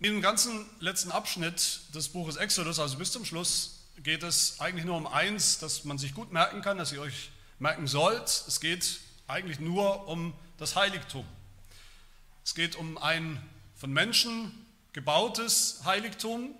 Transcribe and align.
In 0.00 0.12
dem 0.12 0.22
ganzen 0.22 0.64
letzten 0.78 1.10
Abschnitt 1.10 1.80
des 1.92 2.10
Buches 2.10 2.36
Exodus, 2.36 2.78
also 2.78 2.98
bis 2.98 3.10
zum 3.10 3.24
Schluss, 3.24 3.80
geht 4.04 4.22
es 4.22 4.60
eigentlich 4.60 4.84
nur 4.84 4.96
um 4.96 5.08
eins, 5.08 5.58
das 5.58 5.82
man 5.82 5.98
sich 5.98 6.14
gut 6.14 6.32
merken 6.32 6.62
kann, 6.62 6.78
dass 6.78 6.92
ihr 6.92 7.00
euch 7.00 7.32
merken 7.58 7.88
sollt. 7.88 8.28
Es 8.46 8.60
geht 8.60 9.00
eigentlich 9.26 9.58
nur 9.58 10.06
um 10.06 10.34
das 10.56 10.76
Heiligtum. 10.76 11.26
Es 12.44 12.54
geht 12.54 12.76
um 12.76 12.96
ein 12.96 13.42
von 13.74 13.92
Menschen 13.92 14.52
gebautes 14.92 15.80
Heiligtum 15.84 16.54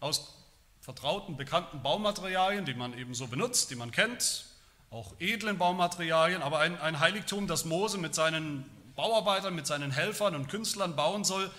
aus 0.00 0.34
vertrauten, 0.82 1.38
bekannten 1.38 1.82
Baumaterialien, 1.82 2.66
die 2.66 2.74
man 2.74 2.92
eben 2.98 3.14
so 3.14 3.28
benutzt, 3.28 3.70
die 3.70 3.76
man 3.76 3.92
kennt, 3.92 4.44
auch 4.90 5.14
edlen 5.20 5.56
Baumaterialien, 5.56 6.42
aber 6.42 6.58
ein, 6.58 6.78
ein 6.78 7.00
Heiligtum, 7.00 7.46
das 7.46 7.64
Mose 7.64 7.96
mit 7.96 8.14
seinen 8.14 8.68
Bauarbeitern, 8.94 9.54
mit 9.54 9.66
seinen 9.66 9.90
Helfern 9.90 10.34
und 10.34 10.48
Künstlern 10.48 10.96
bauen 10.96 11.24
soll, 11.24 11.50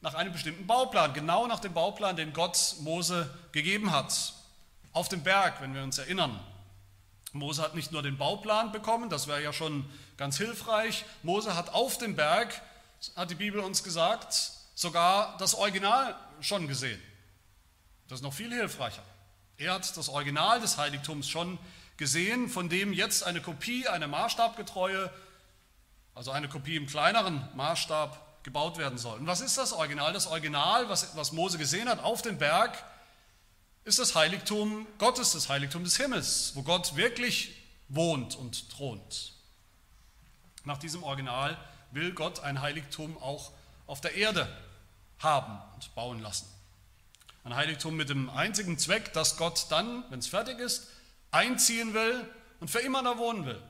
nach 0.00 0.14
einem 0.14 0.32
bestimmten 0.32 0.66
Bauplan, 0.66 1.12
genau 1.12 1.46
nach 1.46 1.60
dem 1.60 1.74
Bauplan, 1.74 2.16
den 2.16 2.32
Gott 2.32 2.76
Mose 2.80 3.32
gegeben 3.52 3.92
hat. 3.92 4.34
Auf 4.92 5.08
dem 5.08 5.22
Berg, 5.22 5.60
wenn 5.60 5.74
wir 5.74 5.82
uns 5.82 5.98
erinnern. 5.98 6.38
Mose 7.32 7.62
hat 7.62 7.74
nicht 7.74 7.92
nur 7.92 8.02
den 8.02 8.16
Bauplan 8.16 8.72
bekommen, 8.72 9.10
das 9.10 9.26
wäre 9.26 9.42
ja 9.42 9.52
schon 9.52 9.88
ganz 10.16 10.38
hilfreich. 10.38 11.04
Mose 11.22 11.54
hat 11.54 11.74
auf 11.74 11.98
dem 11.98 12.16
Berg, 12.16 12.62
hat 13.16 13.30
die 13.30 13.34
Bibel 13.34 13.60
uns 13.60 13.84
gesagt, 13.84 14.52
sogar 14.74 15.36
das 15.38 15.54
Original 15.54 16.16
schon 16.40 16.68
gesehen. 16.68 17.00
Das 18.08 18.20
ist 18.20 18.22
noch 18.22 18.32
viel 18.32 18.52
hilfreicher. 18.52 19.02
Er 19.58 19.74
hat 19.74 19.96
das 19.96 20.08
Original 20.08 20.60
des 20.60 20.78
Heiligtums 20.78 21.28
schon 21.28 21.58
gesehen, 21.96 22.48
von 22.48 22.68
dem 22.68 22.92
jetzt 22.92 23.24
eine 23.24 23.42
Kopie, 23.42 23.88
eine 23.88 24.08
maßstabgetreue, 24.08 25.10
also 26.14 26.30
eine 26.30 26.48
Kopie 26.48 26.76
im 26.76 26.86
kleineren 26.86 27.46
Maßstab 27.54 28.27
gebaut 28.48 28.78
werden 28.78 28.96
soll. 28.96 29.18
Und 29.18 29.26
was 29.26 29.42
ist 29.42 29.58
das 29.58 29.74
Original? 29.74 30.14
Das 30.14 30.26
Original, 30.26 30.88
was, 30.88 31.14
was 31.16 31.32
Mose 31.32 31.58
gesehen 31.58 31.86
hat 31.86 32.02
auf 32.02 32.22
dem 32.22 32.38
Berg, 32.38 32.82
ist 33.84 33.98
das 33.98 34.14
Heiligtum 34.14 34.86
Gottes, 34.96 35.32
das 35.32 35.50
Heiligtum 35.50 35.84
des 35.84 35.98
Himmels, 35.98 36.52
wo 36.54 36.62
Gott 36.62 36.96
wirklich 36.96 37.54
wohnt 37.88 38.36
und 38.36 38.70
thront. 38.70 39.34
Nach 40.64 40.78
diesem 40.78 41.02
Original 41.02 41.58
will 41.90 42.12
Gott 42.12 42.40
ein 42.40 42.62
Heiligtum 42.62 43.18
auch 43.18 43.52
auf 43.86 44.00
der 44.00 44.14
Erde 44.14 44.48
haben 45.18 45.60
und 45.74 45.94
bauen 45.94 46.20
lassen. 46.20 46.46
Ein 47.44 47.54
Heiligtum 47.54 47.96
mit 47.96 48.08
dem 48.08 48.30
einzigen 48.30 48.78
Zweck, 48.78 49.12
dass 49.12 49.36
Gott 49.36 49.66
dann, 49.68 50.04
wenn 50.08 50.20
es 50.20 50.26
fertig 50.26 50.58
ist, 50.58 50.88
einziehen 51.30 51.92
will 51.92 52.26
und 52.60 52.70
für 52.70 52.80
immer 52.80 53.02
da 53.02 53.18
wohnen 53.18 53.44
will. 53.44 53.60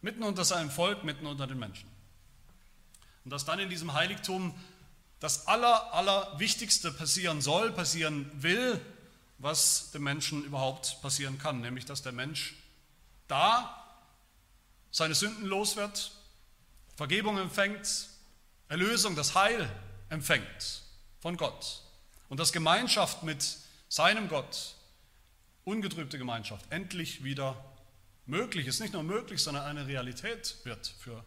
Mitten 0.00 0.22
unter 0.22 0.46
seinem 0.46 0.70
Volk, 0.70 1.04
mitten 1.04 1.26
unter 1.26 1.46
den 1.46 1.58
Menschen. 1.58 1.97
Und 3.28 3.32
dass 3.32 3.44
dann 3.44 3.58
in 3.58 3.68
diesem 3.68 3.92
Heiligtum 3.92 4.54
das 5.20 5.48
Aller, 5.48 5.92
Allerwichtigste 5.92 6.90
passieren 6.90 7.42
soll, 7.42 7.70
passieren 7.72 8.30
will, 8.42 8.80
was 9.36 9.90
dem 9.90 10.04
Menschen 10.04 10.42
überhaupt 10.44 11.02
passieren 11.02 11.36
kann, 11.36 11.60
nämlich 11.60 11.84
dass 11.84 12.00
der 12.00 12.12
Mensch 12.12 12.54
da 13.26 13.84
seine 14.90 15.14
Sünden 15.14 15.44
los 15.44 15.76
wird, 15.76 16.10
Vergebung 16.96 17.36
empfängt, 17.36 18.06
Erlösung, 18.68 19.14
das 19.14 19.34
Heil 19.34 19.68
empfängt 20.08 20.84
von 21.20 21.36
Gott 21.36 21.82
und 22.30 22.40
dass 22.40 22.50
Gemeinschaft 22.50 23.24
mit 23.24 23.58
seinem 23.90 24.30
Gott, 24.30 24.74
ungetrübte 25.64 26.16
Gemeinschaft, 26.16 26.64
endlich 26.72 27.24
wieder 27.24 27.62
möglich 28.24 28.66
ist. 28.66 28.80
Nicht 28.80 28.94
nur 28.94 29.02
möglich, 29.02 29.42
sondern 29.42 29.66
eine 29.66 29.86
Realität 29.86 30.56
wird 30.64 30.86
für 30.86 31.22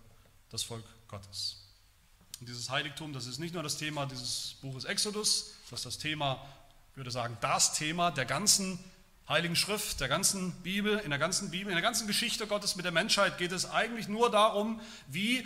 das 0.49 0.63
Volk 0.63 0.85
Gottes. 1.07 1.60
Und 2.41 2.49
dieses 2.49 2.71
Heiligtum, 2.71 3.13
das 3.13 3.27
ist 3.27 3.37
nicht 3.37 3.53
nur 3.53 3.61
das 3.61 3.77
Thema 3.77 4.07
dieses 4.07 4.55
Buches 4.63 4.83
Exodus, 4.85 5.53
das 5.69 5.81
ist 5.81 5.85
das 5.85 5.97
Thema, 5.99 6.43
ich 6.89 6.97
würde 6.97 7.11
sagen, 7.11 7.37
das 7.39 7.73
Thema 7.73 8.09
der 8.09 8.25
ganzen 8.25 8.79
Heiligen 9.29 9.55
Schrift, 9.55 9.99
der 9.99 10.07
ganzen 10.07 10.51
Bibel, 10.63 10.97
in 10.97 11.11
der 11.11 11.19
ganzen 11.19 11.51
Bibel, 11.51 11.69
in 11.69 11.75
der 11.75 11.83
ganzen 11.83 12.07
Geschichte 12.07 12.47
Gottes 12.47 12.75
mit 12.75 12.83
der 12.83 12.91
Menschheit 12.91 13.37
geht 13.37 13.51
es 13.51 13.69
eigentlich 13.69 14.07
nur 14.07 14.31
darum, 14.31 14.81
wie 15.07 15.45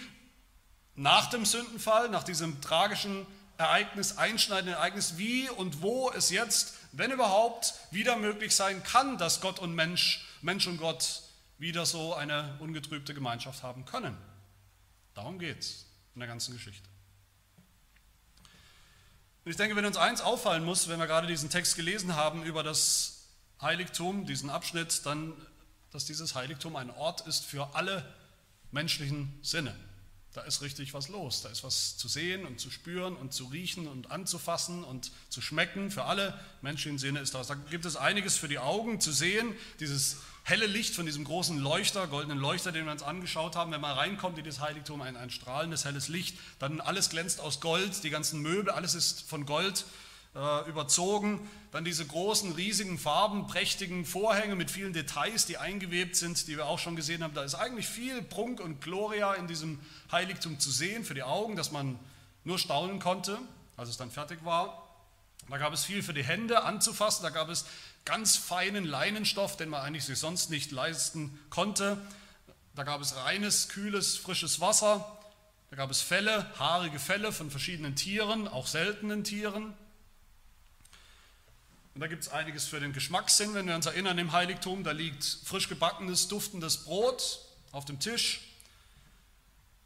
nach 0.95 1.29
dem 1.29 1.43
Sündenfall, 1.43 2.07
nach 2.07 2.23
diesem 2.23 2.61
tragischen 2.61 3.27
Ereignis, 3.57 4.17
einschneidenden 4.17 4.75
Ereignis, 4.75 5.17
wie 5.17 5.49
und 5.49 5.81
wo 5.81 6.11
es 6.11 6.29
jetzt, 6.29 6.75
wenn 6.93 7.11
überhaupt, 7.11 7.73
wieder 7.91 8.15
möglich 8.15 8.55
sein 8.55 8.83
kann, 8.83 9.17
dass 9.17 9.41
Gott 9.41 9.59
und 9.59 9.75
Mensch, 9.75 10.25
Mensch 10.41 10.65
und 10.65 10.77
Gott 10.77 11.23
wieder 11.57 11.85
so 11.85 12.13
eine 12.13 12.55
ungetrübte 12.59 13.13
Gemeinschaft 13.13 13.63
haben 13.63 13.83
können. 13.83 14.17
Darum 15.13 15.39
geht 15.39 15.59
es 15.59 15.84
in 16.15 16.19
der 16.19 16.27
ganzen 16.27 16.53
Geschichte. 16.53 16.89
Und 19.43 19.51
ich 19.51 19.57
denke, 19.57 19.75
wenn 19.75 19.85
uns 19.85 19.97
eins 19.97 20.21
auffallen 20.21 20.65
muss, 20.65 20.87
wenn 20.87 20.99
wir 20.99 21.05
gerade 21.05 21.27
diesen 21.27 21.51
Text 21.51 21.75
gelesen 21.75 22.15
haben 22.15 22.43
über 22.43 22.63
das 22.63 23.27
Heiligtum, 23.61 24.25
diesen 24.25 24.49
Abschnitt, 24.49 25.05
dann, 25.05 25.33
dass 25.91 26.05
dieses 26.05 26.33
Heiligtum 26.33 26.75
ein 26.75 26.89
Ort 26.89 27.27
ist 27.27 27.45
für 27.45 27.75
alle 27.75 28.11
menschlichen 28.71 29.37
Sinne. 29.43 29.75
Da 30.35 30.41
ist 30.41 30.61
richtig 30.61 30.93
was 30.93 31.07
los. 31.07 31.43
Da 31.43 31.49
ist 31.49 31.63
was 31.63 31.95
zu 31.95 32.09
sehen 32.09 32.45
und 32.45 32.59
zu 32.59 32.69
spüren 32.69 33.15
und 33.15 33.33
zu 33.33 33.45
riechen 33.45 33.87
und 33.87 34.11
anzufassen 34.11 34.83
und 34.83 35.13
zu 35.29 35.39
schmecken. 35.39 35.91
Für 35.91 36.03
alle 36.03 36.37
menschlichen 36.61 36.99
Sinne 36.99 37.21
ist 37.21 37.33
das. 37.33 37.47
Da 37.47 37.55
gibt 37.55 37.85
es 37.85 37.95
einiges 37.95 38.35
für 38.35 38.49
die 38.49 38.59
Augen 38.59 38.99
zu 38.99 39.13
sehen. 39.13 39.55
Dieses 39.79 40.17
helle 40.43 40.67
Licht 40.67 40.93
von 40.93 41.05
diesem 41.05 41.23
großen 41.23 41.57
Leuchter, 41.57 42.05
goldenen 42.07 42.37
Leuchter, 42.37 42.73
den 42.73 42.83
wir 42.83 42.91
uns 42.91 43.01
angeschaut 43.01 43.55
haben. 43.55 43.71
Wenn 43.71 43.79
man 43.79 43.97
reinkommt 43.97 44.37
in 44.37 44.43
das 44.43 44.59
Heiligtum, 44.59 45.01
ein, 45.01 45.15
ein 45.15 45.29
strahlendes, 45.29 45.85
helles 45.85 46.09
Licht. 46.09 46.37
Dann 46.59 46.81
alles 46.81 47.09
glänzt 47.09 47.39
aus 47.39 47.61
Gold. 47.61 48.03
Die 48.03 48.09
ganzen 48.09 48.41
Möbel, 48.41 48.71
alles 48.71 48.93
ist 48.93 49.21
von 49.21 49.45
Gold 49.45 49.85
äh, 50.35 50.69
überzogen. 50.69 51.39
Dann 51.71 51.85
diese 51.85 52.05
großen, 52.05 52.53
riesigen, 52.53 52.97
farbenprächtigen 52.97 54.05
Vorhänge 54.05 54.55
mit 54.55 54.71
vielen 54.71 54.93
Details, 54.93 55.45
die 55.45 55.57
eingewebt 55.57 56.15
sind, 56.15 56.47
die 56.47 56.57
wir 56.57 56.67
auch 56.67 56.79
schon 56.79 56.95
gesehen 56.95 57.23
haben. 57.23 57.33
Da 57.33 57.43
ist 57.43 57.55
eigentlich 57.55 57.87
viel 57.87 58.21
Prunk 58.21 58.59
und 58.59 58.81
Gloria 58.81 59.33
in 59.33 59.47
diesem 59.47 59.79
Heiligtum 60.11 60.59
zu 60.59 60.71
sehen 60.71 61.03
für 61.03 61.13
die 61.13 61.23
Augen, 61.23 61.55
dass 61.55 61.71
man 61.71 61.99
nur 62.43 62.59
staunen 62.59 62.99
konnte, 62.99 63.39
als 63.77 63.89
es 63.89 63.97
dann 63.97 64.11
fertig 64.11 64.43
war. 64.45 64.83
Da 65.49 65.57
gab 65.57 65.73
es 65.73 65.85
viel 65.85 66.01
für 66.01 66.13
die 66.13 66.23
Hände 66.23 66.63
anzufassen, 66.63 67.23
da 67.23 67.29
gab 67.29 67.49
es 67.49 67.65
ganz 68.03 68.35
feinen 68.35 68.85
Leinenstoff, 68.85 69.57
den 69.57 69.69
man 69.69 69.81
eigentlich 69.81 70.05
sich 70.05 70.17
sonst 70.17 70.49
nicht 70.49 70.71
leisten 70.71 71.39
konnte. 71.49 71.97
Da 72.75 72.83
gab 72.83 73.01
es 73.01 73.15
reines, 73.15 73.69
kühles, 73.69 74.17
frisches 74.17 74.59
Wasser. 74.59 75.17
Da 75.69 75.75
gab 75.75 75.91
es 75.91 76.01
Felle, 76.01 76.45
haarige 76.57 76.99
Felle 76.99 77.31
von 77.31 77.49
verschiedenen 77.49 77.95
Tieren, 77.95 78.47
auch 78.47 78.67
seltenen 78.67 79.23
Tieren. 79.23 79.73
Und 81.95 82.01
da 82.01 82.07
gibt 82.07 82.23
es 82.23 82.29
einiges 82.29 82.67
für 82.67 82.81
den 82.81 82.91
Geschmackssinn, 82.91 83.53
wenn 83.53 83.67
wir 83.67 83.75
uns 83.75 83.85
erinnern 83.85 84.17
im 84.17 84.33
Heiligtum. 84.33 84.83
Da 84.83 84.91
liegt 84.91 85.23
frisch 85.23 85.69
gebackenes, 85.69 86.27
duftendes 86.27 86.83
Brot 86.83 87.39
auf 87.71 87.85
dem 87.85 88.01
Tisch. 88.01 88.41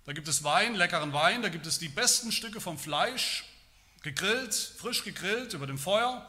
Da 0.05 0.13
gibt 0.13 0.27
es 0.27 0.43
Wein, 0.43 0.73
leckeren 0.73 1.13
Wein. 1.13 1.43
Da 1.43 1.49
gibt 1.49 1.67
es 1.67 1.77
die 1.77 1.87
besten 1.87 2.31
Stücke 2.31 2.61
vom 2.61 2.79
Fleisch, 2.79 3.45
gegrillt, 4.01 4.55
frisch 4.55 5.03
gegrillt 5.03 5.53
über 5.53 5.67
dem 5.67 5.77
Feuer. 5.77 6.27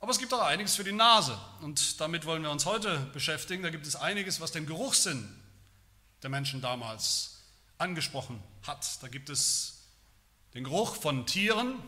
Aber 0.00 0.10
es 0.10 0.18
gibt 0.18 0.34
auch 0.34 0.42
einiges 0.42 0.74
für 0.74 0.82
die 0.82 0.90
Nase. 0.90 1.38
Und 1.60 2.00
damit 2.00 2.26
wollen 2.26 2.42
wir 2.42 2.50
uns 2.50 2.66
heute 2.66 2.98
beschäftigen. 3.12 3.62
Da 3.62 3.70
gibt 3.70 3.86
es 3.86 3.94
einiges, 3.94 4.40
was 4.40 4.50
den 4.50 4.66
Geruchssinn 4.66 5.40
der 6.24 6.30
Menschen 6.30 6.60
damals 6.60 7.38
angesprochen 7.78 8.42
hat. 8.66 9.00
Da 9.00 9.06
gibt 9.06 9.30
es 9.30 9.84
den 10.54 10.64
Geruch 10.64 10.96
von 10.96 11.24
Tieren, 11.24 11.80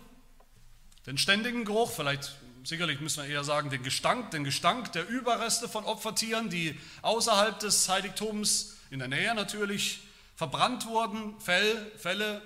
den 1.07 1.19
ständigen 1.19 1.65
Geruch, 1.65 1.91
vielleicht 1.91 2.37
sicherlich 2.65 3.01
müssen 3.01 3.23
wir 3.23 3.31
eher 3.31 3.45
sagen, 3.45 3.71
den 3.71 3.83
Gestank, 3.83 4.31
den 4.31 4.45
Gestank 4.45 4.93
der 4.93 5.09
Überreste 5.09 5.69
von 5.69 5.85
Opfertieren, 5.85 6.49
die 6.49 6.79
außerhalb 7.03 7.59
des 7.59 7.89
Heiligtums, 7.89 8.77
in 8.91 8.99
der 8.99 9.09
Nähe 9.09 9.35
natürlich, 9.35 10.01
verbrannt 10.37 10.87
wurden, 10.87 11.39
Fell, 11.41 11.91
Felle, 11.99 12.43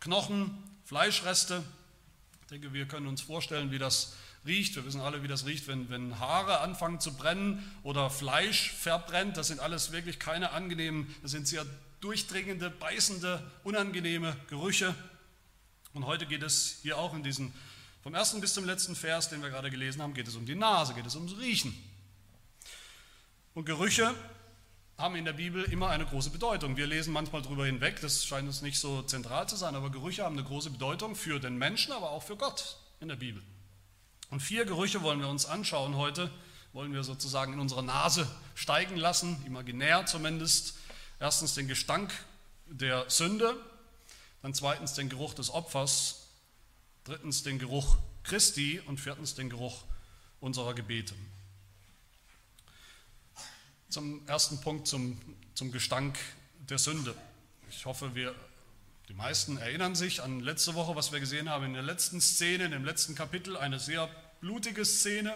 Knochen, 0.00 0.56
Fleischreste. 0.84 1.62
Ich 2.42 2.46
denke, 2.48 2.72
wir 2.72 2.86
können 2.86 3.06
uns 3.06 3.20
vorstellen, 3.20 3.70
wie 3.70 3.78
das 3.78 4.14
riecht. 4.46 4.76
Wir 4.76 4.84
wissen 4.84 5.00
alle, 5.00 5.22
wie 5.22 5.28
das 5.28 5.44
riecht, 5.44 5.66
wenn, 5.66 5.90
wenn 5.90 6.18
Haare 6.18 6.60
anfangen 6.60 7.00
zu 7.00 7.14
brennen 7.14 7.70
oder 7.82 8.10
Fleisch 8.10 8.72
verbrennt. 8.72 9.36
Das 9.36 9.48
sind 9.48 9.60
alles 9.60 9.92
wirklich 9.92 10.18
keine 10.18 10.52
angenehmen, 10.52 11.14
das 11.22 11.32
sind 11.32 11.46
sehr 11.46 11.66
durchdringende, 12.00 12.70
beißende, 12.70 13.42
unangenehme 13.64 14.36
Gerüche. 14.48 14.94
Und 15.92 16.06
heute 16.06 16.26
geht 16.26 16.42
es 16.42 16.78
hier 16.82 16.96
auch 16.96 17.14
in 17.14 17.22
diesen 17.22 17.52
vom 18.08 18.14
ersten 18.14 18.40
bis 18.40 18.54
zum 18.54 18.64
letzten 18.64 18.96
Vers, 18.96 19.28
den 19.28 19.42
wir 19.42 19.50
gerade 19.50 19.70
gelesen 19.70 20.00
haben, 20.00 20.14
geht 20.14 20.26
es 20.26 20.34
um 20.34 20.46
die 20.46 20.54
Nase, 20.54 20.94
geht 20.94 21.04
es 21.04 21.14
ums 21.14 21.36
Riechen. 21.36 21.76
Und 23.52 23.66
Gerüche 23.66 24.14
haben 24.96 25.14
in 25.14 25.26
der 25.26 25.34
Bibel 25.34 25.62
immer 25.64 25.90
eine 25.90 26.06
große 26.06 26.30
Bedeutung. 26.30 26.78
Wir 26.78 26.86
lesen 26.86 27.12
manchmal 27.12 27.42
darüber 27.42 27.66
hinweg, 27.66 28.00
das 28.00 28.24
scheint 28.24 28.48
uns 28.48 28.62
nicht 28.62 28.78
so 28.78 29.02
zentral 29.02 29.46
zu 29.46 29.56
sein, 29.56 29.74
aber 29.74 29.90
Gerüche 29.90 30.24
haben 30.24 30.38
eine 30.38 30.46
große 30.46 30.70
Bedeutung 30.70 31.16
für 31.16 31.38
den 31.38 31.58
Menschen, 31.58 31.92
aber 31.92 32.10
auch 32.10 32.22
für 32.22 32.38
Gott 32.38 32.78
in 33.00 33.08
der 33.08 33.16
Bibel. 33.16 33.42
Und 34.30 34.40
vier 34.40 34.64
Gerüche 34.64 35.02
wollen 35.02 35.20
wir 35.20 35.28
uns 35.28 35.44
anschauen 35.44 35.94
heute, 35.96 36.30
wollen 36.72 36.94
wir 36.94 37.04
sozusagen 37.04 37.52
in 37.52 37.60
unsere 37.60 37.82
Nase 37.82 38.26
steigen 38.54 38.96
lassen, 38.96 39.36
imaginär 39.44 40.06
zumindest. 40.06 40.78
Erstens 41.20 41.52
den 41.56 41.68
Gestank 41.68 42.10
der 42.68 43.04
Sünde, 43.10 43.54
dann 44.40 44.54
zweitens 44.54 44.94
den 44.94 45.10
Geruch 45.10 45.34
des 45.34 45.50
Opfers, 45.50 46.17
drittens 47.08 47.42
den 47.42 47.58
Geruch 47.58 47.96
Christi 48.22 48.82
und 48.84 49.00
viertens 49.00 49.34
den 49.34 49.48
Geruch 49.48 49.84
unserer 50.40 50.74
Gebete. 50.74 51.14
Zum 53.88 54.26
ersten 54.28 54.60
Punkt, 54.60 54.86
zum, 54.86 55.18
zum 55.54 55.72
Gestank 55.72 56.18
der 56.68 56.76
Sünde. 56.76 57.14
Ich 57.70 57.86
hoffe, 57.86 58.14
wir, 58.14 58.34
die 59.08 59.14
meisten 59.14 59.56
erinnern 59.56 59.94
sich 59.94 60.22
an 60.22 60.40
letzte 60.40 60.74
Woche, 60.74 60.96
was 60.96 61.10
wir 61.10 61.18
gesehen 61.18 61.48
haben 61.48 61.64
in 61.64 61.72
der 61.72 61.82
letzten 61.82 62.20
Szene, 62.20 62.66
in 62.66 62.72
dem 62.72 62.84
letzten 62.84 63.14
Kapitel, 63.14 63.56
eine 63.56 63.80
sehr 63.80 64.10
blutige 64.42 64.84
Szene. 64.84 65.34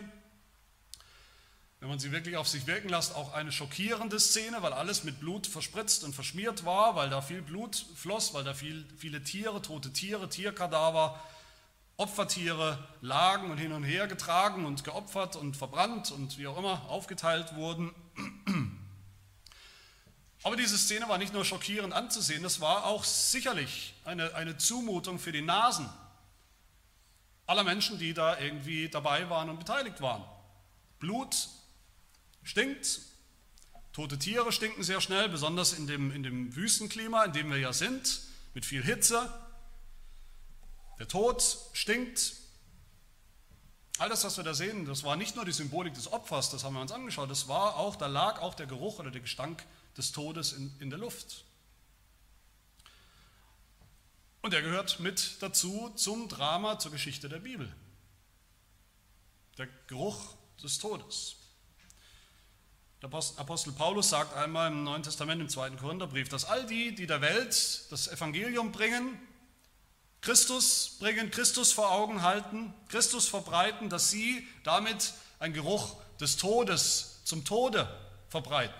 Wenn 1.80 1.88
man 1.88 1.98
sie 1.98 2.12
wirklich 2.12 2.36
auf 2.36 2.48
sich 2.48 2.66
wirken 2.66 2.90
lässt, 2.90 3.14
auch 3.14 3.32
eine 3.32 3.50
schockierende 3.50 4.20
Szene, 4.20 4.60
weil 4.60 4.74
alles 4.74 5.04
mit 5.04 5.20
Blut 5.20 5.46
verspritzt 5.46 6.04
und 6.04 6.14
verschmiert 6.14 6.66
war, 6.66 6.96
weil 6.96 7.08
da 7.08 7.22
viel 7.22 7.40
Blut 7.40 7.86
floss, 7.96 8.34
weil 8.34 8.44
da 8.44 8.52
viel, 8.52 8.84
viele 8.98 9.24
Tiere, 9.24 9.62
tote 9.62 9.90
Tiere, 9.90 10.28
Tierkadaver, 10.28 11.18
Opfertiere 12.02 12.78
lagen 13.00 13.52
und 13.52 13.58
hin 13.58 13.72
und 13.72 13.84
her 13.84 14.08
getragen 14.08 14.64
und 14.64 14.82
geopfert 14.82 15.36
und 15.36 15.56
verbrannt 15.56 16.10
und 16.10 16.36
wie 16.36 16.48
auch 16.48 16.58
immer 16.58 16.82
aufgeteilt 16.88 17.54
wurden. 17.54 17.92
Aber 20.42 20.56
diese 20.56 20.76
Szene 20.76 21.08
war 21.08 21.18
nicht 21.18 21.32
nur 21.32 21.44
schockierend 21.44 21.94
anzusehen, 21.94 22.42
das 22.42 22.60
war 22.60 22.86
auch 22.86 23.04
sicherlich 23.04 23.94
eine, 24.04 24.34
eine 24.34 24.58
Zumutung 24.58 25.20
für 25.20 25.30
die 25.30 25.42
Nasen 25.42 25.88
aller 27.46 27.62
Menschen, 27.62 28.00
die 28.00 28.14
da 28.14 28.36
irgendwie 28.40 28.88
dabei 28.88 29.30
waren 29.30 29.48
und 29.48 29.60
beteiligt 29.60 30.00
waren. 30.00 30.24
Blut 30.98 31.48
stinkt, 32.42 33.00
tote 33.92 34.18
Tiere 34.18 34.50
stinken 34.50 34.82
sehr 34.82 35.00
schnell, 35.00 35.28
besonders 35.28 35.72
in 35.72 35.86
dem, 35.86 36.10
in 36.10 36.24
dem 36.24 36.56
Wüstenklima, 36.56 37.24
in 37.24 37.32
dem 37.32 37.50
wir 37.50 37.58
ja 37.58 37.72
sind, 37.72 38.22
mit 38.54 38.64
viel 38.64 38.82
Hitze. 38.82 39.30
Der 40.98 41.08
Tod 41.08 41.42
stinkt. 41.72 42.34
All 43.98 44.08
das, 44.08 44.24
was 44.24 44.36
wir 44.36 44.44
da 44.44 44.54
sehen, 44.54 44.86
das 44.86 45.04
war 45.04 45.16
nicht 45.16 45.36
nur 45.36 45.44
die 45.44 45.52
Symbolik 45.52 45.94
des 45.94 46.12
Opfers, 46.12 46.50
das 46.50 46.64
haben 46.64 46.74
wir 46.74 46.80
uns 46.80 46.92
angeschaut, 46.92 47.30
das 47.30 47.46
war 47.46 47.76
auch, 47.76 47.94
da 47.96 48.06
lag 48.06 48.40
auch 48.40 48.54
der 48.54 48.66
Geruch 48.66 48.98
oder 48.98 49.10
der 49.10 49.20
Gestank 49.20 49.64
des 49.96 50.12
Todes 50.12 50.52
in, 50.52 50.74
in 50.80 50.90
der 50.90 50.98
Luft. 50.98 51.44
Und 54.40 54.54
er 54.54 54.62
gehört 54.62 54.98
mit 54.98 55.40
dazu 55.40 55.92
zum 55.94 56.28
Drama, 56.28 56.78
zur 56.78 56.90
Geschichte 56.90 57.28
der 57.28 57.38
Bibel. 57.38 57.72
Der 59.56 59.68
Geruch 59.86 60.34
des 60.62 60.78
Todes. 60.78 61.36
Der 63.02 63.12
Apostel 63.12 63.72
Paulus 63.72 64.10
sagt 64.10 64.34
einmal 64.34 64.70
im 64.70 64.84
Neuen 64.84 65.02
Testament, 65.02 65.40
im 65.40 65.48
zweiten 65.48 65.76
Korintherbrief, 65.76 66.28
dass 66.28 66.44
all 66.44 66.66
die, 66.66 66.94
die 66.94 67.06
der 67.06 67.20
Welt 67.20 67.86
das 67.90 68.08
Evangelium 68.08 68.72
bringen, 68.72 69.20
Christus 70.22 70.96
bringen, 71.00 71.30
Christus 71.30 71.72
vor 71.72 71.90
Augen 71.90 72.22
halten, 72.22 72.72
Christus 72.88 73.28
verbreiten, 73.28 73.90
dass 73.90 74.10
sie 74.10 74.46
damit 74.62 75.12
einen 75.40 75.52
Geruch 75.52 75.96
des 76.20 76.36
Todes 76.36 77.20
zum 77.24 77.44
Tode 77.44 77.88
verbreiten. 78.28 78.74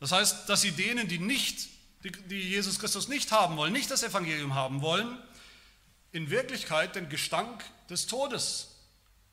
Das 0.00 0.12
heißt, 0.12 0.48
dass 0.48 0.62
sie 0.62 0.72
denen, 0.72 1.08
die 1.08 1.18
nicht, 1.18 1.68
die, 2.02 2.36
Jesus 2.36 2.78
Christus 2.78 3.08
nicht 3.08 3.32
haben 3.32 3.56
wollen, 3.56 3.72
nicht 3.72 3.90
das 3.90 4.02
Evangelium 4.02 4.54
haben 4.54 4.80
wollen, 4.80 5.18
in 6.12 6.30
Wirklichkeit 6.30 6.96
den 6.96 7.10
Gestank 7.10 7.64
des 7.90 8.06
Todes 8.06 8.68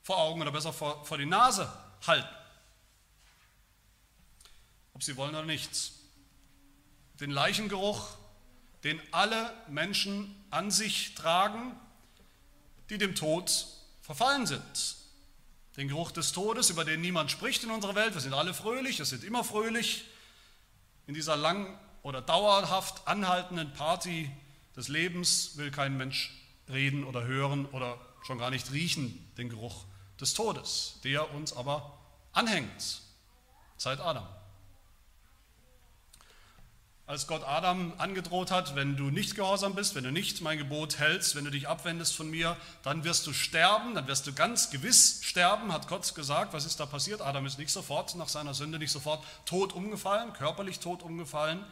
vor 0.01 0.17
Augen 0.17 0.41
oder 0.41 0.51
besser 0.51 0.73
vor, 0.73 1.05
vor 1.05 1.17
die 1.17 1.25
Nase 1.25 1.71
halten. 2.05 2.27
Ob 4.93 5.03
sie 5.03 5.15
wollen 5.15 5.33
oder 5.33 5.45
nicht. 5.45 5.93
Den 7.21 7.31
Leichengeruch, 7.31 8.17
den 8.83 9.01
alle 9.11 9.53
Menschen 9.69 10.35
an 10.49 10.71
sich 10.71 11.15
tragen, 11.15 11.75
die 12.89 12.97
dem 12.97 13.15
Tod 13.15 13.67
verfallen 14.01 14.45
sind. 14.45 14.95
Den 15.77 15.87
Geruch 15.87 16.11
des 16.11 16.33
Todes, 16.33 16.69
über 16.69 16.85
den 16.85 17.01
niemand 17.01 17.31
spricht 17.31 17.63
in 17.63 17.71
unserer 17.71 17.95
Welt. 17.95 18.13
Wir 18.13 18.21
sind 18.21 18.33
alle 18.33 18.53
fröhlich, 18.53 18.99
wir 18.99 19.05
sind 19.05 19.23
immer 19.23 19.43
fröhlich. 19.43 20.05
In 21.07 21.13
dieser 21.13 21.35
lang 21.35 21.79
oder 22.03 22.21
dauerhaft 22.21 23.07
anhaltenden 23.07 23.73
Party 23.73 24.29
des 24.75 24.87
Lebens 24.87 25.57
will 25.57 25.71
kein 25.71 25.97
Mensch 25.97 26.31
reden 26.69 27.03
oder 27.03 27.23
hören 27.23 27.65
oder 27.67 27.99
schon 28.23 28.37
gar 28.37 28.49
nicht 28.49 28.71
riechen 28.71 29.31
den 29.37 29.49
Geruch 29.49 29.85
des 30.19 30.33
Todes, 30.33 30.99
der 31.03 31.33
uns 31.33 31.53
aber 31.53 31.97
anhängt 32.31 33.01
seit 33.77 33.99
Adam. 33.99 34.27
Als 37.05 37.27
Gott 37.27 37.43
Adam 37.43 37.93
angedroht 37.97 38.49
hat, 38.49 38.75
wenn 38.75 38.95
du 38.95 39.09
nicht 39.09 39.35
gehorsam 39.35 39.75
bist, 39.75 39.93
wenn 39.93 40.05
du 40.05 40.11
nicht 40.11 40.39
mein 40.39 40.57
Gebot 40.57 40.99
hältst, 40.99 41.35
wenn 41.35 41.43
du 41.43 41.51
dich 41.51 41.67
abwendest 41.67 42.15
von 42.15 42.29
mir, 42.29 42.55
dann 42.81 43.03
wirst 43.03 43.27
du 43.27 43.33
sterben, 43.33 43.93
dann 43.93 44.07
wirst 44.07 44.25
du 44.25 44.33
ganz 44.33 44.69
gewiss 44.69 45.19
sterben, 45.21 45.73
hat 45.73 45.89
Gott 45.89 46.15
gesagt. 46.15 46.53
Was 46.53 46.65
ist 46.65 46.79
da 46.79 46.85
passiert? 46.85 47.21
Adam 47.21 47.45
ist 47.45 47.59
nicht 47.59 47.71
sofort 47.71 48.15
nach 48.15 48.29
seiner 48.29 48.53
Sünde, 48.53 48.79
nicht 48.79 48.91
sofort 48.91 49.23
tot 49.45 49.73
umgefallen, 49.73 50.31
körperlich 50.31 50.79
tot 50.79 51.03
umgefallen. 51.03 51.65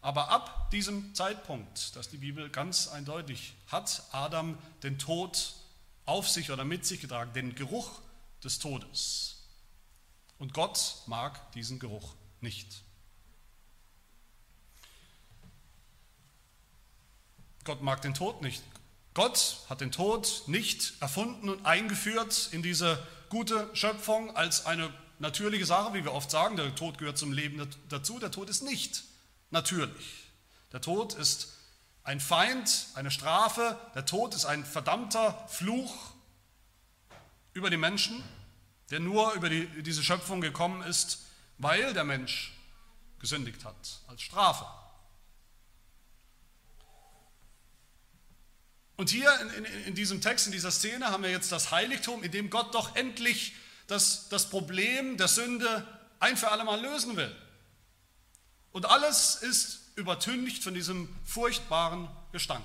Aber 0.00 0.30
ab 0.30 0.70
diesem 0.70 1.14
Zeitpunkt, 1.14 1.94
dass 1.94 2.08
die 2.08 2.18
Bibel 2.18 2.50
ganz 2.50 2.88
eindeutig 2.88 3.54
hat, 3.68 4.02
Adam 4.10 4.58
den 4.82 4.98
Tod 4.98 5.54
auf 6.04 6.28
sich 6.28 6.50
oder 6.50 6.64
mit 6.64 6.84
sich 6.84 7.00
getragen, 7.00 7.32
den 7.32 7.54
Geruch 7.54 8.02
des 8.42 8.58
Todes. 8.58 9.44
Und 10.38 10.52
Gott 10.52 10.96
mag 11.06 11.52
diesen 11.52 11.78
Geruch 11.78 12.16
nicht. 12.40 12.83
Gott 17.64 17.82
mag 17.82 18.02
den 18.02 18.14
Tod 18.14 18.42
nicht. 18.42 18.62
Gott 19.14 19.58
hat 19.68 19.80
den 19.80 19.92
Tod 19.92 20.42
nicht 20.46 20.94
erfunden 21.00 21.48
und 21.48 21.64
eingeführt 21.64 22.48
in 22.52 22.62
diese 22.62 22.98
gute 23.28 23.68
Schöpfung 23.74 24.36
als 24.36 24.66
eine 24.66 24.92
natürliche 25.18 25.66
Sache, 25.66 25.94
wie 25.94 26.04
wir 26.04 26.12
oft 26.12 26.30
sagen. 26.30 26.56
Der 26.56 26.74
Tod 26.74 26.98
gehört 26.98 27.16
zum 27.16 27.32
Leben 27.32 27.66
dazu. 27.88 28.18
Der 28.18 28.30
Tod 28.30 28.50
ist 28.50 28.62
nicht 28.62 29.04
natürlich. 29.50 30.24
Der 30.72 30.80
Tod 30.80 31.14
ist 31.14 31.52
ein 32.02 32.20
Feind, 32.20 32.88
eine 32.94 33.10
Strafe. 33.10 33.78
Der 33.94 34.04
Tod 34.04 34.34
ist 34.34 34.44
ein 34.44 34.64
verdammter 34.64 35.46
Fluch 35.48 35.94
über 37.54 37.70
die 37.70 37.76
Menschen, 37.76 38.22
der 38.90 39.00
nur 39.00 39.32
über 39.32 39.48
die, 39.48 39.82
diese 39.82 40.02
Schöpfung 40.02 40.40
gekommen 40.40 40.82
ist, 40.82 41.20
weil 41.58 41.94
der 41.94 42.04
Mensch 42.04 42.52
gesündigt 43.20 43.64
hat, 43.64 44.00
als 44.08 44.20
Strafe. 44.20 44.66
Und 48.96 49.10
hier 49.10 49.32
in, 49.40 49.64
in, 49.64 49.84
in, 49.86 49.94
diesem 49.94 50.20
Text, 50.20 50.46
in 50.46 50.52
dieser 50.52 50.70
Szene 50.70 51.06
haben 51.06 51.22
wir 51.22 51.30
jetzt 51.30 51.50
das 51.50 51.70
Heiligtum, 51.70 52.22
in 52.22 52.30
dem 52.30 52.50
Gott 52.50 52.74
doch 52.74 52.94
endlich 52.94 53.54
das, 53.86 54.28
das 54.28 54.48
Problem 54.48 55.16
der 55.16 55.28
Sünde 55.28 55.86
ein 56.20 56.36
für 56.36 56.50
alle 56.50 56.64
Mal 56.64 56.80
lösen 56.80 57.16
will. 57.16 57.34
Und 58.72 58.86
alles 58.86 59.36
ist 59.36 59.80
übertüncht 59.96 60.62
von 60.62 60.74
diesem 60.74 61.08
furchtbaren 61.24 62.08
Gestank. 62.32 62.64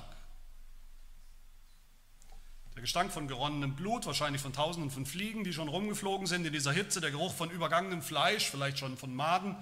Der 2.76 2.82
Gestank 2.82 3.12
von 3.12 3.28
geronnenem 3.28 3.76
Blut, 3.76 4.06
wahrscheinlich 4.06 4.42
von 4.42 4.54
Tausenden 4.54 4.90
von 4.90 5.06
Fliegen, 5.06 5.44
die 5.44 5.52
schon 5.52 5.68
rumgeflogen 5.68 6.28
sind 6.28 6.46
in 6.46 6.54
dieser 6.54 6.72
Hitze, 6.72 7.02
der 7.02 7.12
Geruch 7.12 7.34
von 7.34 7.52
übergangenem 7.52 8.02
Fleisch, 8.02 8.50
vielleicht 8.50 8.80
schon 8.80 8.98
von 8.98 9.14
Maden 9.14 9.56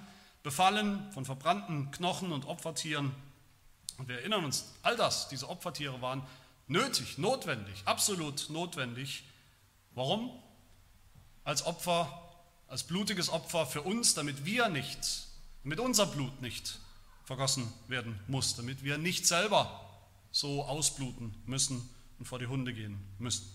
befallen, 0.44 1.12
von 1.14 1.26
verbrannten 1.26 1.92
Knochen 1.92 2.32
und 2.32 2.46
Opfertieren. 2.46 3.12
Und 3.98 4.08
wir 4.08 4.20
erinnern 4.20 4.46
uns, 4.46 4.66
all 4.84 4.96
das, 4.96 5.28
diese 5.30 5.50
Opfertiere 5.50 6.00
waren 6.02 6.22
nötig, 6.68 7.18
notwendig, 7.18 7.82
absolut 7.86 8.50
notwendig. 8.50 9.24
Warum? 9.96 10.32
Als 11.44 11.66
Opfer, 11.66 12.22
als 12.68 12.84
blutiges 12.84 13.30
Opfer 13.30 13.66
für 13.66 13.82
uns, 13.82 14.14
damit 14.14 14.46
wir 14.46 14.70
nicht, 14.70 15.00
damit 15.64 15.80
unser 15.80 16.06
Blut 16.06 16.42
nicht 16.42 16.80
vergossen 17.26 17.72
werden 17.88 18.20
muss, 18.28 18.56
damit 18.56 18.84
wir 18.84 18.98
nicht 18.98 19.26
selber 19.28 19.84
so 20.32 20.64
ausbluten 20.64 21.36
müssen 21.46 21.90
und 22.20 22.26
vor 22.26 22.40
die 22.40 22.48
Hunde 22.48 22.74
gehen 22.74 23.00
müssen. 23.18 23.52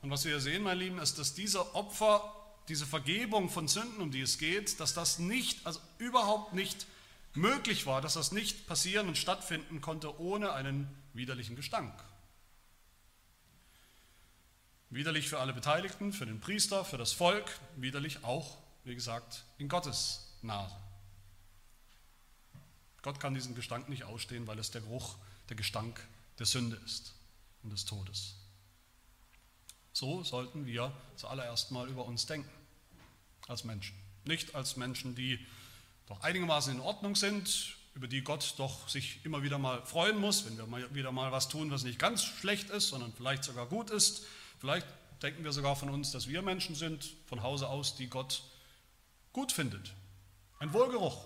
Und 0.00 0.10
was 0.10 0.24
wir 0.24 0.32
hier 0.32 0.40
sehen, 0.40 0.62
meine 0.62 0.80
Lieben, 0.80 0.98
ist, 0.98 1.18
dass 1.18 1.34
diese 1.34 1.74
Opfer, 1.74 2.34
diese 2.68 2.86
Vergebung 2.86 3.50
von 3.50 3.66
Sünden, 3.66 4.00
um 4.00 4.10
die 4.10 4.20
es 4.20 4.38
geht, 4.38 4.78
dass 4.78 4.94
das 4.94 5.18
nicht, 5.18 5.66
also 5.66 5.80
überhaupt 5.98 6.54
nicht 6.54 6.86
möglich 7.34 7.86
war, 7.86 8.00
dass 8.00 8.14
das 8.14 8.32
nicht 8.32 8.66
passieren 8.66 9.08
und 9.08 9.18
stattfinden 9.18 9.80
konnte 9.80 10.20
ohne 10.20 10.52
einen 10.52 10.88
widerlichen 11.12 11.56
Gestank. 11.56 11.92
Widerlich 14.90 15.28
für 15.28 15.38
alle 15.38 15.52
Beteiligten, 15.52 16.12
für 16.12 16.24
den 16.24 16.40
Priester, 16.40 16.84
für 16.84 16.96
das 16.96 17.12
Volk, 17.12 17.60
widerlich 17.76 18.24
auch, 18.24 18.56
wie 18.84 18.94
gesagt, 18.94 19.44
in 19.58 19.68
Gottes 19.68 20.32
Nase. 20.42 20.74
Gott 23.02 23.20
kann 23.20 23.34
diesen 23.34 23.54
Gestank 23.54 23.88
nicht 23.88 24.04
ausstehen, 24.04 24.46
weil 24.46 24.58
es 24.58 24.70
der 24.70 24.80
Geruch, 24.80 25.16
der 25.48 25.56
Gestank 25.56 26.00
der 26.38 26.46
Sünde 26.46 26.76
ist 26.84 27.14
und 27.62 27.70
des 27.70 27.84
Todes. 27.84 28.34
So 29.92 30.22
sollten 30.22 30.64
wir 30.66 30.92
zuallererst 31.16 31.70
mal 31.70 31.88
über 31.88 32.04
uns 32.04 32.26
denken, 32.26 32.50
als 33.46 33.64
Menschen. 33.64 33.96
Nicht 34.24 34.54
als 34.54 34.76
Menschen, 34.76 35.14
die 35.14 35.44
doch 36.08 36.20
einigermaßen 36.22 36.74
in 36.74 36.80
Ordnung 36.80 37.16
sind, 37.16 37.76
über 37.94 38.08
die 38.08 38.22
Gott 38.22 38.54
doch 38.58 38.88
sich 38.88 39.24
immer 39.24 39.42
wieder 39.42 39.58
mal 39.58 39.84
freuen 39.84 40.18
muss, 40.18 40.46
wenn 40.46 40.56
wir 40.56 40.66
mal 40.66 40.94
wieder 40.94 41.12
mal 41.12 41.32
was 41.32 41.48
tun, 41.48 41.70
was 41.70 41.82
nicht 41.82 41.98
ganz 41.98 42.22
schlecht 42.22 42.70
ist, 42.70 42.88
sondern 42.88 43.12
vielleicht 43.12 43.44
sogar 43.44 43.66
gut 43.66 43.90
ist. 43.90 44.24
Vielleicht 44.58 44.86
denken 45.22 45.44
wir 45.44 45.52
sogar 45.52 45.76
von 45.76 45.90
uns, 45.90 46.10
dass 46.12 46.28
wir 46.28 46.42
Menschen 46.42 46.74
sind, 46.74 47.12
von 47.26 47.42
Hause 47.42 47.68
aus, 47.68 47.96
die 47.96 48.08
Gott 48.08 48.42
gut 49.32 49.52
findet. 49.52 49.92
Ein 50.58 50.72
Wohlgeruch 50.72 51.24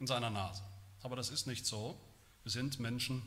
in 0.00 0.06
seiner 0.06 0.30
Nase. 0.30 0.62
Aber 1.02 1.16
das 1.16 1.30
ist 1.30 1.46
nicht 1.46 1.66
so. 1.66 1.98
Wir 2.42 2.50
sind 2.50 2.80
Menschen, 2.80 3.22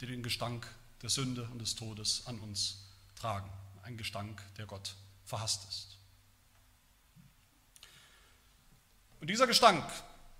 die 0.00 0.06
den 0.06 0.22
Gestank 0.22 0.66
der 1.02 1.10
Sünde 1.10 1.48
und 1.52 1.60
des 1.60 1.74
Todes 1.74 2.26
an 2.26 2.38
uns 2.40 2.88
tragen. 3.14 3.50
Ein 3.82 3.96
Gestank, 3.96 4.42
der 4.56 4.66
Gott 4.66 4.94
verhasst 5.24 5.68
ist. 5.68 5.98
Und 9.20 9.28
dieser 9.28 9.46
Gestank, 9.46 9.84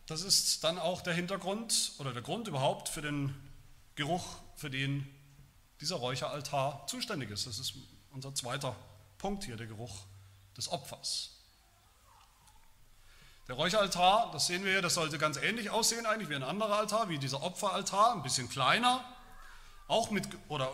das 0.07 0.23
ist 0.23 0.65
dann 0.65 0.79
auch 0.79 1.03
der 1.03 1.15
Hintergrund 1.15 1.93
oder 1.99 2.13
der 2.13 2.23
Grund 2.23 2.49
überhaupt 2.49 2.89
für 2.89 3.03
den 3.03 3.35
Geruch, 3.95 4.25
für 4.57 4.71
den 4.71 5.07
dieser 5.81 5.97
Räucheraltar 5.97 6.87
zuständig 6.87 7.31
ist. 7.31 7.47
Das 7.47 7.59
ist 7.59 7.75
unser 8.13 8.35
zweiter 8.35 8.77
Punkt 9.19 9.45
hier, 9.45 9.57
der 9.57 9.67
Geruch 9.67 10.07
des 10.57 10.69
Opfers. 10.69 11.31
Der 13.49 13.57
Räucheraltar, 13.57 14.31
das 14.33 14.47
sehen 14.47 14.65
wir 14.65 14.73
hier, 14.73 14.83
das 14.83 14.95
sollte 14.95 15.19
ganz 15.19 15.37
ähnlich 15.37 15.71
aussehen 15.71 16.07
eigentlich 16.07 16.29
wie 16.29 16.37
ein 16.37 16.45
anderer 16.45 16.79
Altar, 16.79 17.09
wie 17.09 17.19
dieser 17.19 17.43
Opferaltar, 17.43 18.15
ein 18.15 18.23
bisschen 18.23 18.49
kleiner, 18.49 19.05
auch 19.89 20.11
mit, 20.11 20.29
oder 20.49 20.73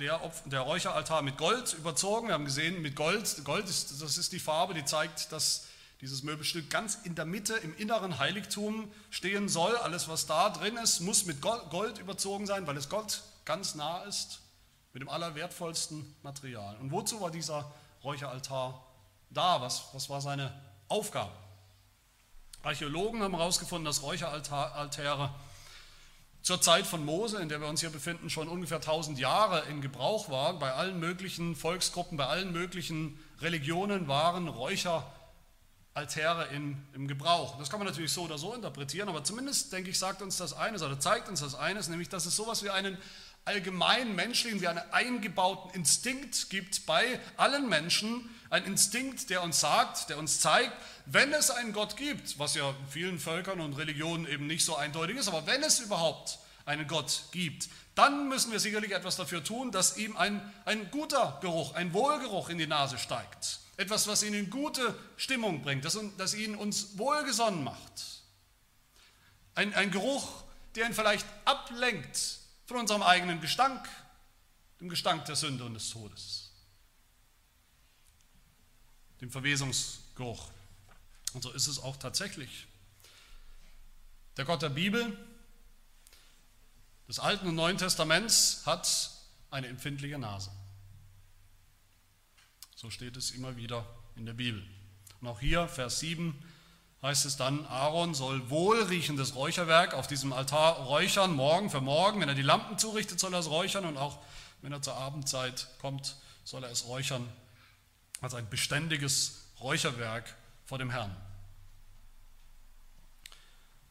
der, 0.00 0.20
der 0.46 0.60
Räucheraltar 0.60 1.22
mit 1.22 1.38
Gold 1.38 1.72
überzogen. 1.74 2.28
Wir 2.28 2.34
haben 2.34 2.44
gesehen, 2.44 2.82
mit 2.82 2.96
Gold, 2.96 3.44
Gold 3.44 3.68
ist, 3.68 4.02
das 4.02 4.18
ist 4.18 4.32
die 4.32 4.40
Farbe, 4.40 4.74
die 4.74 4.84
zeigt, 4.84 5.30
dass 5.30 5.66
dieses 6.00 6.22
Möbelstück 6.22 6.70
ganz 6.70 6.98
in 7.04 7.14
der 7.14 7.26
Mitte 7.26 7.54
im 7.54 7.76
inneren 7.76 8.18
Heiligtum 8.18 8.90
stehen 9.10 9.48
soll. 9.48 9.76
Alles, 9.76 10.08
was 10.08 10.26
da 10.26 10.48
drin 10.48 10.76
ist, 10.78 11.00
muss 11.00 11.26
mit 11.26 11.42
Gold 11.42 11.98
überzogen 11.98 12.46
sein, 12.46 12.66
weil 12.66 12.76
es 12.76 12.88
Gott 12.88 13.22
ganz 13.44 13.74
nah 13.74 14.02
ist, 14.04 14.40
mit 14.92 15.02
dem 15.02 15.10
allerwertvollsten 15.10 16.16
Material. 16.22 16.76
Und 16.78 16.90
wozu 16.90 17.20
war 17.20 17.30
dieser 17.30 17.70
Räucheraltar 18.02 18.82
da? 19.28 19.60
Was, 19.60 19.88
was 19.92 20.08
war 20.08 20.20
seine 20.22 20.58
Aufgabe? 20.88 21.32
Archäologen 22.62 23.22
haben 23.22 23.36
herausgefunden, 23.36 23.84
dass 23.84 24.02
Räucheraltäre 24.02 25.34
zur 26.42 26.62
Zeit 26.62 26.86
von 26.86 27.04
Mose, 27.04 27.38
in 27.38 27.50
der 27.50 27.60
wir 27.60 27.68
uns 27.68 27.80
hier 27.80 27.90
befinden, 27.90 28.30
schon 28.30 28.48
ungefähr 28.48 28.78
1000 28.78 29.18
Jahre 29.18 29.66
in 29.68 29.82
Gebrauch 29.82 30.30
waren. 30.30 30.58
Bei 30.58 30.72
allen 30.72 30.98
möglichen 30.98 31.56
Volksgruppen, 31.56 32.16
bei 32.16 32.26
allen 32.26 32.52
möglichen 32.52 33.18
Religionen 33.40 34.08
waren 34.08 34.48
Räucheraltäre 34.48 35.19
Altäre 35.94 36.46
in, 36.54 36.80
im 36.94 37.08
Gebrauch. 37.08 37.58
Das 37.58 37.68
kann 37.68 37.80
man 37.80 37.88
natürlich 37.88 38.12
so 38.12 38.22
oder 38.22 38.38
so 38.38 38.54
interpretieren, 38.54 39.08
aber 39.08 39.24
zumindest, 39.24 39.72
denke 39.72 39.90
ich, 39.90 39.98
sagt 39.98 40.22
uns 40.22 40.36
das 40.36 40.52
eines 40.52 40.82
oder 40.82 41.00
zeigt 41.00 41.28
uns 41.28 41.40
das 41.40 41.54
eines, 41.54 41.88
nämlich, 41.88 42.08
dass 42.08 42.26
es 42.26 42.36
sowas 42.36 42.62
wie 42.62 42.70
einen 42.70 42.96
allgemeinen 43.44 44.14
menschlichen, 44.14 44.60
wie 44.60 44.68
einen 44.68 44.82
eingebauten 44.92 45.72
Instinkt 45.72 46.50
gibt 46.50 46.86
bei 46.86 47.18
allen 47.36 47.68
Menschen, 47.68 48.30
ein 48.50 48.64
Instinkt, 48.64 49.30
der 49.30 49.42
uns 49.42 49.60
sagt, 49.60 50.10
der 50.10 50.18
uns 50.18 50.40
zeigt, 50.40 50.72
wenn 51.06 51.32
es 51.32 51.50
einen 51.50 51.72
Gott 51.72 51.96
gibt, 51.96 52.38
was 52.38 52.54
ja 52.54 52.70
in 52.70 52.88
vielen 52.88 53.18
Völkern 53.18 53.60
und 53.60 53.72
Religionen 53.74 54.28
eben 54.28 54.46
nicht 54.46 54.64
so 54.64 54.76
eindeutig 54.76 55.16
ist, 55.16 55.28
aber 55.28 55.46
wenn 55.46 55.62
es 55.62 55.80
überhaupt 55.80 56.38
einen 56.66 56.86
Gott 56.86 57.24
gibt, 57.32 57.68
dann 57.96 58.28
müssen 58.28 58.52
wir 58.52 58.60
sicherlich 58.60 58.92
etwas 58.92 59.16
dafür 59.16 59.42
tun, 59.42 59.72
dass 59.72 59.96
ihm 59.96 60.16
ein, 60.16 60.40
ein 60.66 60.90
guter 60.90 61.38
Geruch, 61.40 61.74
ein 61.74 61.92
Wohlgeruch 61.92 62.48
in 62.48 62.58
die 62.58 62.66
Nase 62.66 62.98
steigt 62.98 63.60
etwas, 63.80 64.06
was 64.06 64.22
ihn 64.22 64.34
in 64.34 64.50
gute 64.50 64.94
Stimmung 65.16 65.62
bringt, 65.62 65.86
das, 65.86 65.98
das 66.18 66.34
ihn 66.34 66.54
uns 66.54 66.98
wohlgesonnen 66.98 67.64
macht. 67.64 68.22
Ein, 69.54 69.72
ein 69.72 69.90
Geruch, 69.90 70.44
der 70.74 70.86
ihn 70.86 70.92
vielleicht 70.92 71.26
ablenkt 71.46 72.40
von 72.66 72.76
unserem 72.76 73.02
eigenen 73.02 73.40
Gestank, 73.40 73.88
dem 74.80 74.90
Gestank 74.90 75.24
der 75.24 75.34
Sünde 75.34 75.64
und 75.64 75.72
des 75.72 75.88
Todes, 75.88 76.50
dem 79.22 79.30
Verwesungsgeruch. 79.30 80.50
Und 81.32 81.42
so 81.42 81.50
ist 81.50 81.66
es 81.66 81.78
auch 81.78 81.96
tatsächlich. 81.96 82.66
Der 84.36 84.44
Gott 84.44 84.60
der 84.60 84.68
Bibel, 84.68 85.16
des 87.08 87.18
Alten 87.18 87.48
und 87.48 87.54
Neuen 87.54 87.78
Testaments, 87.78 88.62
hat 88.66 89.10
eine 89.50 89.68
empfindliche 89.68 90.18
Nase. 90.18 90.50
So 92.80 92.88
steht 92.88 93.14
es 93.18 93.32
immer 93.32 93.56
wieder 93.56 93.84
in 94.16 94.24
der 94.24 94.32
Bibel. 94.32 94.66
Und 95.20 95.28
auch 95.28 95.38
hier, 95.38 95.68
Vers 95.68 96.00
7, 96.00 96.34
heißt 97.02 97.26
es 97.26 97.36
dann, 97.36 97.66
Aaron 97.66 98.14
soll 98.14 98.48
wohlriechendes 98.48 99.34
Räucherwerk 99.34 99.92
auf 99.92 100.06
diesem 100.06 100.32
Altar 100.32 100.76
räuchern, 100.86 101.34
morgen 101.34 101.68
für 101.68 101.82
morgen. 101.82 102.22
Wenn 102.22 102.30
er 102.30 102.34
die 102.34 102.40
Lampen 102.40 102.78
zurichtet, 102.78 103.20
soll 103.20 103.34
er 103.34 103.40
es 103.40 103.50
räuchern 103.50 103.84
und 103.84 103.98
auch 103.98 104.24
wenn 104.62 104.72
er 104.72 104.80
zur 104.80 104.94
Abendzeit 104.94 105.68
kommt, 105.78 106.16
soll 106.44 106.64
er 106.64 106.70
es 106.70 106.86
räuchern 106.86 107.30
als 108.22 108.32
ein 108.32 108.48
beständiges 108.48 109.44
Räucherwerk 109.60 110.34
vor 110.64 110.78
dem 110.78 110.88
Herrn. 110.88 111.14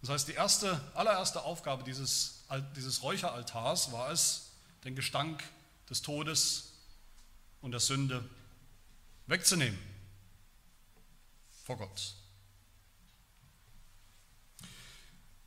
Das 0.01 0.10
heißt, 0.10 0.27
die 0.29 0.34
erste, 0.34 0.81
allererste 0.96 1.43
Aufgabe 1.43 1.84
dieses, 1.84 2.43
dieses 2.75 3.03
Räucheraltars 3.03 3.91
war 3.91 4.10
es, 4.10 4.50
den 4.84 4.96
Gestank 4.96 5.43
des 5.91 6.01
Todes 6.01 6.74
und 7.62 7.69
der 7.69 7.81
Sünde 7.81 8.27
wegzunehmen 9.29 9.77
vor 11.63 11.77
Gott. 11.77 12.15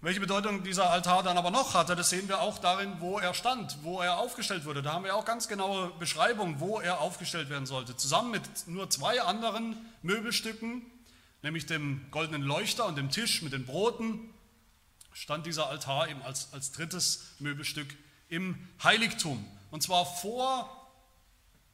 Welche 0.00 0.18
Bedeutung 0.18 0.64
dieser 0.64 0.90
Altar 0.90 1.22
dann 1.22 1.38
aber 1.38 1.52
noch 1.52 1.74
hatte, 1.74 1.94
das 1.94 2.10
sehen 2.10 2.28
wir 2.28 2.40
auch 2.40 2.58
darin, 2.58 2.96
wo 2.98 3.18
er 3.20 3.34
stand, 3.34 3.78
wo 3.82 4.00
er 4.00 4.18
aufgestellt 4.18 4.64
wurde. 4.64 4.82
Da 4.82 4.92
haben 4.92 5.04
wir 5.04 5.14
auch 5.14 5.24
ganz 5.24 5.46
genaue 5.46 5.92
Beschreibungen, 5.98 6.58
wo 6.58 6.80
er 6.80 7.00
aufgestellt 7.00 7.50
werden 7.50 7.66
sollte. 7.66 7.96
Zusammen 7.96 8.32
mit 8.32 8.42
nur 8.66 8.90
zwei 8.90 9.22
anderen 9.22 9.76
Möbelstücken, 10.02 10.82
nämlich 11.42 11.66
dem 11.66 12.04
goldenen 12.10 12.42
Leuchter 12.42 12.86
und 12.86 12.96
dem 12.96 13.10
Tisch 13.10 13.42
mit 13.42 13.52
den 13.52 13.64
Broten, 13.64 14.32
stand 15.12 15.46
dieser 15.46 15.68
Altar 15.68 16.08
eben 16.08 16.22
als, 16.22 16.52
als 16.52 16.72
drittes 16.72 17.34
Möbelstück 17.38 17.94
im 18.28 18.68
Heiligtum. 18.82 19.44
Und 19.70 19.84
zwar 19.84 20.04
vor 20.04 20.81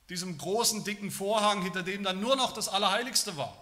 diesem 0.08 0.38
großen, 0.38 0.84
dicken 0.84 1.10
Vorhang, 1.10 1.62
hinter 1.62 1.82
dem 1.82 2.02
dann 2.02 2.20
nur 2.20 2.36
noch 2.36 2.52
das 2.52 2.68
Allerheiligste 2.68 3.36
war, 3.36 3.56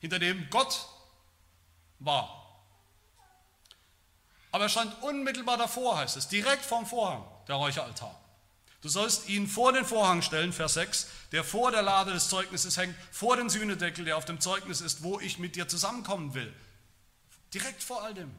hinter 0.00 0.18
dem 0.18 0.48
Gott 0.50 0.88
war. 1.98 2.38
Aber 4.50 4.64
er 4.64 4.70
stand 4.70 5.02
unmittelbar 5.02 5.58
davor, 5.58 5.98
heißt 5.98 6.16
es, 6.16 6.28
direkt 6.28 6.64
vorm 6.64 6.86
Vorhang, 6.86 7.24
der 7.48 7.56
Räucheraltar. 7.56 8.18
Du 8.80 8.88
sollst 8.88 9.28
ihn 9.28 9.48
vor 9.48 9.72
den 9.72 9.84
Vorhang 9.84 10.22
stellen, 10.22 10.52
Vers 10.52 10.74
6, 10.74 11.08
der 11.32 11.42
vor 11.42 11.72
der 11.72 11.82
Lade 11.82 12.12
des 12.12 12.28
Zeugnisses 12.28 12.76
hängt, 12.76 12.94
vor 13.10 13.36
den 13.36 13.50
Sühnedeckel, 13.50 14.04
der 14.04 14.16
auf 14.16 14.24
dem 14.24 14.40
Zeugnis 14.40 14.80
ist, 14.80 15.02
wo 15.02 15.18
ich 15.18 15.38
mit 15.38 15.56
dir 15.56 15.68
zusammenkommen 15.68 16.34
will. 16.34 16.54
Direkt 17.52 17.82
vor 17.82 18.02
all 18.02 18.14
dem. 18.14 18.30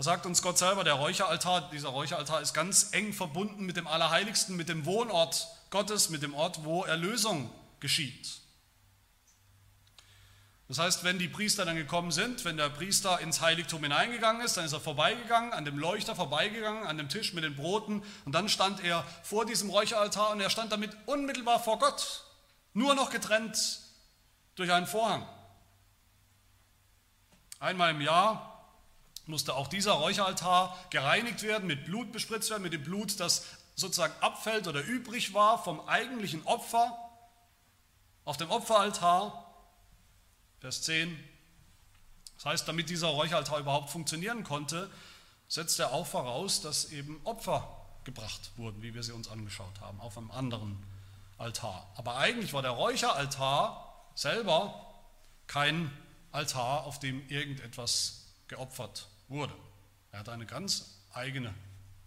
Da 0.00 0.04
sagt 0.04 0.24
uns 0.24 0.40
Gott 0.40 0.56
selber, 0.56 0.82
der 0.82 0.94
Räucheraltar, 0.94 1.68
dieser 1.70 1.90
Räucheraltar 1.90 2.40
ist 2.40 2.54
ganz 2.54 2.88
eng 2.92 3.12
verbunden 3.12 3.66
mit 3.66 3.76
dem 3.76 3.86
Allerheiligsten, 3.86 4.56
mit 4.56 4.70
dem 4.70 4.86
Wohnort 4.86 5.46
Gottes, 5.68 6.08
mit 6.08 6.22
dem 6.22 6.32
Ort, 6.32 6.64
wo 6.64 6.84
Erlösung 6.84 7.50
geschieht. 7.80 8.40
Das 10.68 10.78
heißt, 10.78 11.04
wenn 11.04 11.18
die 11.18 11.28
Priester 11.28 11.66
dann 11.66 11.76
gekommen 11.76 12.12
sind, 12.12 12.46
wenn 12.46 12.56
der 12.56 12.70
Priester 12.70 13.20
ins 13.20 13.42
Heiligtum 13.42 13.82
hineingegangen 13.82 14.40
ist, 14.40 14.56
dann 14.56 14.64
ist 14.64 14.72
er 14.72 14.80
vorbeigegangen, 14.80 15.52
an 15.52 15.66
dem 15.66 15.76
Leuchter 15.76 16.16
vorbeigegangen, 16.16 16.86
an 16.86 16.96
dem 16.96 17.10
Tisch 17.10 17.34
mit 17.34 17.44
den 17.44 17.54
Broten 17.54 18.02
und 18.24 18.32
dann 18.32 18.48
stand 18.48 18.82
er 18.82 19.04
vor 19.22 19.44
diesem 19.44 19.68
Räucheraltar 19.68 20.30
und 20.30 20.40
er 20.40 20.48
stand 20.48 20.72
damit 20.72 20.96
unmittelbar 21.04 21.62
vor 21.62 21.78
Gott, 21.78 22.24
nur 22.72 22.94
noch 22.94 23.10
getrennt 23.10 23.80
durch 24.54 24.72
einen 24.72 24.86
Vorhang. 24.86 25.28
Einmal 27.58 27.90
im 27.90 28.00
Jahr 28.00 28.49
musste 29.30 29.54
auch 29.54 29.68
dieser 29.68 29.92
Räucheraltar 29.92 30.76
gereinigt 30.90 31.42
werden, 31.42 31.66
mit 31.66 31.84
Blut 31.84 32.12
bespritzt 32.12 32.50
werden, 32.50 32.62
mit 32.62 32.72
dem 32.72 32.82
Blut, 32.82 33.18
das 33.20 33.46
sozusagen 33.76 34.12
abfällt 34.20 34.68
oder 34.68 34.82
übrig 34.82 35.32
war 35.32 35.62
vom 35.62 35.80
eigentlichen 35.88 36.44
Opfer 36.44 36.96
auf 38.24 38.36
dem 38.36 38.50
Opferaltar. 38.50 39.46
Vers 40.60 40.82
10. 40.82 41.18
Das 42.36 42.44
heißt, 42.44 42.68
damit 42.68 42.90
dieser 42.90 43.08
Räucheraltar 43.08 43.58
überhaupt 43.58 43.90
funktionieren 43.90 44.44
konnte, 44.44 44.90
setzt 45.48 45.80
er 45.80 45.92
auch 45.92 46.06
voraus, 46.06 46.60
dass 46.60 46.92
eben 46.92 47.20
Opfer 47.24 47.76
gebracht 48.04 48.52
wurden, 48.56 48.82
wie 48.82 48.94
wir 48.94 49.02
sie 49.02 49.12
uns 49.12 49.28
angeschaut 49.28 49.80
haben, 49.80 50.00
auf 50.00 50.16
einem 50.16 50.30
anderen 50.30 50.82
Altar. 51.38 51.90
Aber 51.96 52.16
eigentlich 52.16 52.52
war 52.52 52.62
der 52.62 52.72
Räucheraltar 52.72 53.94
selber 54.14 54.86
kein 55.46 55.90
Altar, 56.32 56.84
auf 56.84 56.98
dem 56.98 57.26
irgendetwas 57.28 58.26
geopfert 58.48 59.08
wurde. 59.30 59.54
Er 60.12 60.20
hat 60.20 60.28
eine 60.28 60.44
ganz 60.44 60.98
eigene 61.12 61.54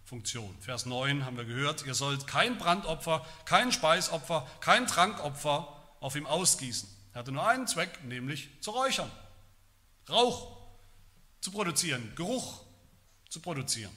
Funktion. 0.04 0.54
Vers 0.60 0.86
9 0.86 1.24
haben 1.24 1.36
wir 1.36 1.44
gehört, 1.44 1.84
ihr 1.86 1.94
sollt 1.94 2.26
kein 2.26 2.58
Brandopfer, 2.58 3.24
kein 3.46 3.72
Speisopfer, 3.72 4.46
kein 4.60 4.86
Trankopfer 4.86 5.82
auf 6.00 6.14
ihm 6.14 6.26
ausgießen. 6.26 6.88
Er 7.14 7.20
hatte 7.20 7.32
nur 7.32 7.46
einen 7.46 7.66
Zweck, 7.66 8.04
nämlich 8.04 8.50
zu 8.60 8.70
räuchern. 8.70 9.10
Rauch 10.08 10.58
zu 11.40 11.50
produzieren, 11.50 12.12
Geruch 12.16 12.60
zu 13.30 13.40
produzieren. 13.40 13.92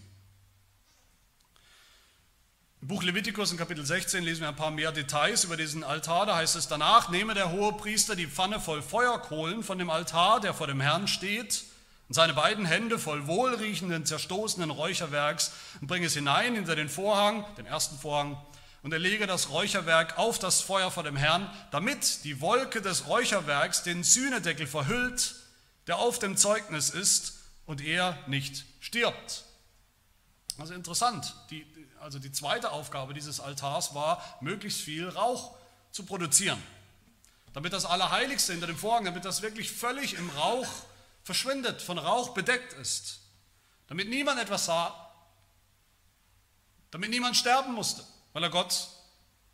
Im 2.82 2.90
Buch 2.90 3.04
Levitikus 3.04 3.52
in 3.52 3.58
Kapitel 3.58 3.86
16 3.86 4.24
lesen 4.24 4.42
wir 4.42 4.50
ein 4.50 4.56
paar 4.56 4.72
mehr 4.72 4.92
Details 4.92 5.44
über 5.44 5.58
diesen 5.58 5.84
Altar. 5.84 6.28
Da 6.28 6.36
heißt 6.38 6.56
es, 6.56 6.68
danach 6.68 7.10
nehme 7.10 7.34
der 7.34 7.52
hohe 7.52 7.74
Priester 7.74 8.16
die 8.16 8.28
Pfanne 8.28 8.60
voll 8.60 8.82
Feuerkohlen 8.82 9.64
von 9.64 9.78
dem 9.78 9.90
Altar, 9.90 10.40
der 10.40 10.54
vor 10.54 10.68
dem 10.68 10.80
Herrn 10.80 11.08
steht, 11.08 11.66
und 12.08 12.14
seine 12.14 12.34
beiden 12.34 12.66
Hände 12.66 13.00
voll 13.00 13.28
wohlriechenden, 13.28 14.06
zerstoßenen 14.06 14.72
Räucherwerks 14.72 15.52
und 15.82 15.88
bringe 15.88 16.08
es 16.08 16.14
hinein 16.14 16.56
hinter 16.56 16.76
den 16.76 16.90
Vorhang, 16.90 17.46
den 17.58 17.66
ersten 17.66 17.98
Vorhang, 17.98 18.38
und 18.84 18.94
er 18.94 19.00
lege 19.00 19.28
das 19.28 19.50
Räucherwerk 19.50 20.18
auf 20.18 20.40
das 20.40 20.62
Feuer 20.62 20.92
vor 20.92 21.04
dem 21.04 21.18
Herrn, 21.18 21.50
damit 21.72 22.24
die 22.24 22.40
Wolke 22.40 22.82
des 22.82 23.08
Räucherwerks 23.08 23.84
den 23.84 24.04
Sühnedeckel 24.04 24.68
verhüllt, 24.68 25.36
der 25.88 25.98
auf 25.98 26.20
dem 26.20 26.38
Zeugnis 26.38 26.90
ist, 26.90 27.34
und 27.66 27.82
er 27.82 28.18
nicht 28.28 28.64
stirbt. 28.80 29.44
Also 30.58 30.74
interessant, 30.74 31.36
die, 31.50 31.68
also 32.00 32.18
die 32.18 32.32
zweite 32.32 32.72
Aufgabe 32.72 33.14
dieses 33.14 33.42
Altars 33.42 33.94
war, 33.94 34.24
möglichst 34.40 34.80
viel 34.80 35.10
Rauch 35.10 35.58
zu 35.92 36.06
produzieren. 36.06 36.62
Damit 37.54 37.74
das 37.74 37.86
Allerheiligste 37.86 38.54
hinter 38.54 38.68
dem 38.68 38.78
Vorhang, 38.78 39.04
damit 39.04 39.26
das 39.26 39.42
wirklich 39.42 39.72
völlig 39.72 40.14
im 40.14 40.30
Rauch 40.30 40.68
verschwindet, 41.28 41.82
von 41.82 41.98
Rauch 41.98 42.30
bedeckt 42.34 42.72
ist. 42.74 43.20
Damit 43.88 44.08
niemand 44.10 44.40
etwas 44.40 44.66
sah, 44.66 45.14
damit 46.90 47.10
niemand 47.10 47.36
sterben 47.36 47.74
musste, 47.74 48.04
weil 48.32 48.44
er 48.44 48.50
Gott 48.50 48.88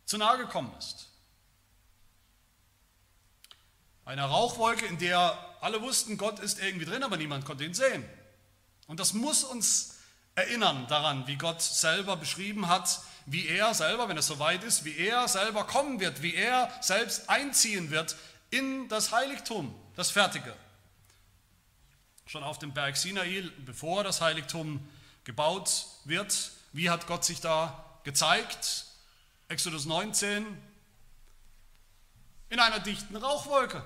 zu 0.06 0.16
nahe 0.16 0.38
gekommen 0.38 0.72
ist. 0.78 1.08
Eine 4.04 4.22
Rauchwolke, 4.22 4.86
in 4.86 4.98
der 4.98 5.36
alle 5.60 5.82
wussten, 5.82 6.16
Gott 6.16 6.38
ist 6.38 6.60
irgendwie 6.60 6.84
drin, 6.84 7.02
aber 7.02 7.16
niemand 7.16 7.44
konnte 7.44 7.64
ihn 7.64 7.74
sehen. 7.74 8.04
Und 8.86 9.00
das 9.00 9.12
muss 9.12 9.42
uns 9.42 9.96
erinnern 10.36 10.86
daran, 10.86 11.26
wie 11.26 11.36
Gott 11.36 11.60
selber 11.60 12.16
beschrieben 12.16 12.68
hat, 12.68 13.00
wie 13.26 13.48
er 13.48 13.74
selber, 13.74 14.08
wenn 14.08 14.18
es 14.18 14.28
soweit 14.28 14.62
ist, 14.62 14.84
wie 14.84 14.96
er 14.96 15.26
selber 15.26 15.64
kommen 15.66 15.98
wird, 15.98 16.22
wie 16.22 16.34
er 16.34 16.70
selbst 16.80 17.28
einziehen 17.28 17.90
wird 17.90 18.14
in 18.50 18.88
das 18.88 19.10
Heiligtum, 19.10 19.74
das 19.96 20.10
Fertige. 20.10 20.54
Schon 22.26 22.42
auf 22.42 22.58
dem 22.58 22.72
Berg 22.72 22.96
Sinai, 22.96 23.50
bevor 23.64 24.02
das 24.02 24.20
Heiligtum 24.20 24.86
gebaut 25.24 25.86
wird, 26.04 26.52
wie 26.72 26.90
hat 26.90 27.06
Gott 27.06 27.24
sich 27.24 27.40
da 27.40 27.84
gezeigt? 28.04 28.86
Exodus 29.48 29.84
19, 29.84 30.46
in 32.48 32.60
einer 32.60 32.80
dichten 32.80 33.16
Rauchwolke. 33.16 33.84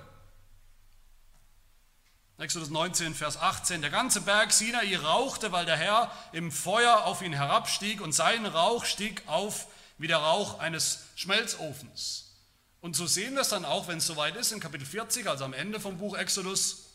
Exodus 2.37 2.69
19, 2.69 3.15
Vers 3.15 3.35
18. 3.35 3.81
Der 3.81 3.89
ganze 3.89 4.21
Berg 4.21 4.53
Sinai 4.53 4.95
rauchte, 4.95 5.51
weil 5.51 5.65
der 5.65 5.75
Herr 5.75 6.11
im 6.31 6.51
Feuer 6.51 7.03
auf 7.05 7.21
ihn 7.21 7.33
herabstieg 7.33 7.99
und 7.99 8.13
sein 8.13 8.45
Rauch 8.45 8.85
stieg 8.85 9.23
auf 9.27 9.67
wie 9.97 10.07
der 10.07 10.19
Rauch 10.19 10.59
eines 10.59 11.07
Schmelzofens. 11.15 12.31
Und 12.79 12.95
so 12.95 13.05
sehen 13.07 13.33
wir 13.33 13.41
es 13.41 13.49
dann 13.49 13.65
auch, 13.65 13.89
wenn 13.89 13.97
es 13.97 14.07
soweit 14.07 14.37
ist, 14.37 14.53
in 14.53 14.61
Kapitel 14.61 14.85
40, 14.85 15.27
also 15.27 15.43
am 15.43 15.51
Ende 15.51 15.81
vom 15.81 15.97
Buch 15.97 16.17
Exodus, 16.17 16.88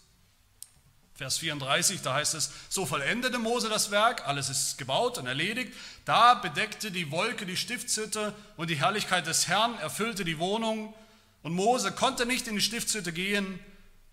Vers 1.17 1.39
34, 1.39 2.03
da 2.03 2.15
heißt 2.15 2.35
es, 2.35 2.51
so 2.69 2.87
vollendete 2.87 3.39
Mose 3.39 3.69
das 3.69 3.93
Werk, 3.93 4.27
alles 4.27 4.49
ist 4.49 4.79
gebaut 4.79 5.17
und 5.17 5.27
erledigt. 5.27 5.73
Da 6.05 6.35
bedeckte 6.35 6.91
die 6.91 7.13
Wolke 7.13 7.47
die 7.47 7.57
Stiftshütte 7.57 8.35
und 8.57 8.69
die 8.69 8.75
Herrlichkeit 8.77 9.25
des 9.29 9.47
Herrn 9.47 9.79
erfüllte 9.79 10.25
die 10.25 10.41
Wohnung. 10.41 10.93
Und 11.45 11.53
Mose 11.53 11.93
konnte 11.93 12.27
nicht 12.27 12.49
in 12.49 12.57
die 12.57 12.61
Stiftshütte 12.61 13.13
gehen, 13.13 13.61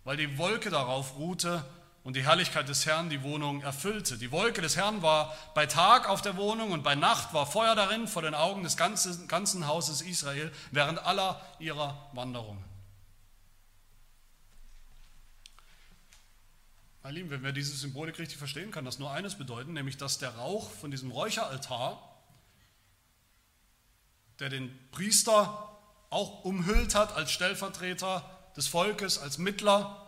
weil 0.03 0.15
die 0.15 0.37
Wolke 0.37 0.69
darauf 0.69 1.15
ruhte 1.17 1.65
und 2.03 2.15
die 2.15 2.23
Herrlichkeit 2.23 2.69
des 2.69 2.85
Herrn 2.85 3.09
die 3.09 3.23
Wohnung 3.23 3.63
erfüllte. 3.63 4.19
Die 4.19 4.31
Wolke 4.31 4.61
des 4.61 4.75
Herrn 4.75 5.01
war 5.01 5.35
bei 5.55 5.65
Tag 5.65 6.07
auf 6.07 6.21
der 6.21 6.37
Wohnung 6.37 6.71
und 6.71 6.83
bei 6.83 6.93
Nacht 6.93 7.33
war 7.33 7.47
Feuer 7.47 7.73
darin 7.73 8.07
vor 8.07 8.21
den 8.21 8.35
Augen 8.35 8.61
des 8.61 8.77
ganzen, 8.77 9.27
ganzen 9.27 9.65
Hauses 9.65 10.03
Israel 10.03 10.51
während 10.69 11.03
aller 11.03 11.41
ihrer 11.57 12.09
Wanderungen. 12.13 12.70
Meine 17.03 17.15
Lieben, 17.15 17.31
wenn 17.31 17.43
wir 17.43 17.51
diese 17.51 17.75
Symbolik 17.75 18.19
richtig 18.19 18.37
verstehen, 18.37 18.69
kann 18.69 18.85
das 18.85 18.99
nur 18.99 19.11
eines 19.11 19.35
bedeuten, 19.35 19.73
nämlich 19.73 19.97
dass 19.97 20.19
der 20.19 20.35
Rauch 20.35 20.69
von 20.69 20.91
diesem 20.91 21.09
Räucheraltar, 21.09 21.99
der 24.39 24.49
den 24.49 24.71
Priester 24.91 25.79
auch 26.11 26.43
umhüllt 26.43 26.93
hat 26.93 27.15
als 27.15 27.31
Stellvertreter 27.31 28.29
des 28.55 28.67
Volkes, 28.67 29.17
als 29.17 29.39
Mittler, 29.39 30.07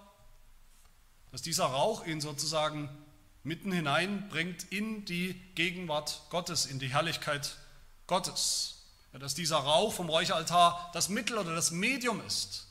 dass 1.31 1.41
dieser 1.41 1.65
Rauch 1.65 2.05
ihn 2.05 2.21
sozusagen 2.21 2.89
mitten 3.41 3.71
hineinbringt 3.71 4.71
in 4.71 5.03
die 5.05 5.33
Gegenwart 5.55 6.21
Gottes, 6.29 6.67
in 6.67 6.77
die 6.77 6.89
Herrlichkeit 6.89 7.57
Gottes. 8.05 8.83
Ja, 9.13 9.19
dass 9.19 9.33
dieser 9.33 9.57
Rauch 9.57 9.93
vom 9.93 10.09
Räucheraltar 10.09 10.91
das 10.93 11.09
Mittel 11.09 11.39
oder 11.39 11.55
das 11.55 11.71
Medium 11.71 12.21
ist, 12.21 12.67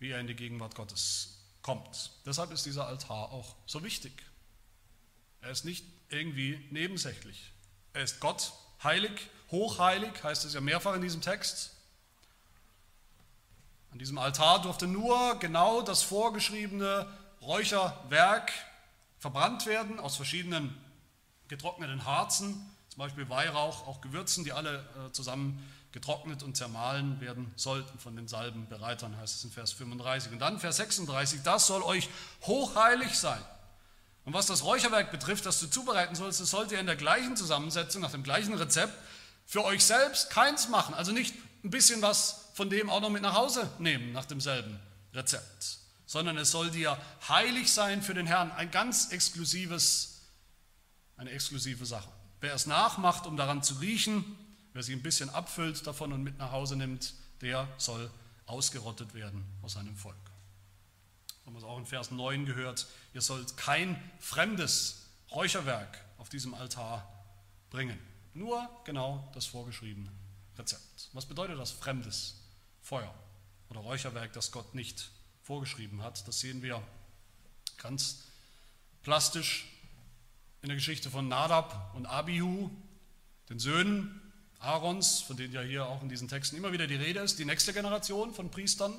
wie 0.00 0.10
er 0.10 0.18
in 0.18 0.26
die 0.26 0.34
Gegenwart 0.34 0.74
Gottes 0.74 1.41
kommt. 1.62 2.12
Deshalb 2.26 2.50
ist 2.52 2.66
dieser 2.66 2.86
Altar 2.86 3.32
auch 3.32 3.54
so 3.66 3.82
wichtig. 3.82 4.12
Er 5.40 5.50
ist 5.50 5.64
nicht 5.64 5.84
irgendwie 6.08 6.66
nebensächlich. 6.70 7.52
Er 7.92 8.02
ist 8.02 8.20
Gott, 8.20 8.52
heilig, 8.82 9.30
hochheilig, 9.50 10.22
heißt 10.22 10.44
es 10.44 10.54
ja 10.54 10.60
mehrfach 10.60 10.94
in 10.94 11.02
diesem 11.02 11.20
Text. 11.20 11.72
An 13.92 13.98
diesem 13.98 14.18
Altar 14.18 14.62
durfte 14.62 14.86
nur 14.86 15.38
genau 15.38 15.82
das 15.82 16.02
vorgeschriebene 16.02 17.06
Räucherwerk 17.42 18.52
verbrannt 19.18 19.66
werden 19.66 20.00
aus 20.00 20.16
verschiedenen 20.16 20.76
getrockneten 21.48 22.04
Harzen, 22.04 22.54
zum 22.88 22.98
Beispiel 22.98 23.28
Weihrauch, 23.28 23.86
auch 23.86 24.00
Gewürzen, 24.00 24.44
die 24.44 24.52
alle 24.52 24.80
äh, 24.80 25.12
zusammen 25.12 25.62
getrocknet 25.92 26.42
und 26.42 26.56
zermahlen 26.56 27.20
werden 27.20 27.52
sollten 27.56 27.98
von 27.98 28.16
den 28.16 28.26
Salbenbereitern, 28.26 29.16
heißt 29.16 29.36
es 29.36 29.44
in 29.44 29.50
Vers 29.50 29.72
35. 29.72 30.32
Und 30.32 30.38
dann 30.38 30.58
Vers 30.58 30.78
36, 30.78 31.42
das 31.42 31.66
soll 31.66 31.82
euch 31.82 32.08
hochheilig 32.42 33.18
sein. 33.18 33.42
Und 34.24 34.32
was 34.32 34.46
das 34.46 34.64
Räucherwerk 34.64 35.10
betrifft, 35.10 35.46
das 35.46 35.60
du 35.60 35.66
zubereiten 35.66 36.14
sollst, 36.14 36.40
das 36.40 36.50
sollt 36.50 36.72
ihr 36.72 36.80
in 36.80 36.86
der 36.86 36.96
gleichen 36.96 37.36
Zusammensetzung, 37.36 38.02
nach 38.02 38.12
dem 38.12 38.22
gleichen 38.22 38.54
Rezept, 38.54 38.94
für 39.44 39.64
euch 39.64 39.84
selbst 39.84 40.30
keins 40.30 40.68
machen. 40.68 40.94
Also 40.94 41.12
nicht 41.12 41.34
ein 41.64 41.70
bisschen 41.70 42.02
was 42.02 42.50
von 42.54 42.70
dem 42.70 42.90
auch 42.90 43.00
noch 43.00 43.10
mit 43.10 43.22
nach 43.22 43.34
Hause 43.34 43.68
nehmen 43.78 44.12
nach 44.12 44.24
demselben 44.24 44.78
Rezept, 45.14 45.78
sondern 46.06 46.38
es 46.38 46.50
soll 46.50 46.70
dir 46.70 46.98
heilig 47.28 47.72
sein 47.72 48.02
für 48.02 48.14
den 48.14 48.26
Herrn, 48.26 48.50
ein 48.52 48.70
ganz 48.70 49.10
exklusives, 49.10 50.22
eine 51.16 51.30
exklusive 51.30 51.84
Sache. 51.84 52.08
Wer 52.40 52.54
es 52.54 52.66
nachmacht, 52.66 53.26
um 53.26 53.36
daran 53.36 53.62
zu 53.62 53.74
riechen, 53.74 54.24
wer 54.72 54.82
sich 54.82 54.94
ein 54.94 55.02
bisschen 55.02 55.30
abfüllt 55.30 55.86
davon 55.86 56.12
und 56.12 56.22
mit 56.22 56.38
nach 56.38 56.52
Hause 56.52 56.76
nimmt, 56.76 57.14
der 57.40 57.68
soll 57.78 58.10
ausgerottet 58.46 59.14
werden 59.14 59.44
aus 59.62 59.74
seinem 59.74 59.96
Volk. 59.96 60.16
Haben 61.44 61.54
wir 61.54 61.58
es 61.58 61.64
auch 61.64 61.78
in 61.78 61.86
Vers 61.86 62.10
9 62.10 62.46
gehört, 62.46 62.86
ihr 63.14 63.20
sollt 63.20 63.56
kein 63.56 64.00
fremdes 64.20 65.06
Räucherwerk 65.30 65.98
auf 66.18 66.28
diesem 66.28 66.54
Altar 66.54 67.06
bringen, 67.70 67.98
nur 68.34 68.68
genau 68.84 69.30
das 69.34 69.46
vorgeschriebene 69.46 70.10
Rezept. 70.56 71.10
Was 71.12 71.26
bedeutet 71.26 71.58
das 71.58 71.72
fremdes 71.72 72.36
Feuer 72.82 73.14
oder 73.70 73.80
Räucherwerk, 73.80 74.32
das 74.32 74.52
Gott 74.52 74.74
nicht 74.74 75.10
vorgeschrieben 75.42 76.02
hat. 76.02 76.26
Das 76.28 76.40
sehen 76.40 76.62
wir 76.62 76.82
ganz 77.78 78.24
plastisch 79.02 79.66
in 80.62 80.68
der 80.68 80.76
Geschichte 80.76 81.10
von 81.10 81.28
Nadab 81.28 81.94
und 81.94 82.06
Abihu, 82.06 82.70
den 83.48 83.58
Söhnen 83.58 84.21
Aarons, 84.62 85.20
von 85.20 85.36
denen 85.36 85.52
ja 85.52 85.60
hier 85.60 85.86
auch 85.86 86.02
in 86.02 86.08
diesen 86.08 86.28
Texten 86.28 86.56
immer 86.56 86.72
wieder 86.72 86.86
die 86.86 86.96
Rede 86.96 87.20
ist, 87.20 87.38
die 87.38 87.44
nächste 87.44 87.72
Generation 87.72 88.32
von 88.32 88.50
Priestern. 88.50 88.94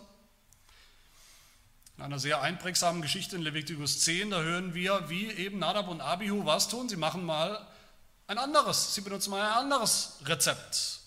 In 1.97 2.03
einer 2.03 2.19
sehr 2.19 2.41
einprägsamen 2.41 3.01
Geschichte 3.01 3.35
in 3.35 3.43
Levitikus 3.43 4.01
10, 4.01 4.31
da 4.31 4.41
hören 4.41 4.73
wir, 4.73 5.09
wie 5.09 5.27
eben 5.27 5.59
Nadab 5.59 5.87
und 5.87 6.01
Abihu 6.01 6.45
was 6.45 6.67
tun. 6.67 6.89
Sie 6.89 6.95
machen 6.95 7.23
mal 7.25 7.65
ein 8.27 8.37
anderes, 8.37 8.95
sie 8.95 9.01
benutzen 9.01 9.31
mal 9.31 9.41
ein 9.41 9.57
anderes 9.65 10.17
Rezept 10.25 10.99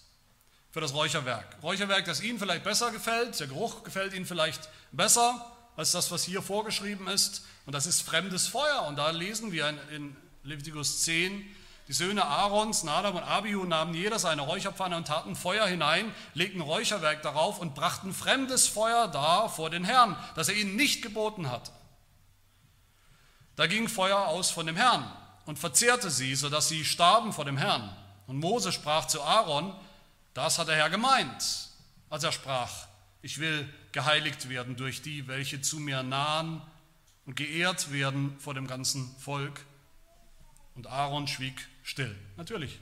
für 0.71 0.81
das 0.81 0.95
Räucherwerk. 0.95 1.57
Räucherwerk, 1.62 2.05
das 2.05 2.21
Ihnen 2.23 2.38
vielleicht 2.38 2.64
besser 2.64 2.92
gefällt, 2.92 3.38
der 3.40 3.49
Geruch 3.49 3.83
gefällt 3.83 4.14
Ihnen 4.14 4.27
vielleicht 4.27 4.69
besser 4.92 5.53
als 5.77 5.92
das, 5.92 6.11
was 6.11 6.25
hier 6.25 6.40
vorgeschrieben 6.40 7.09
ist. 7.09 7.45
Und 7.66 7.75
das 7.75 7.87
ist 7.87 8.03
fremdes 8.03 8.47
Feuer. 8.47 8.87
Und 8.87 8.97
da 8.97 9.11
lesen 9.11 9.53
wir 9.53 9.69
in 9.90 10.16
Leviticus 10.45 11.03
10, 11.03 11.45
die 11.88 11.92
Söhne 11.92 12.25
Aarons, 12.25 12.83
Nadab 12.83 13.14
und 13.14 13.22
Abihu 13.22 13.64
nahmen 13.64 13.94
jeder 13.94 14.18
seine 14.18 14.42
Räucherpfanne 14.42 14.96
und 14.96 15.07
taten 15.07 15.37
Feuer 15.37 15.66
hinein, 15.66 16.12
legten 16.35 16.61
Räucherwerk 16.61 17.22
darauf 17.22 17.61
und 17.61 17.75
brachten 17.75 18.12
fremdes 18.12 18.66
Feuer 18.66 19.07
dar 19.09 19.49
vor 19.49 19.70
den 19.70 19.85
Herrn, 19.85 20.16
das 20.35 20.49
er 20.49 20.57
ihnen 20.57 20.75
nicht 20.75 21.03
geboten 21.03 21.51
hatte. 21.51 21.70
Da 23.55 23.66
ging 23.68 23.88
Feuer 23.88 24.27
aus 24.27 24.51
von 24.51 24.66
dem 24.66 24.77
Herrn 24.77 25.11
und 25.46 25.59
verzehrte 25.59 26.11
sie, 26.11 26.35
sodass 26.35 26.68
sie 26.68 26.85
starben 26.85 27.33
vor 27.33 27.44
dem 27.44 27.57
Herrn. 27.57 27.94
Und 28.27 28.38
Mose 28.38 28.72
sprach 28.72 29.07
zu 29.07 29.22
Aaron, 29.22 29.72
das 30.35 30.59
hat 30.59 30.68
der 30.68 30.77
Herr 30.77 30.90
gemeint, 30.90 31.70
als 32.11 32.25
er 32.25 32.33
sprach, 32.33 32.70
ich 33.22 33.38
will 33.38 33.72
geheiligt 33.92 34.49
werden 34.49 34.77
durch 34.77 35.03
die, 35.03 35.29
welche 35.29 35.62
zu 35.62 35.79
mir 35.79 36.03
nahen 36.03 36.61
und 37.25 37.37
geehrt 37.37 37.92
werden 37.92 38.37
vor 38.38 38.55
dem 38.55 38.66
ganzen 38.66 39.14
Volk. 39.18 39.64
Und 40.76 40.86
Aaron 40.86 41.26
schwieg 41.26 41.66
still. 41.82 42.14
Natürlich 42.36 42.78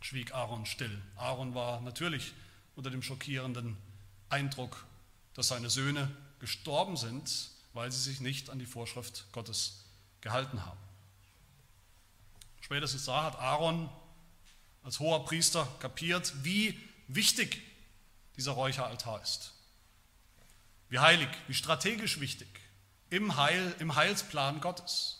schwieg 0.00 0.32
Aaron 0.32 0.64
still. 0.64 1.02
Aaron 1.16 1.54
war 1.54 1.80
natürlich 1.80 2.32
unter 2.76 2.90
dem 2.90 3.02
schockierenden 3.02 3.76
Eindruck, 4.28 4.86
dass 5.34 5.48
seine 5.48 5.70
Söhne 5.70 6.10
gestorben 6.38 6.96
sind, 6.96 7.50
weil 7.74 7.92
sie 7.92 8.00
sich 8.00 8.20
nicht 8.20 8.48
an 8.48 8.58
die 8.58 8.66
Vorschrift 8.66 9.26
Gottes 9.32 9.84
gehalten 10.20 10.64
haben. 10.64 10.80
Spätestens 12.60 13.04
da 13.04 13.24
hat 13.24 13.38
Aaron 13.38 13.90
als 14.82 15.00
hoher 15.00 15.24
Priester 15.24 15.66
kapiert, 15.80 16.32
wie 16.44 16.78
wichtig 17.08 17.60
dieser 18.36 18.52
Räucheraltar 18.52 19.20
ist. 19.22 19.52
Wie 20.88 20.98
heilig, 20.98 21.28
wie 21.46 21.54
strategisch 21.54 22.20
wichtig 22.20 22.48
im, 23.10 23.36
Heil, 23.36 23.74
im 23.80 23.96
Heilsplan 23.96 24.60
Gottes. 24.60 25.19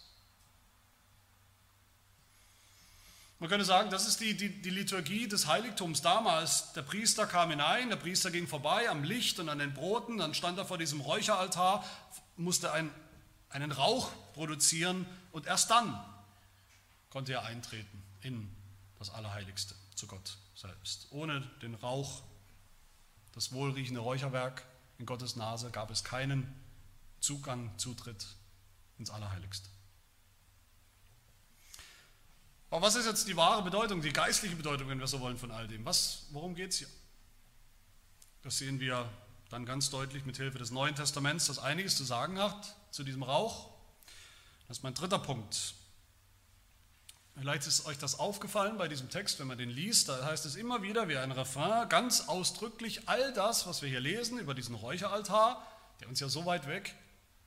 Man 3.41 3.49
könnte 3.49 3.65
sagen, 3.65 3.89
das 3.89 4.07
ist 4.07 4.21
die, 4.21 4.37
die, 4.37 4.61
die, 4.61 4.69
Liturgie 4.69 5.27
des 5.27 5.47
Heiligtums 5.47 6.03
damals. 6.03 6.75
Der 6.75 6.83
Priester 6.83 7.27
kam 7.27 7.49
hinein, 7.49 7.89
der 7.89 7.97
Priester 7.97 8.31
ging 8.31 8.47
vorbei 8.47 8.91
am 8.91 9.03
Licht 9.03 9.41
und 9.41 9.49
an 9.49 9.59
den 9.59 9.73
Broten, 9.73 10.19
dann 10.19 10.35
stand 10.35 10.59
er 10.59 10.67
vor 10.67 10.77
diesem 10.77 11.01
Räucheraltar, 11.01 11.83
musste 12.37 12.71
ein, 12.71 12.91
einen 13.49 13.73
Rauch 13.73 14.13
produzieren 14.35 15.07
und 15.33 15.47
erst 15.47 15.71
dann 15.71 15.99
konnte 17.09 17.33
er 17.33 17.45
eintreten 17.47 18.03
in 18.21 18.55
das 18.99 19.09
Allerheiligste 19.09 19.75
zu 19.95 20.07
Gott 20.07 20.37
selbst. 20.55 21.07
Ohne 21.11 21.41
den 21.63 21.75
Rauch, 21.75 22.21
das 23.33 23.53
wohlriechende 23.53 24.01
Räucherwerk 24.01 24.67
in 24.99 25.07
Gottes 25.07 25.37
Nase 25.37 25.71
gab 25.71 25.91
es 25.91 26.05
keinen 26.05 26.47
Zugang, 27.21 27.73
Zutritt 27.79 28.27
ins 28.99 29.09
Allerheiligste. 29.09 29.70
Aber 32.71 32.83
was 32.83 32.95
ist 32.95 33.07
jetzt 33.07 33.27
die 33.27 33.37
wahre 33.37 33.63
Bedeutung, 33.63 34.01
die 34.01 34.13
geistliche 34.13 34.55
Bedeutung, 34.55 34.89
wenn 34.89 35.01
wir 35.01 35.09
so 35.09 35.21
wollen, 35.21 35.37
von 35.37 35.51
all 35.51 35.67
dem? 35.67 35.85
Was, 35.85 36.27
worum 36.31 36.55
geht 36.55 36.71
es 36.71 36.79
hier? 36.79 36.89
Das 38.43 38.59
sehen 38.59 38.79
wir 38.79 39.09
dann 39.51 39.67
ganz 39.67 39.91
deutlich 39.91 40.25
mit 40.25 40.37
Hilfe 40.37 40.59
des 40.59 40.71
Neuen 40.71 40.95
Testaments, 40.95 41.49
das 41.49 41.59
einiges 41.59 41.97
zu 41.97 42.05
sagen 42.05 42.39
hat 42.39 42.77
zu 42.93 43.03
diesem 43.03 43.25
Rauch. 43.25 43.71
Das 44.69 44.79
ist 44.79 44.83
mein 44.85 44.95
dritter 44.95 45.19
Punkt. 45.19 45.75
Vielleicht 47.37 47.67
ist 47.67 47.87
euch 47.87 47.99
das 47.99 48.19
aufgefallen 48.19 48.79
bei 48.79 48.87
diesem 48.87 49.09
Text, 49.09 49.41
wenn 49.41 49.47
man 49.47 49.59
den 49.59 49.71
liest, 49.71 50.09
da 50.09 50.25
heißt 50.25 50.47
es 50.47 50.57
immer 50.57 50.83
wieder 50.83 51.09
wie 51.09 51.17
ein 51.17 51.33
Refrain, 51.33 51.89
ganz 51.89 52.29
ausdrücklich, 52.29 53.09
all 53.09 53.33
das, 53.33 53.67
was 53.67 53.83
wir 53.83 53.89
hier 53.89 54.01
lesen 54.01 54.39
über 54.39 54.55
diesen 54.55 54.75
Räucheraltar, 54.75 55.67
der 56.01 56.09
uns 56.09 56.21
ja 56.21 56.29
so 56.29 56.45
weit 56.45 56.67
weg, 56.69 56.95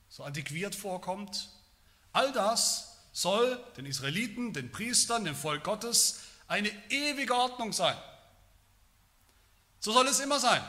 so 0.09 0.23
antiquiert 0.23 0.75
vorkommt, 0.75 1.49
all 2.11 2.31
das 2.33 2.92
soll 3.13 3.63
den 3.77 3.85
Israeliten, 3.85 4.51
den 4.51 4.71
Priestern, 4.71 5.23
dem 5.23 5.35
Volk 5.35 5.63
Gottes 5.63 6.19
eine 6.47 6.69
ewige 6.89 7.33
Ordnung 7.33 7.71
sein. 7.71 7.95
So 9.79 9.93
soll 9.93 10.07
es 10.07 10.19
immer 10.19 10.39
sein. 10.39 10.61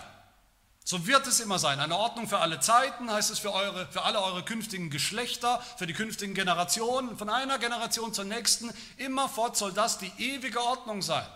So 0.86 1.06
wird 1.06 1.26
es 1.26 1.40
immer 1.40 1.58
sein. 1.58 1.80
Eine 1.80 1.96
Ordnung 1.96 2.28
für 2.28 2.40
alle 2.40 2.60
Zeiten 2.60 3.10
heißt 3.10 3.30
es 3.30 3.38
für, 3.38 3.52
eure, 3.54 3.86
für 3.90 4.02
alle 4.02 4.22
eure 4.22 4.44
künftigen 4.44 4.90
Geschlechter, 4.90 5.60
für 5.78 5.86
die 5.86 5.94
künftigen 5.94 6.34
Generationen, 6.34 7.16
von 7.16 7.30
einer 7.30 7.58
Generation 7.58 8.12
zur 8.12 8.26
nächsten. 8.26 8.70
Immerfort 8.98 9.56
soll 9.56 9.72
das 9.72 9.98
die 9.98 10.12
ewige 10.18 10.60
Ordnung 10.60 11.00
sein. 11.00 11.26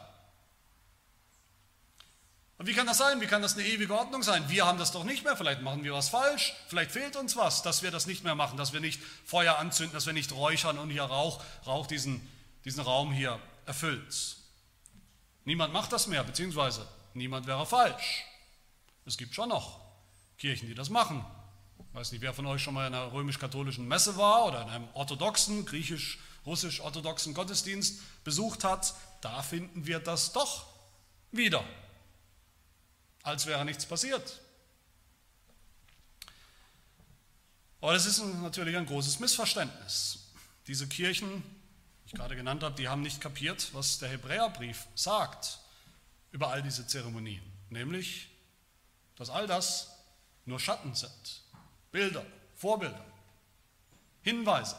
Und 2.58 2.66
wie 2.66 2.74
kann 2.74 2.88
das 2.88 2.98
sein? 2.98 3.20
Wie 3.20 3.26
kann 3.26 3.40
das 3.40 3.54
eine 3.54 3.64
ewige 3.64 3.96
Ordnung 3.96 4.24
sein? 4.24 4.44
Wir 4.48 4.66
haben 4.66 4.78
das 4.78 4.90
doch 4.90 5.04
nicht 5.04 5.22
mehr. 5.22 5.36
Vielleicht 5.36 5.62
machen 5.62 5.84
wir 5.84 5.92
was 5.92 6.08
falsch. 6.08 6.54
Vielleicht 6.66 6.90
fehlt 6.90 7.14
uns 7.14 7.36
was, 7.36 7.62
dass 7.62 7.84
wir 7.84 7.92
das 7.92 8.06
nicht 8.06 8.24
mehr 8.24 8.34
machen, 8.34 8.56
dass 8.56 8.72
wir 8.72 8.80
nicht 8.80 9.00
Feuer 9.24 9.58
anzünden, 9.58 9.94
dass 9.94 10.06
wir 10.06 10.12
nicht 10.12 10.32
räuchern 10.32 10.76
und 10.76 10.90
hier 10.90 11.04
Rauch, 11.04 11.40
Rauch 11.66 11.86
diesen, 11.86 12.20
diesen 12.64 12.82
Raum 12.82 13.12
hier 13.12 13.38
erfüllt. 13.64 14.36
Niemand 15.44 15.72
macht 15.72 15.92
das 15.92 16.08
mehr, 16.08 16.24
beziehungsweise 16.24 16.86
niemand 17.14 17.46
wäre 17.46 17.64
falsch. 17.64 18.24
Es 19.06 19.16
gibt 19.16 19.36
schon 19.36 19.50
noch 19.50 19.80
Kirchen, 20.36 20.66
die 20.66 20.74
das 20.74 20.90
machen. 20.90 21.24
Ich 21.78 21.94
weiß 21.94 22.10
nicht, 22.10 22.22
wer 22.22 22.34
von 22.34 22.46
euch 22.46 22.60
schon 22.60 22.74
mal 22.74 22.88
in 22.88 22.94
einer 22.94 23.12
römisch-katholischen 23.12 23.86
Messe 23.86 24.16
war 24.16 24.46
oder 24.46 24.62
in 24.62 24.68
einem 24.68 24.88
orthodoxen, 24.94 25.64
griechisch-russisch-orthodoxen 25.64 27.34
Gottesdienst 27.34 28.00
besucht 28.24 28.64
hat. 28.64 28.94
Da 29.20 29.42
finden 29.42 29.86
wir 29.86 30.00
das 30.00 30.32
doch 30.32 30.66
wieder 31.30 31.64
als 33.28 33.46
wäre 33.46 33.64
nichts 33.64 33.86
passiert. 33.86 34.40
Aber 37.80 37.92
das 37.92 38.06
ist 38.06 38.18
natürlich 38.18 38.76
ein 38.76 38.86
großes 38.86 39.20
Missverständnis. 39.20 40.30
Diese 40.66 40.88
Kirchen, 40.88 41.42
die 42.02 42.06
ich 42.06 42.12
gerade 42.14 42.34
genannt 42.34 42.62
habe, 42.62 42.74
die 42.74 42.88
haben 42.88 43.02
nicht 43.02 43.20
kapiert, 43.20 43.72
was 43.72 43.98
der 43.98 44.08
Hebräerbrief 44.08 44.88
sagt 44.94 45.60
über 46.32 46.48
all 46.48 46.62
diese 46.62 46.86
Zeremonien. 46.86 47.42
Nämlich, 47.70 48.30
dass 49.16 49.30
all 49.30 49.46
das 49.46 49.92
nur 50.44 50.58
Schatten 50.58 50.94
sind, 50.94 51.42
Bilder, 51.92 52.24
Vorbilder, 52.56 53.04
Hinweise, 54.22 54.76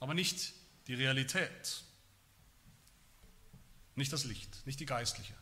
aber 0.00 0.14
nicht 0.14 0.52
die 0.86 0.94
Realität, 0.94 1.82
nicht 3.94 4.12
das 4.12 4.24
Licht, 4.24 4.66
nicht 4.66 4.80
die 4.80 4.86
geistliche. 4.86 5.34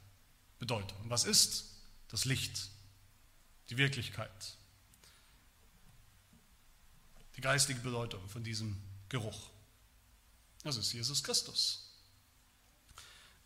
Bedeutung. 0.61 0.99
Was 1.09 1.25
ist 1.25 1.65
das 2.09 2.27
Licht? 2.27 2.69
Die 3.71 3.79
Wirklichkeit. 3.79 4.31
Die 7.37 7.41
geistige 7.41 7.81
Bedeutung 7.81 8.29
von 8.29 8.45
diesem 8.45 8.77
Geruch. 9.09 9.51
Das 10.63 10.77
ist 10.77 10.93
Jesus 10.93 11.25
Christus. 11.25 11.91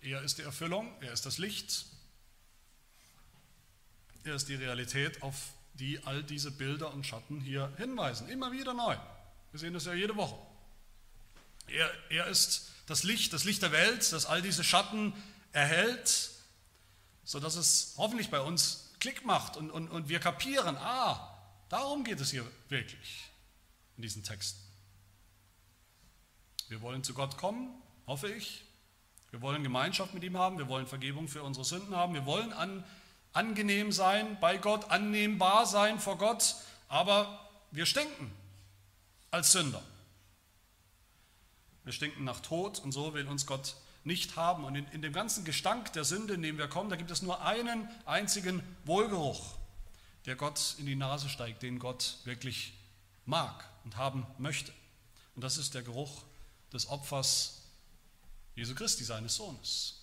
Er 0.00 0.22
ist 0.22 0.36
die 0.36 0.42
Erfüllung, 0.42 0.92
er 1.00 1.12
ist 1.12 1.24
das 1.24 1.38
Licht, 1.38 1.86
er 4.24 4.34
ist 4.34 4.48
die 4.48 4.56
Realität, 4.56 5.22
auf 5.22 5.52
die 5.74 6.02
all 6.04 6.22
diese 6.22 6.50
Bilder 6.50 6.92
und 6.92 7.06
Schatten 7.06 7.40
hier 7.40 7.72
hinweisen. 7.76 8.28
Immer 8.28 8.52
wieder 8.52 8.74
neu. 8.74 8.96
Wir 9.52 9.60
sehen 9.60 9.72
das 9.72 9.84
ja 9.84 9.94
jede 9.94 10.16
Woche. 10.16 10.36
Er, 11.68 11.90
er 12.10 12.26
ist 12.26 12.70
das 12.86 13.02
Licht, 13.04 13.32
das 13.32 13.44
Licht 13.44 13.62
der 13.62 13.72
Welt, 13.72 14.12
das 14.12 14.26
all 14.26 14.42
diese 14.42 14.64
Schatten 14.64 15.14
erhält 15.52 16.33
sodass 17.24 17.56
es 17.56 17.94
hoffentlich 17.96 18.30
bei 18.30 18.40
uns 18.40 18.92
Klick 19.00 19.24
macht 19.24 19.56
und, 19.56 19.70
und, 19.70 19.88
und 19.88 20.08
wir 20.08 20.20
kapieren, 20.20 20.76
ah, 20.76 21.36
darum 21.68 22.04
geht 22.04 22.20
es 22.20 22.30
hier 22.30 22.44
wirklich 22.68 23.30
in 23.96 24.02
diesen 24.02 24.22
Texten. 24.22 24.60
Wir 26.68 26.80
wollen 26.80 27.04
zu 27.04 27.14
Gott 27.14 27.36
kommen, 27.36 27.70
hoffe 28.06 28.28
ich. 28.28 28.64
Wir 29.30 29.42
wollen 29.42 29.62
Gemeinschaft 29.62 30.14
mit 30.14 30.22
ihm 30.22 30.38
haben, 30.38 30.58
wir 30.58 30.68
wollen 30.68 30.86
Vergebung 30.86 31.26
für 31.26 31.42
unsere 31.42 31.64
Sünden 31.64 31.96
haben, 31.96 32.14
wir 32.14 32.24
wollen 32.24 32.52
an, 32.52 32.84
angenehm 33.32 33.90
sein 33.90 34.38
bei 34.40 34.56
Gott, 34.58 34.90
annehmbar 34.90 35.66
sein 35.66 35.98
vor 35.98 36.18
Gott, 36.18 36.54
aber 36.88 37.50
wir 37.72 37.84
stinken 37.84 38.30
als 39.32 39.50
Sünder. 39.50 39.82
Wir 41.82 41.92
stinken 41.92 42.24
nach 42.24 42.40
Tod 42.40 42.78
und 42.78 42.92
so 42.92 43.12
will 43.12 43.26
uns 43.26 43.44
Gott 43.44 43.74
nicht 44.04 44.36
haben. 44.36 44.64
Und 44.64 44.76
in, 44.76 44.86
in 44.88 45.02
dem 45.02 45.12
ganzen 45.12 45.44
Gestank 45.44 45.92
der 45.94 46.04
Sünde, 46.04 46.34
in 46.34 46.42
dem 46.42 46.58
wir 46.58 46.68
kommen, 46.68 46.90
da 46.90 46.96
gibt 46.96 47.10
es 47.10 47.22
nur 47.22 47.42
einen 47.42 47.88
einzigen 48.06 48.62
Wohlgeruch, 48.84 49.56
der 50.26 50.36
Gott 50.36 50.76
in 50.78 50.86
die 50.86 50.96
Nase 50.96 51.28
steigt, 51.28 51.62
den 51.62 51.78
Gott 51.78 52.18
wirklich 52.24 52.74
mag 53.26 53.68
und 53.84 53.96
haben 53.96 54.26
möchte. 54.38 54.72
Und 55.34 55.42
das 55.42 55.58
ist 55.58 55.74
der 55.74 55.82
Geruch 55.82 56.22
des 56.72 56.88
Opfers 56.88 57.62
Jesu 58.54 58.74
Christi, 58.74 59.04
seines 59.04 59.34
Sohnes, 59.34 60.00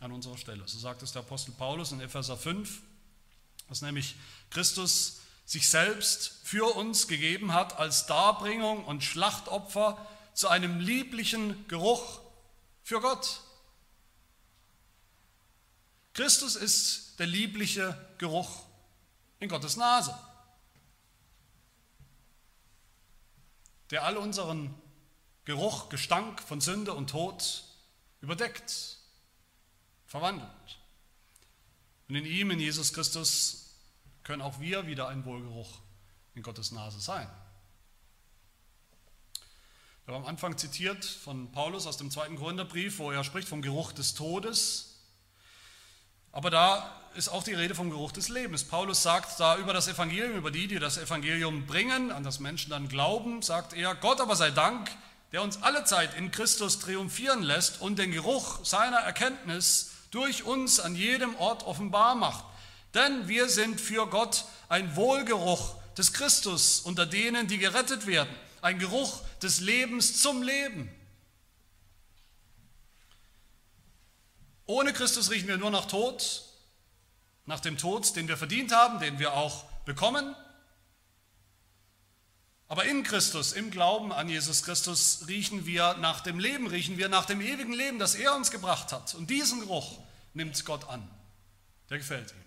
an 0.00 0.12
unserer 0.12 0.36
Stelle. 0.36 0.62
So 0.66 0.78
sagt 0.78 1.02
es 1.02 1.12
der 1.12 1.22
Apostel 1.22 1.52
Paulus 1.52 1.92
in 1.92 2.00
Epheser 2.00 2.36
5, 2.36 2.82
dass 3.68 3.82
nämlich 3.82 4.16
Christus 4.50 5.20
sich 5.44 5.68
selbst 5.70 6.40
für 6.44 6.76
uns 6.76 7.08
gegeben 7.08 7.54
hat 7.54 7.78
als 7.78 8.06
Darbringung 8.06 8.84
und 8.84 9.02
Schlachtopfer 9.02 10.06
zu 10.34 10.48
einem 10.48 10.80
lieblichen 10.80 11.66
Geruch 11.68 12.20
für 12.88 13.02
Gott. 13.02 13.42
Christus 16.14 16.56
ist 16.56 17.18
der 17.18 17.26
liebliche 17.26 17.94
Geruch 18.16 18.64
in 19.40 19.50
Gottes 19.50 19.76
Nase, 19.76 20.18
der 23.90 24.04
all 24.04 24.16
unseren 24.16 24.74
Geruch, 25.44 25.90
Gestank 25.90 26.42
von 26.42 26.62
Sünde 26.62 26.94
und 26.94 27.10
Tod 27.10 27.62
überdeckt, 28.22 28.96
verwandelt. 30.06 30.48
Und 32.08 32.14
in 32.14 32.24
ihm, 32.24 32.50
in 32.50 32.58
Jesus 32.58 32.94
Christus, 32.94 33.74
können 34.22 34.40
auch 34.40 34.60
wir 34.60 34.86
wieder 34.86 35.08
ein 35.08 35.26
Wohlgeruch 35.26 35.78
in 36.34 36.42
Gottes 36.42 36.72
Nase 36.72 37.00
sein. 37.00 37.28
Habe 40.08 40.16
am 40.16 40.24
Anfang 40.24 40.56
zitiert 40.56 41.04
von 41.04 41.52
Paulus 41.52 41.86
aus 41.86 41.98
dem 41.98 42.10
zweiten 42.10 42.36
Gründerbrief, 42.36 42.98
wo 42.98 43.10
er 43.10 43.24
spricht 43.24 43.46
vom 43.46 43.60
Geruch 43.60 43.92
des 43.92 44.14
Todes. 44.14 44.94
Aber 46.32 46.48
da 46.48 46.90
ist 47.14 47.28
auch 47.28 47.42
die 47.42 47.52
Rede 47.52 47.74
vom 47.74 47.90
Geruch 47.90 48.10
des 48.12 48.30
Lebens. 48.30 48.64
Paulus 48.64 49.02
sagt 49.02 49.38
da 49.38 49.58
über 49.58 49.74
das 49.74 49.86
Evangelium, 49.86 50.34
über 50.34 50.50
die, 50.50 50.66
die 50.66 50.78
das 50.78 50.96
Evangelium 50.96 51.66
bringen, 51.66 52.10
an 52.10 52.24
das 52.24 52.40
Menschen 52.40 52.70
dann 52.70 52.88
glauben, 52.88 53.42
sagt 53.42 53.74
er, 53.74 53.94
Gott 53.96 54.22
aber 54.22 54.34
sei 54.34 54.50
Dank, 54.50 54.90
der 55.32 55.42
uns 55.42 55.62
alle 55.62 55.84
Zeit 55.84 56.14
in 56.16 56.30
Christus 56.30 56.78
triumphieren 56.78 57.42
lässt 57.42 57.82
und 57.82 57.98
den 57.98 58.10
Geruch 58.10 58.64
seiner 58.64 59.00
Erkenntnis 59.00 59.90
durch 60.10 60.42
uns 60.44 60.80
an 60.80 60.96
jedem 60.96 61.36
Ort 61.36 61.66
offenbar 61.66 62.14
macht. 62.14 62.46
Denn 62.94 63.28
wir 63.28 63.50
sind 63.50 63.78
für 63.78 64.06
Gott 64.06 64.46
ein 64.70 64.96
Wohlgeruch 64.96 65.74
des 65.98 66.14
Christus 66.14 66.80
unter 66.80 67.04
denen, 67.04 67.46
die 67.46 67.58
gerettet 67.58 68.06
werden, 68.06 68.34
ein 68.62 68.78
Geruch 68.78 69.22
des 69.42 69.60
Lebens 69.60 70.20
zum 70.20 70.42
Leben. 70.42 70.90
Ohne 74.66 74.92
Christus 74.92 75.30
riechen 75.30 75.48
wir 75.48 75.56
nur 75.56 75.70
nach 75.70 75.86
Tod, 75.86 76.44
nach 77.46 77.60
dem 77.60 77.78
Tod, 77.78 78.14
den 78.16 78.28
wir 78.28 78.36
verdient 78.36 78.72
haben, 78.72 79.00
den 79.00 79.18
wir 79.18 79.32
auch 79.32 79.64
bekommen. 79.86 80.36
Aber 82.68 82.84
in 82.84 83.02
Christus, 83.02 83.52
im 83.52 83.70
Glauben 83.70 84.12
an 84.12 84.28
Jesus 84.28 84.62
Christus, 84.62 85.24
riechen 85.26 85.64
wir 85.64 85.94
nach 85.94 86.20
dem 86.20 86.38
Leben, 86.38 86.66
riechen 86.66 86.98
wir 86.98 87.08
nach 87.08 87.24
dem 87.24 87.40
ewigen 87.40 87.72
Leben, 87.72 87.98
das 87.98 88.14
er 88.14 88.34
uns 88.34 88.50
gebracht 88.50 88.92
hat. 88.92 89.14
Und 89.14 89.30
diesen 89.30 89.60
Geruch 89.60 89.98
nimmt 90.34 90.62
Gott 90.66 90.86
an. 90.86 91.08
Der 91.88 91.96
gefällt 91.96 92.30
ihm. 92.30 92.44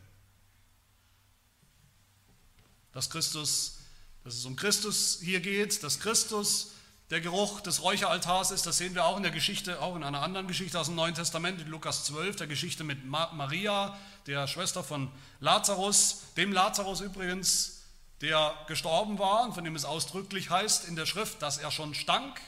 Dass 2.91 3.10
Christus, 3.10 3.80
dass 4.23 4.36
es 4.36 4.45
um 4.45 4.55
Christus 4.55 5.19
hier 5.21 5.39
geht, 5.39 5.84
dass 5.84 5.99
Christus 5.99 6.71
der 7.10 7.21
Geruch 7.21 7.60
des 7.62 7.81
Räucheraltars 7.81 8.51
ist, 8.51 8.65
das 8.65 8.77
sehen 8.77 8.95
wir 8.95 9.05
auch 9.05 9.17
in 9.17 9.23
der 9.23 9.31
Geschichte, 9.31 9.81
auch 9.81 9.95
in 9.95 10.03
einer 10.03 10.21
anderen 10.21 10.47
Geschichte 10.47 10.79
aus 10.79 10.88
dem 10.88 10.95
Neuen 10.95 11.13
Testament, 11.13 11.60
in 11.60 11.67
Lukas 11.67 12.05
12, 12.05 12.38
der 12.38 12.47
Geschichte 12.47 12.84
mit 12.84 13.05
Maria, 13.05 13.97
der 14.27 14.47
Schwester 14.47 14.84
von 14.84 15.12
Lazarus, 15.41 16.21
dem 16.38 16.53
Lazarus 16.53 17.01
übrigens, 17.01 17.81
der 18.21 18.53
gestorben 18.67 19.19
war 19.19 19.43
und 19.43 19.53
von 19.53 19.63
dem 19.63 19.75
es 19.75 19.84
ausdrücklich 19.84 20.49
heißt 20.49 20.88
in 20.88 20.95
der 20.95 21.05
Schrift, 21.05 21.41
dass 21.41 21.57
er 21.57 21.71
schon 21.71 21.93
stank, 21.95 22.39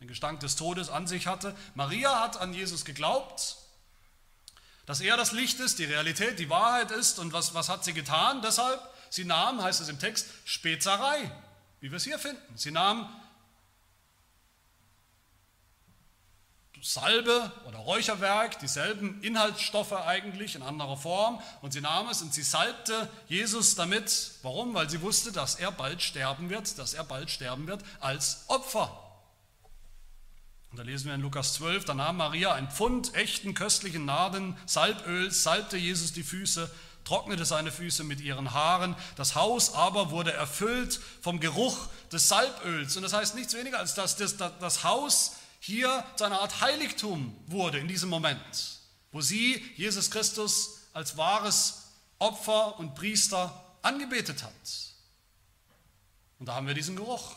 den 0.00 0.08
Gestank 0.08 0.40
des 0.40 0.56
Todes 0.56 0.90
an 0.90 1.06
sich 1.06 1.26
hatte. 1.26 1.56
Maria 1.74 2.20
hat 2.20 2.36
an 2.36 2.52
Jesus 2.52 2.84
geglaubt, 2.84 3.56
dass 4.86 5.00
er 5.00 5.16
das 5.16 5.32
Licht 5.32 5.60
ist, 5.60 5.78
die 5.78 5.84
Realität, 5.84 6.38
die 6.38 6.50
Wahrheit 6.50 6.90
ist. 6.90 7.18
Und 7.18 7.32
was, 7.32 7.54
was 7.54 7.68
hat 7.68 7.84
sie 7.84 7.94
getan? 7.94 8.42
Deshalb, 8.42 8.80
sie 9.14 9.24
nahm, 9.24 9.62
heißt 9.62 9.80
es 9.80 9.88
im 9.88 9.98
Text, 9.98 10.26
Spezerei, 10.44 11.30
wie 11.80 11.90
wir 11.90 11.96
es 11.96 12.04
hier 12.04 12.18
finden. 12.18 12.56
Sie 12.56 12.70
nahm 12.70 13.08
Salbe 16.84 17.50
oder 17.66 17.78
Räucherwerk, 17.78 18.58
dieselben 18.58 19.22
Inhaltsstoffe 19.22 19.94
eigentlich 19.94 20.54
in 20.54 20.62
anderer 20.62 20.98
Form. 20.98 21.40
Und 21.62 21.72
sie 21.72 21.80
nahm 21.80 22.10
es 22.10 22.20
und 22.20 22.34
sie 22.34 22.42
salbte 22.42 23.08
Jesus 23.26 23.74
damit. 23.74 24.32
Warum? 24.42 24.74
Weil 24.74 24.90
sie 24.90 25.00
wusste, 25.00 25.32
dass 25.32 25.54
er 25.54 25.72
bald 25.72 26.02
sterben 26.02 26.50
wird, 26.50 26.78
dass 26.78 26.92
er 26.92 27.04
bald 27.04 27.30
sterben 27.30 27.66
wird 27.66 27.82
als 28.00 28.44
Opfer. 28.48 29.00
Und 30.70 30.78
da 30.78 30.82
lesen 30.82 31.06
wir 31.06 31.14
in 31.14 31.22
Lukas 31.22 31.54
12, 31.54 31.86
da 31.86 31.94
nahm 31.94 32.18
Maria 32.18 32.52
ein 32.52 32.70
Pfund 32.70 33.14
echten 33.14 33.54
köstlichen 33.54 34.04
Naden, 34.04 34.54
Salböls, 34.66 35.42
salbte 35.42 35.78
Jesus 35.78 36.12
die 36.12 36.24
Füße, 36.24 36.70
trocknete 37.04 37.44
seine 37.44 37.70
Füße 37.70 38.02
mit 38.02 38.20
ihren 38.20 38.52
Haaren. 38.52 38.96
Das 39.16 39.34
Haus 39.34 39.74
aber 39.74 40.10
wurde 40.10 40.32
erfüllt 40.32 41.00
vom 41.20 41.38
Geruch 41.38 41.88
des 42.10 42.28
Salböls. 42.28 42.96
Und 42.96 43.02
das 43.02 43.12
heißt 43.12 43.34
nichts 43.34 43.54
weniger, 43.54 43.78
als 43.78 43.94
dass 43.94 44.16
das, 44.16 44.36
das, 44.36 44.52
das 44.58 44.84
Haus 44.84 45.32
hier 45.60 46.04
zu 46.16 46.24
einer 46.24 46.40
Art 46.40 46.60
Heiligtum 46.60 47.36
wurde 47.46 47.78
in 47.78 47.88
diesem 47.88 48.08
Moment, 48.08 48.80
wo 49.12 49.20
sie 49.20 49.62
Jesus 49.76 50.10
Christus 50.10 50.80
als 50.92 51.16
wahres 51.16 51.84
Opfer 52.18 52.78
und 52.78 52.94
Priester 52.94 53.64
angebetet 53.82 54.42
hat. 54.42 54.52
Und 56.38 56.46
da 56.46 56.54
haben 56.54 56.66
wir 56.66 56.74
diesen 56.74 56.96
Geruch. 56.96 57.36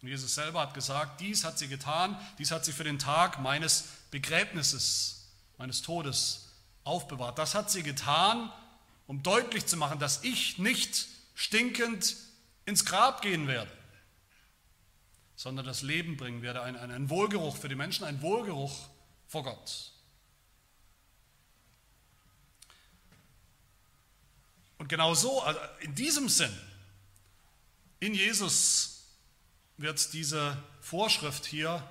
Und 0.00 0.08
Jesus 0.08 0.34
selber 0.34 0.60
hat 0.60 0.74
gesagt, 0.74 1.20
dies 1.20 1.44
hat 1.44 1.58
sie 1.58 1.68
getan, 1.68 2.16
dies 2.38 2.50
hat 2.50 2.64
sie 2.64 2.72
für 2.72 2.84
den 2.84 2.98
Tag 2.98 3.40
meines 3.40 3.84
Begräbnisses, 4.10 5.26
meines 5.56 5.82
Todes 5.82 6.47
aufbewahrt. 6.88 7.38
Das 7.38 7.54
hat 7.54 7.70
sie 7.70 7.82
getan, 7.82 8.50
um 9.06 9.22
deutlich 9.22 9.66
zu 9.66 9.76
machen, 9.76 9.98
dass 9.98 10.24
ich 10.24 10.58
nicht 10.58 11.06
stinkend 11.34 12.16
ins 12.64 12.84
Grab 12.84 13.22
gehen 13.22 13.46
werde 13.46 13.70
sondern 15.38 15.64
das 15.64 15.82
Leben 15.82 16.16
bringen 16.16 16.42
werde, 16.42 16.62
ein, 16.62 16.76
ein 16.76 17.10
Wohlgeruch 17.10 17.56
für 17.56 17.68
die 17.68 17.76
Menschen, 17.76 18.04
ein 18.04 18.20
Wohlgeruch 18.22 18.88
vor 19.28 19.44
Gott. 19.44 19.92
Und 24.78 24.88
genau 24.88 25.14
so, 25.14 25.40
also 25.40 25.60
in 25.78 25.94
diesem 25.94 26.28
Sinn, 26.28 26.52
in 28.00 28.14
Jesus 28.14 29.14
wird 29.76 30.12
diese 30.12 30.60
Vorschrift 30.80 31.46
hier 31.46 31.86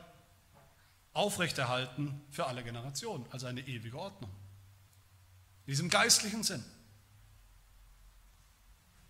aufrechterhalten 1.13 2.21
für 2.29 2.47
alle 2.47 2.65
Generationen, 2.65 3.25
also 3.31 3.47
eine 3.47 3.61
ewige 3.61 3.97
Ordnung. 3.97 4.29
In 5.67 5.71
diesem 5.71 5.89
geistlichen 5.89 6.43
Sinn. 6.43 6.63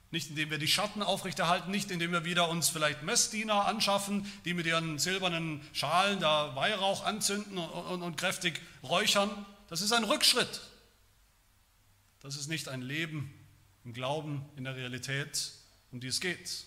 Nicht 0.09 0.31
indem 0.31 0.49
wir 0.49 0.57
die 0.57 0.67
Schatten 0.67 1.03
aufrechterhalten, 1.03 1.69
nicht 1.69 1.91
indem 1.91 2.11
wir 2.11 2.25
wieder 2.25 2.49
uns 2.49 2.69
vielleicht 2.69 3.03
Messdiener 3.03 3.65
anschaffen, 3.65 4.25
die 4.43 4.55
mit 4.55 4.65
ihren 4.65 4.97
silbernen 4.97 5.61
Schalen 5.71 6.19
da 6.19 6.55
Weihrauch 6.55 7.05
anzünden 7.05 7.59
und, 7.59 7.69
und, 7.69 8.01
und 8.01 8.17
kräftig 8.17 8.59
räuchern. 8.81 9.29
Das 9.67 9.81
ist 9.81 9.91
ein 9.91 10.03
Rückschritt. 10.03 10.61
Das 12.21 12.35
ist 12.35 12.47
nicht 12.47 12.69
ein 12.69 12.81
Leben 12.81 13.31
im 13.85 13.93
Glauben, 13.93 14.43
in 14.55 14.63
der 14.63 14.75
Realität, 14.75 15.51
um 15.91 15.99
die 15.99 16.07
es 16.07 16.19
geht. 16.19 16.65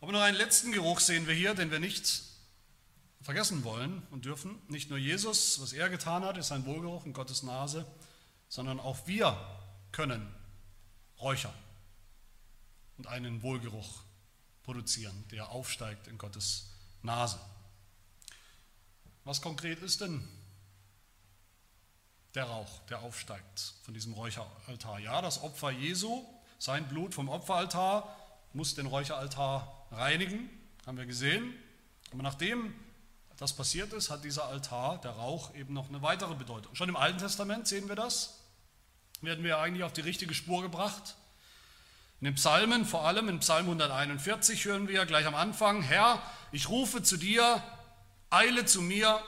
Aber 0.00 0.12
noch 0.12 0.20
einen 0.20 0.36
letzten 0.36 0.70
Geruch 0.70 1.00
sehen 1.00 1.26
wir 1.26 1.34
hier, 1.34 1.54
den 1.54 1.72
wir 1.72 1.80
nicht 1.80 2.22
vergessen 3.24 3.64
wollen 3.64 4.06
und 4.10 4.26
dürfen. 4.26 4.60
Nicht 4.68 4.90
nur 4.90 4.98
Jesus, 4.98 5.60
was 5.60 5.72
er 5.72 5.88
getan 5.88 6.24
hat, 6.24 6.36
ist 6.36 6.52
ein 6.52 6.66
Wohlgeruch 6.66 7.06
in 7.06 7.14
Gottes 7.14 7.42
Nase, 7.42 7.86
sondern 8.48 8.78
auch 8.78 9.06
wir 9.06 9.36
können 9.92 10.32
räuchern 11.20 11.54
und 12.98 13.06
einen 13.06 13.42
Wohlgeruch 13.42 14.02
produzieren, 14.62 15.24
der 15.30 15.50
aufsteigt 15.50 16.06
in 16.06 16.18
Gottes 16.18 16.70
Nase. 17.02 17.40
Was 19.24 19.40
konkret 19.40 19.80
ist 19.80 20.02
denn 20.02 20.28
der 22.34 22.44
Rauch, 22.44 22.80
der 22.86 23.00
aufsteigt 23.00 23.74
von 23.84 23.94
diesem 23.94 24.12
Räucheraltar? 24.12 24.98
Ja, 24.98 25.22
das 25.22 25.42
Opfer 25.42 25.70
Jesu, 25.70 26.26
sein 26.58 26.86
Blut 26.88 27.14
vom 27.14 27.30
Opferaltar 27.30 28.14
muss 28.52 28.74
den 28.74 28.86
Räucheraltar 28.86 29.86
reinigen, 29.90 30.50
haben 30.84 30.98
wir 30.98 31.06
gesehen. 31.06 31.54
Aber 32.12 32.22
nachdem 32.22 32.74
das 33.38 33.52
passiert 33.52 33.92
ist, 33.92 34.10
hat 34.10 34.24
dieser 34.24 34.46
Altar, 34.46 35.00
der 35.00 35.12
Rauch, 35.12 35.54
eben 35.54 35.74
noch 35.74 35.88
eine 35.88 36.02
weitere 36.02 36.34
Bedeutung. 36.34 36.74
Schon 36.74 36.88
im 36.88 36.96
Alten 36.96 37.18
Testament 37.18 37.66
sehen 37.66 37.88
wir 37.88 37.96
das 37.96 38.44
werden 39.24 39.44
wir 39.44 39.58
eigentlich 39.58 39.84
auf 39.84 39.92
die 39.92 40.00
richtige 40.00 40.34
Spur 40.34 40.62
gebracht. 40.62 41.14
In 42.20 42.26
den 42.26 42.34
Psalmen, 42.34 42.84
vor 42.84 43.06
allem 43.06 43.28
in 43.28 43.40
Psalm 43.40 43.66
141 43.66 44.64
hören 44.64 44.88
wir 44.88 45.04
gleich 45.06 45.26
am 45.26 45.34
Anfang, 45.34 45.82
Herr, 45.82 46.22
ich 46.52 46.68
rufe 46.68 47.02
zu 47.02 47.16
dir, 47.16 47.62
eile 48.30 48.64
zu 48.64 48.80
mir, 48.80 49.20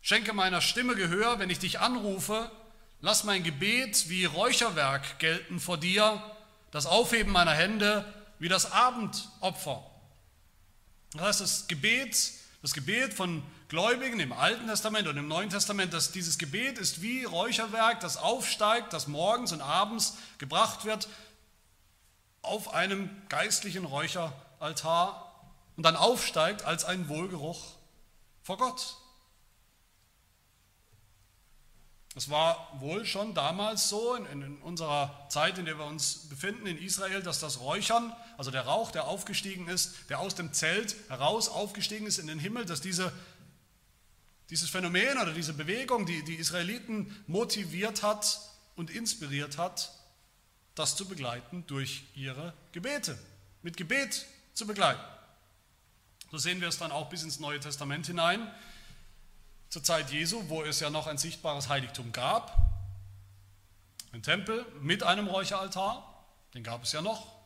schenke 0.00 0.32
meiner 0.32 0.60
Stimme 0.60 0.94
Gehör, 0.94 1.38
wenn 1.38 1.50
ich 1.50 1.58
dich 1.58 1.80
anrufe, 1.80 2.50
lass 3.00 3.24
mein 3.24 3.42
Gebet 3.42 4.08
wie 4.08 4.24
Räucherwerk 4.24 5.18
gelten 5.18 5.60
vor 5.60 5.78
dir, 5.78 6.22
das 6.70 6.86
Aufheben 6.86 7.32
meiner 7.32 7.52
Hände 7.52 8.12
wie 8.38 8.48
das 8.48 8.72
Abendopfer. 8.72 9.88
Das 11.12 11.22
heißt, 11.22 11.40
das 11.40 11.68
Gebet, 11.68 12.32
das 12.62 12.72
Gebet 12.72 13.14
von 13.14 13.42
Gläubigen 13.68 14.20
im 14.20 14.32
Alten 14.32 14.66
Testament 14.66 15.08
und 15.08 15.16
im 15.16 15.28
Neuen 15.28 15.50
Testament, 15.50 15.92
dass 15.92 16.12
dieses 16.12 16.38
Gebet 16.38 16.78
ist 16.78 17.02
wie 17.02 17.24
Räucherwerk, 17.24 18.00
das 18.00 18.16
aufsteigt, 18.16 18.92
das 18.92 19.06
morgens 19.06 19.52
und 19.52 19.60
abends 19.60 20.16
gebracht 20.38 20.84
wird 20.84 21.08
auf 22.42 22.74
einem 22.74 23.10
geistlichen 23.28 23.84
Räucheraltar 23.84 25.32
und 25.76 25.82
dann 25.82 25.96
aufsteigt 25.96 26.64
als 26.64 26.84
ein 26.84 27.08
Wohlgeruch 27.08 27.60
vor 28.42 28.56
Gott. 28.56 28.96
Es 32.16 32.30
war 32.30 32.76
wohl 32.80 33.04
schon 33.04 33.34
damals 33.34 33.88
so, 33.88 34.14
in, 34.14 34.26
in, 34.42 34.58
unserer 34.62 35.28
Zeit, 35.28 35.58
in 35.58 35.66
der 35.66 35.78
wir 35.78 35.84
uns 35.84 36.28
befinden, 36.28 36.66
in 36.66 36.78
Israel, 36.78 37.22
dass 37.22 37.38
das 37.38 37.60
Räuchern, 37.60 38.12
also 38.38 38.50
der 38.50 38.62
Rauch, 38.62 38.90
der 38.90 39.06
aufgestiegen 39.06 39.68
ist, 39.68 40.08
der 40.08 40.18
aus 40.18 40.34
dem 40.34 40.52
Zelt 40.52 40.96
heraus 41.08 41.48
aufgestiegen 41.48 42.06
ist 42.06 42.18
in 42.18 42.26
den 42.26 42.38
Himmel, 42.38 42.64
dass 42.64 42.80
diese 42.80 43.12
dieses 44.50 44.70
Phänomen 44.70 45.18
oder 45.18 45.32
diese 45.32 45.52
Bewegung, 45.52 46.06
die 46.06 46.22
die 46.22 46.36
Israeliten 46.36 47.14
motiviert 47.26 48.02
hat 48.02 48.40
und 48.76 48.90
inspiriert 48.90 49.58
hat, 49.58 49.92
das 50.74 50.96
zu 50.96 51.06
begleiten 51.06 51.64
durch 51.66 52.04
ihre 52.14 52.52
Gebete, 52.72 53.18
mit 53.62 53.76
Gebet 53.76 54.26
zu 54.52 54.66
begleiten. 54.66 55.02
So 56.30 56.38
sehen 56.38 56.60
wir 56.60 56.68
es 56.68 56.78
dann 56.78 56.92
auch 56.92 57.08
bis 57.08 57.22
ins 57.22 57.40
Neue 57.40 57.60
Testament 57.60 58.06
hinein. 58.06 58.50
Zur 59.68 59.82
Zeit 59.82 60.10
Jesu, 60.10 60.48
wo 60.48 60.62
es 60.62 60.80
ja 60.80 60.90
noch 60.90 61.06
ein 61.06 61.18
sichtbares 61.18 61.68
Heiligtum 61.68 62.12
gab, 62.12 62.56
ein 64.12 64.22
Tempel 64.22 64.64
mit 64.80 65.02
einem 65.02 65.26
Räucheraltar, 65.26 66.24
den 66.54 66.62
gab 66.62 66.84
es 66.84 66.92
ja 66.92 67.02
noch. 67.02 67.36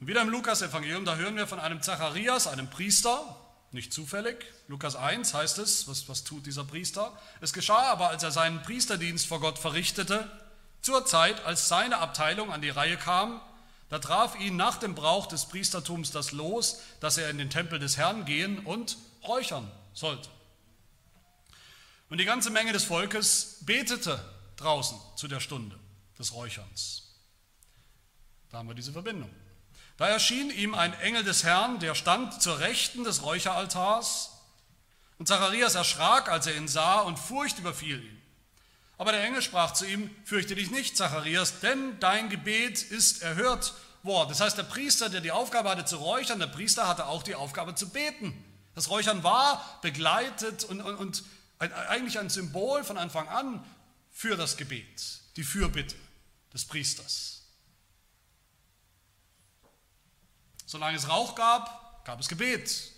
Und 0.00 0.06
wieder 0.06 0.22
im 0.22 0.28
Lukas-Evangelium, 0.28 1.04
da 1.04 1.16
hören 1.16 1.36
wir 1.36 1.46
von 1.46 1.60
einem 1.60 1.82
Zacharias, 1.82 2.46
einem 2.46 2.70
Priester, 2.70 3.36
nicht 3.70 3.92
zufällig. 3.92 4.46
Lukas 4.68 4.96
1 4.96 5.34
heißt 5.34 5.58
es, 5.58 5.88
was, 5.88 6.08
was 6.08 6.24
tut 6.24 6.46
dieser 6.46 6.64
Priester? 6.64 7.12
Es 7.40 7.52
geschah 7.52 7.90
aber, 7.90 8.08
als 8.08 8.22
er 8.22 8.30
seinen 8.30 8.62
Priesterdienst 8.62 9.26
vor 9.26 9.40
Gott 9.40 9.58
verrichtete, 9.58 10.30
zur 10.80 11.06
Zeit, 11.06 11.44
als 11.44 11.68
seine 11.68 11.98
Abteilung 11.98 12.52
an 12.52 12.62
die 12.62 12.70
Reihe 12.70 12.96
kam, 12.96 13.40
da 13.88 13.98
traf 13.98 14.38
ihn 14.38 14.56
nach 14.56 14.76
dem 14.78 14.94
Brauch 14.94 15.26
des 15.26 15.46
Priestertums 15.46 16.10
das 16.10 16.32
Los, 16.32 16.80
dass 17.00 17.18
er 17.18 17.30
in 17.30 17.38
den 17.38 17.50
Tempel 17.50 17.78
des 17.78 17.96
Herrn 17.96 18.24
gehen 18.24 18.58
und 18.60 18.96
räuchern 19.26 19.70
sollte. 19.92 20.28
Und 22.08 22.18
die 22.18 22.24
ganze 22.24 22.50
Menge 22.50 22.72
des 22.72 22.84
Volkes 22.84 23.58
betete 23.62 24.22
draußen 24.56 24.98
zu 25.16 25.28
der 25.28 25.40
Stunde 25.40 25.78
des 26.18 26.34
Räucherns. 26.34 27.02
Da 28.50 28.58
haben 28.58 28.68
wir 28.68 28.74
diese 28.74 28.92
Verbindung. 28.92 29.30
Da 29.96 30.08
erschien 30.08 30.50
ihm 30.50 30.74
ein 30.74 30.92
Engel 31.00 31.24
des 31.24 31.44
Herrn, 31.44 31.78
der 31.78 31.94
stand 31.94 32.42
zur 32.42 32.58
Rechten 32.58 33.04
des 33.04 33.22
Räucheraltars. 33.22 34.30
Und 35.18 35.26
Zacharias 35.26 35.74
erschrak, 35.74 36.28
als 36.28 36.46
er 36.46 36.56
ihn 36.56 36.68
sah, 36.68 37.00
und 37.00 37.18
Furcht 37.18 37.58
überfiel 37.58 38.02
ihn. 38.02 38.22
Aber 38.98 39.12
der 39.12 39.24
Engel 39.24 39.42
sprach 39.42 39.72
zu 39.72 39.86
ihm, 39.86 40.10
fürchte 40.24 40.54
dich 40.54 40.70
nicht, 40.70 40.96
Zacharias, 40.96 41.60
denn 41.60 41.98
dein 42.00 42.28
Gebet 42.28 42.82
ist 42.82 43.22
erhört 43.22 43.74
worden. 44.02 44.28
Das 44.28 44.40
heißt, 44.40 44.58
der 44.58 44.64
Priester, 44.64 45.08
der 45.08 45.20
die 45.20 45.32
Aufgabe 45.32 45.70
hatte 45.70 45.84
zu 45.84 45.96
räuchern, 45.96 46.38
der 46.38 46.46
Priester 46.46 46.86
hatte 46.86 47.06
auch 47.06 47.22
die 47.22 47.34
Aufgabe 47.34 47.74
zu 47.74 47.88
beten. 47.90 48.34
Das 48.74 48.90
Räuchern 48.90 49.22
war 49.22 49.78
begleitet 49.82 50.64
und, 50.64 50.80
und, 50.80 50.96
und 50.96 51.24
ein, 51.58 51.72
eigentlich 51.72 52.18
ein 52.18 52.30
Symbol 52.30 52.84
von 52.84 52.98
Anfang 52.98 53.28
an 53.28 53.64
für 54.10 54.36
das 54.36 54.56
Gebet, 54.56 55.20
die 55.36 55.44
Fürbitte 55.44 55.96
des 56.52 56.64
Priesters. 56.64 57.42
Solange 60.66 60.96
es 60.96 61.08
Rauch 61.08 61.34
gab, 61.34 62.04
gab 62.04 62.20
es 62.20 62.28
Gebet. 62.28 62.90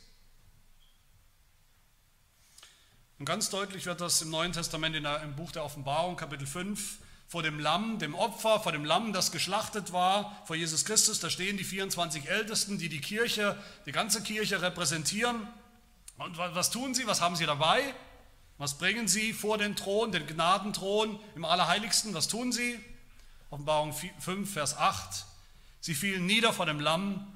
Und 3.19 3.25
ganz 3.25 3.49
deutlich 3.49 3.87
wird 3.87 4.01
das 4.01 4.21
im 4.23 4.31
Neuen 4.31 4.53
Testament 4.53 4.95
der, 4.95 5.23
im 5.23 5.37
Buch 5.37 5.53
der 5.53 5.65
Offenbarung, 5.65 6.17
Kapitel 6.17 6.47
5, 6.47 6.99
vor 7.29 7.43
dem 7.43 7.59
Lamm, 7.59 7.99
dem 7.99 8.15
Opfer, 8.15 8.61
vor 8.61 8.73
dem 8.73 8.85
Lamm, 8.85 9.13
das 9.13 9.33
geschlachtet 9.33 9.93
war, 9.93 10.43
vor 10.47 10.55
Jesus 10.55 10.85
Christus. 10.85 11.19
Da 11.19 11.31
stehen 11.31 11.57
die 11.57 11.65
24 11.65 12.29
Ältesten, 12.29 12.79
die 12.79 12.89
die 12.89 13.01
Kirche, 13.01 13.61
die 13.87 13.93
ganze 13.93 14.23
Kirche 14.23 14.61
repräsentieren. 14.63 15.49
Und 16.19 16.39
was 16.39 16.71
tun 16.71 16.95
sie? 16.95 17.07
Was 17.07 17.21
haben 17.21 17.37
sie 17.37 17.47
dabei? 17.47 17.95
Was 18.59 18.79
bringen 18.79 19.07
sie 19.07 19.33
vor 19.33 19.59
den 19.59 19.77
Thron, 19.77 20.13
den 20.13 20.27
Gnadenthron 20.27 21.21
im 21.35 21.45
Allerheiligsten? 21.45 22.15
Was 22.15 22.29
tun 22.29 22.53
sie? 22.53 22.81
Offenbarung 23.51 23.93
5, 23.93 24.51
Vers 24.51 24.77
8. 24.77 25.27
Sie 25.81 25.95
fielen 25.95 26.27
nieder 26.27 26.53
vor 26.53 26.67
dem 26.67 26.81
Lamm 26.81 27.27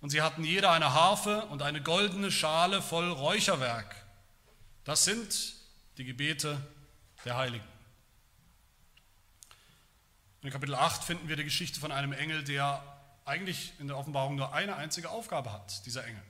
und 0.00 0.10
sie 0.10 0.22
hatten 0.22 0.44
jeder 0.44 0.72
eine 0.72 0.94
Harfe 0.94 1.46
und 1.46 1.62
eine 1.62 1.82
goldene 1.82 2.32
Schale 2.32 2.82
voll 2.82 3.10
Räucherwerk. 3.10 3.94
Das 4.84 5.04
sind 5.04 5.54
die 5.98 6.04
Gebete 6.04 6.60
der 7.24 7.36
Heiligen. 7.36 7.64
In 10.42 10.50
Kapitel 10.50 10.74
8 10.74 11.04
finden 11.04 11.28
wir 11.28 11.36
die 11.36 11.44
Geschichte 11.44 11.78
von 11.78 11.92
einem 11.92 12.12
Engel, 12.12 12.42
der 12.42 12.82
eigentlich 13.24 13.74
in 13.78 13.86
der 13.86 13.96
Offenbarung 13.96 14.34
nur 14.34 14.52
eine 14.52 14.74
einzige 14.74 15.10
Aufgabe 15.10 15.52
hat, 15.52 15.86
dieser 15.86 16.04
Engel. 16.04 16.22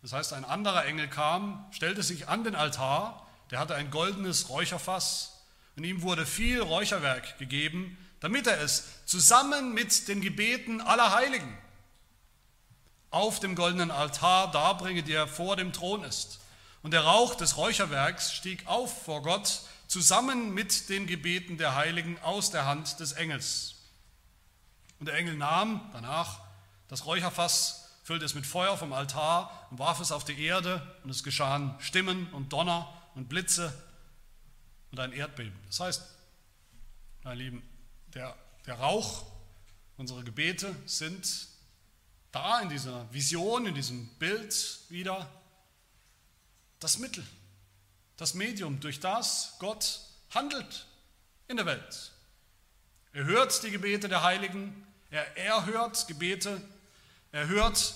Das 0.00 0.14
heißt, 0.14 0.32
ein 0.32 0.44
anderer 0.46 0.86
Engel 0.86 1.08
kam, 1.08 1.66
stellte 1.72 2.02
sich 2.02 2.28
an 2.28 2.44
den 2.44 2.54
Altar, 2.54 3.26
der 3.50 3.58
hatte 3.58 3.74
ein 3.74 3.90
goldenes 3.90 4.48
Räucherfass 4.48 5.42
und 5.76 5.84
ihm 5.84 6.02
wurde 6.02 6.26
viel 6.26 6.60
Räucherwerk 6.60 7.38
gegeben, 7.38 7.96
damit 8.20 8.46
er 8.46 8.60
es 8.60 8.84
zusammen 9.04 9.74
mit 9.74 10.08
den 10.08 10.20
Gebeten 10.20 10.80
aller 10.80 11.14
Heiligen 11.14 11.56
auf 13.10 13.40
dem 13.40 13.54
goldenen 13.54 13.90
Altar 13.90 14.50
darbringe, 14.50 15.02
der 15.02 15.26
vor 15.26 15.56
dem 15.56 15.72
Thron 15.72 16.02
ist. 16.04 16.40
Und 16.82 16.90
der 16.92 17.02
Rauch 17.02 17.34
des 17.34 17.56
Räucherwerks 17.56 18.32
stieg 18.32 18.66
auf 18.66 19.04
vor 19.04 19.22
Gott 19.22 19.62
zusammen 19.86 20.52
mit 20.52 20.88
den 20.88 21.06
Gebeten 21.06 21.58
der 21.58 21.74
Heiligen 21.74 22.18
aus 22.20 22.50
der 22.50 22.66
Hand 22.66 23.00
des 23.00 23.12
Engels. 23.12 23.76
Und 24.98 25.06
der 25.06 25.16
Engel 25.16 25.36
nahm 25.36 25.88
danach 25.92 26.40
das 26.88 27.06
Räucherfass, 27.06 27.90
füllte 28.02 28.24
es 28.24 28.34
mit 28.34 28.46
Feuer 28.46 28.76
vom 28.76 28.92
Altar 28.92 29.66
und 29.70 29.78
warf 29.78 30.00
es 30.00 30.12
auf 30.12 30.24
die 30.24 30.40
Erde 30.44 30.80
und 31.02 31.10
es 31.10 31.24
geschahen 31.24 31.74
Stimmen 31.80 32.28
und 32.32 32.52
Donner 32.52 32.92
und 33.16 33.28
Blitze 33.28 33.72
und 34.92 35.00
ein 35.00 35.12
Erdbeben. 35.12 35.58
Das 35.66 35.80
heißt, 35.80 36.02
meine 37.24 37.42
Lieben, 37.42 37.68
der, 38.14 38.36
der 38.66 38.74
Rauch, 38.74 39.26
unsere 39.96 40.22
Gebete 40.22 40.76
sind 40.84 41.48
da 42.30 42.60
in 42.60 42.68
dieser 42.68 43.12
Vision, 43.12 43.66
in 43.66 43.74
diesem 43.74 44.06
Bild 44.18 44.78
wieder 44.90 45.28
das 46.78 46.98
Mittel, 46.98 47.26
das 48.16 48.34
Medium, 48.34 48.78
durch 48.78 49.00
das 49.00 49.56
Gott 49.58 50.00
handelt 50.30 50.86
in 51.48 51.56
der 51.56 51.66
Welt. 51.66 52.12
Er 53.12 53.24
hört 53.24 53.62
die 53.62 53.70
Gebete 53.70 54.08
der 54.08 54.22
Heiligen, 54.22 54.86
er 55.10 55.36
erhört 55.38 56.06
Gebete, 56.06 56.60
er 57.32 57.48
hört 57.48 57.94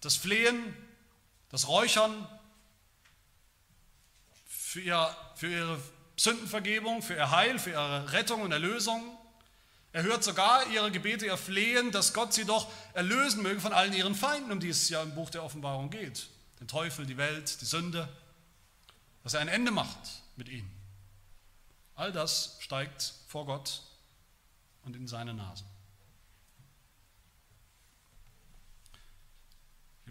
das 0.00 0.14
Flehen, 0.14 0.76
das 1.50 1.66
Räuchern 1.66 2.28
für, 4.74 4.80
ihr, 4.80 5.16
für 5.36 5.46
ihre 5.46 5.80
Sündenvergebung, 6.16 7.00
für 7.00 7.14
ihr 7.14 7.30
Heil, 7.30 7.60
für 7.60 7.70
ihre 7.70 8.10
Rettung 8.10 8.42
und 8.42 8.50
Erlösung. 8.50 9.16
Er 9.92 10.02
hört 10.02 10.24
sogar 10.24 10.66
ihre 10.66 10.90
Gebete, 10.90 11.26
ihr 11.26 11.36
Flehen, 11.36 11.92
dass 11.92 12.12
Gott 12.12 12.34
sie 12.34 12.44
doch 12.44 12.68
erlösen 12.92 13.44
möge 13.44 13.60
von 13.60 13.72
allen 13.72 13.92
ihren 13.92 14.16
Feinden, 14.16 14.50
um 14.50 14.58
die 14.58 14.70
es 14.70 14.88
ja 14.88 15.00
im 15.04 15.14
Buch 15.14 15.30
der 15.30 15.44
Offenbarung 15.44 15.90
geht. 15.90 16.26
Den 16.58 16.66
Teufel, 16.66 17.06
die 17.06 17.16
Welt, 17.16 17.60
die 17.60 17.66
Sünde. 17.66 18.08
Dass 19.22 19.34
er 19.34 19.42
ein 19.42 19.48
Ende 19.48 19.70
macht 19.70 20.24
mit 20.34 20.48
ihnen. 20.48 20.68
All 21.94 22.10
das 22.10 22.56
steigt 22.58 23.14
vor 23.28 23.46
Gott 23.46 23.80
und 24.82 24.96
in 24.96 25.06
seine 25.06 25.34
Nase. 25.34 25.62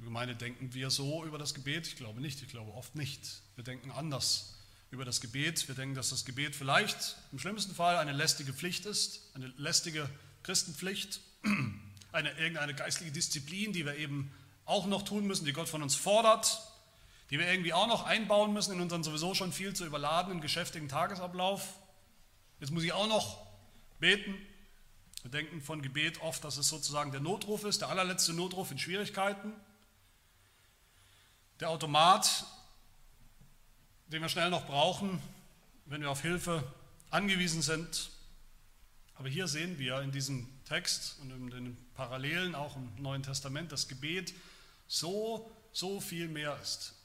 Gemeinde, 0.04 0.36
denken 0.36 0.74
wir 0.74 0.90
so 0.90 1.26
über 1.26 1.38
das 1.38 1.54
Gebet? 1.54 1.88
Ich 1.88 1.96
glaube 1.96 2.22
nicht, 2.22 2.42
ich 2.42 2.50
glaube 2.50 2.74
oft 2.74 2.96
nicht. 2.96 3.42
Wir 3.56 3.64
denken 3.64 3.92
anders 3.92 4.54
über 4.92 5.06
das 5.06 5.22
Gebet. 5.22 5.68
Wir 5.68 5.76
denken, 5.76 5.96
dass 5.96 6.10
das 6.10 6.26
Gebet 6.26 6.56
vielleicht 6.56 7.16
im 7.32 7.40
schlimmsten 7.40 7.74
Fall 7.74 7.98
eine 7.98 8.12
lästige 8.12 8.54
Pflicht 8.54 8.86
ist, 8.86 9.32
eine 9.34 9.48
lästige 9.58 10.10
Christenpflicht, 10.44 11.20
eine, 12.12 12.32
irgendeine 12.34 12.76
geistliche 12.76 13.12
Disziplin, 13.12 13.74
die 13.74 13.86
wir 13.86 13.98
eben 13.98 14.32
auch 14.66 14.86
noch 14.86 15.02
tun 15.04 15.26
müssen, 15.26 15.46
die 15.46 15.54
Gott 15.54 15.68
von 15.68 15.82
uns 15.82 15.96
fordert, 15.96 16.62
die 17.30 17.40
wir 17.40 17.52
irgendwie 17.52 17.74
auch 17.74 17.88
noch 17.88 18.06
einbauen 18.06 18.54
müssen 18.54 18.74
in 18.74 18.82
unseren 18.82 19.04
sowieso 19.04 19.34
schon 19.34 19.52
viel 19.52 19.74
zu 19.74 19.86
überladenen, 19.86 20.42
geschäftigen 20.42 20.88
Tagesablauf. 20.88 21.80
Jetzt 22.60 22.72
muss 22.72 22.84
ich 22.84 22.94
auch 22.94 23.08
noch 23.08 23.46
beten. 24.00 24.36
Wir 25.24 25.32
denken 25.32 25.62
von 25.62 25.82
Gebet 25.82 26.22
oft, 26.22 26.44
dass 26.44 26.58
es 26.58 26.68
sozusagen 26.68 27.12
der 27.12 27.22
Notruf 27.22 27.64
ist, 27.64 27.82
der 27.82 27.90
allerletzte 27.90 28.34
Notruf 28.34 28.72
in 28.72 28.78
Schwierigkeiten. 28.78 29.54
Der 31.64 31.70
Automat, 31.70 32.46
den 34.08 34.22
wir 34.22 34.28
schnell 34.28 34.50
noch 34.50 34.66
brauchen, 34.66 35.22
wenn 35.86 36.02
wir 36.02 36.12
auf 36.12 36.22
Hilfe 36.22 36.62
angewiesen 37.10 37.62
sind. 37.62 38.10
Aber 39.16 39.30
hier 39.30 39.48
sehen 39.48 39.80
wir 39.80 40.02
in 40.02 40.12
diesem 40.12 40.50
Text 40.66 41.16
und 41.22 41.32
in 41.32 41.50
den 41.52 41.78
Parallelen 41.94 42.54
auch 42.54 42.76
im 42.76 42.92
Neuen 43.02 43.24
Testament, 43.24 43.72
dass 43.72 43.88
Gebet 43.88 44.34
so, 44.90 45.50
so 45.72 46.02
viel 46.02 46.28
mehr 46.28 46.60
ist. 46.62 46.96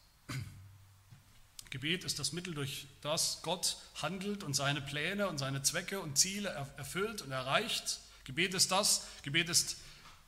Gebet 1.71 2.03
ist 2.03 2.18
das 2.18 2.33
Mittel, 2.33 2.53
durch 2.53 2.88
das 3.01 3.42
Gott 3.42 3.77
handelt 4.03 4.42
und 4.42 4.54
seine 4.54 4.81
Pläne 4.81 5.29
und 5.29 5.38
seine 5.38 5.63
Zwecke 5.63 6.00
und 6.00 6.19
Ziele 6.19 6.48
erfüllt 6.77 7.23
und 7.23 7.31
erreicht. 7.31 8.00
Gebet 8.25 8.54
ist 8.54 8.73
das, 8.73 9.06
Gebet 9.23 9.50
ist 9.50 9.77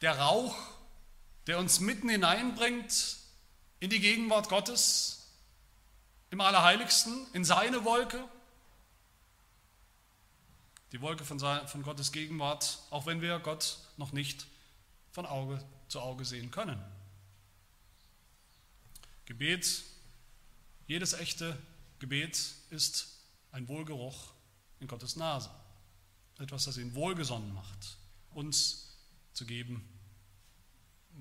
der 0.02 0.20
Rauch, 0.20 0.56
der 1.48 1.58
uns 1.58 1.80
mitten 1.80 2.08
hineinbringt 2.08 3.18
in 3.80 3.90
die 3.90 4.00
Gegenwart 4.00 4.48
Gottes, 4.48 5.26
im 6.30 6.40
Allerheiligsten, 6.40 7.26
in 7.32 7.44
seine 7.44 7.84
Wolke. 7.84 8.22
Die 10.92 11.00
Wolke 11.00 11.24
von, 11.24 11.38
von 11.40 11.82
Gottes 11.82 12.12
Gegenwart, 12.12 12.78
auch 12.90 13.06
wenn 13.06 13.20
wir 13.20 13.38
Gott 13.40 13.78
noch 13.96 14.12
nicht 14.12 14.46
von 15.12 15.26
Auge 15.26 15.64
zu 15.88 16.00
Auge 16.00 16.24
sehen 16.24 16.50
können. 16.50 16.80
Gebet, 19.24 19.84
jedes 20.86 21.14
echte 21.14 21.56
Gebet 22.00 22.54
ist 22.70 23.16
ein 23.52 23.66
Wohlgeruch 23.68 24.32
in 24.80 24.88
Gottes 24.88 25.16
Nase. 25.16 25.50
Etwas, 26.38 26.64
das 26.64 26.78
ihn 26.78 26.94
wohlgesonnen 26.94 27.52
macht, 27.54 27.96
uns 28.30 28.96
zu 29.32 29.46
geben, 29.46 29.86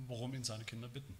worum 0.07 0.33
ihn 0.33 0.43
seine 0.43 0.65
Kinder 0.65 0.87
bitten. 0.87 1.15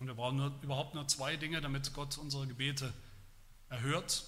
Und 0.00 0.06
wir 0.06 0.14
brauchen 0.14 0.36
nur, 0.36 0.58
überhaupt 0.62 0.94
nur 0.94 1.06
zwei 1.08 1.36
Dinge, 1.36 1.60
damit 1.60 1.92
Gott 1.94 2.18
unsere 2.18 2.46
Gebete 2.46 2.92
erhört, 3.68 4.24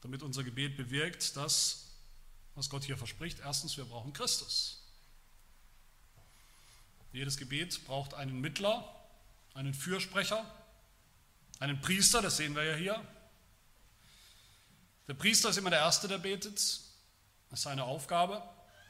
damit 0.00 0.22
unser 0.22 0.44
Gebet 0.44 0.76
bewirkt, 0.76 1.36
das, 1.36 1.88
was 2.54 2.70
Gott 2.70 2.84
hier 2.84 2.96
verspricht. 2.96 3.40
Erstens, 3.40 3.76
wir 3.76 3.84
brauchen 3.84 4.12
Christus. 4.12 4.82
Jedes 7.12 7.36
Gebet 7.36 7.84
braucht 7.86 8.14
einen 8.14 8.40
Mittler, 8.40 8.84
einen 9.54 9.74
Fürsprecher, 9.74 10.44
einen 11.58 11.80
Priester, 11.80 12.22
das 12.22 12.36
sehen 12.36 12.54
wir 12.54 12.64
ja 12.64 12.76
hier. 12.76 13.08
Der 15.08 15.14
Priester 15.14 15.50
ist 15.50 15.56
immer 15.56 15.70
der 15.70 15.80
Erste, 15.80 16.06
der 16.06 16.18
betet. 16.18 16.54
Das 16.54 17.58
ist 17.58 17.62
seine 17.62 17.84
Aufgabe. 17.84 18.42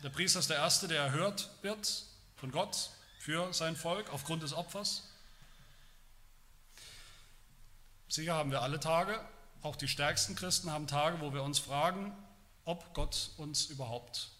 Der 0.03 0.11
Priester 0.11 0.41
ist 0.41 0.51
der 0.51 0.59
Erste, 0.59 0.87
der 0.87 1.03
erhört 1.03 1.51
wird 1.63 2.05
von 2.37 2.51
Gott 2.53 2.91
für 3.21 3.53
sein 3.53 3.77
Volk 3.77 4.11
aufgrund 4.15 4.43
des 4.43 4.55
Opfers. 4.55 5.03
Sicher 8.09 8.35
haben 8.35 8.51
wir 8.51 8.63
alle 8.63 8.81
Tage, 8.81 9.21
auch 9.61 9.77
die 9.77 9.89
stärksten 9.89 10.35
Christen 10.35 10.71
haben 10.73 10.87
Tage, 10.87 11.21
wo 11.21 11.35
wir 11.35 11.43
uns 11.43 11.59
fragen, 11.59 12.17
ob 12.65 12.95
Gott 12.95 13.33
uns 13.37 13.67
überhaupt 13.67 14.31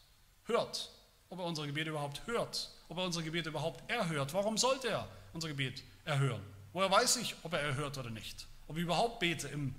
hört, 0.45 0.91
ob 1.29 1.41
er 1.41 1.45
unsere 1.45 1.67
Gebete 1.67 1.91
überhaupt 1.91 2.27
hört, 2.27 2.71
ob 2.89 2.97
er 2.97 3.05
unsere 3.05 3.23
Gebete 3.23 3.51
überhaupt 3.51 3.89
erhört. 3.91 4.33
Warum 4.33 4.57
sollte 4.57 4.89
er 4.89 5.07
unser 5.35 5.49
Gebet 5.49 5.85
erhören? 6.07 6.43
Woher 6.73 6.91
weiß 6.91 7.17
ich, 7.17 7.37
ob 7.43 7.53
er 7.53 7.61
erhört 7.61 7.99
oder 7.99 8.09
nicht? 8.09 8.47
Ob 8.67 8.79
ich 8.79 8.83
überhaupt 8.83 9.21
bete 9.21 9.49
im 9.49 9.75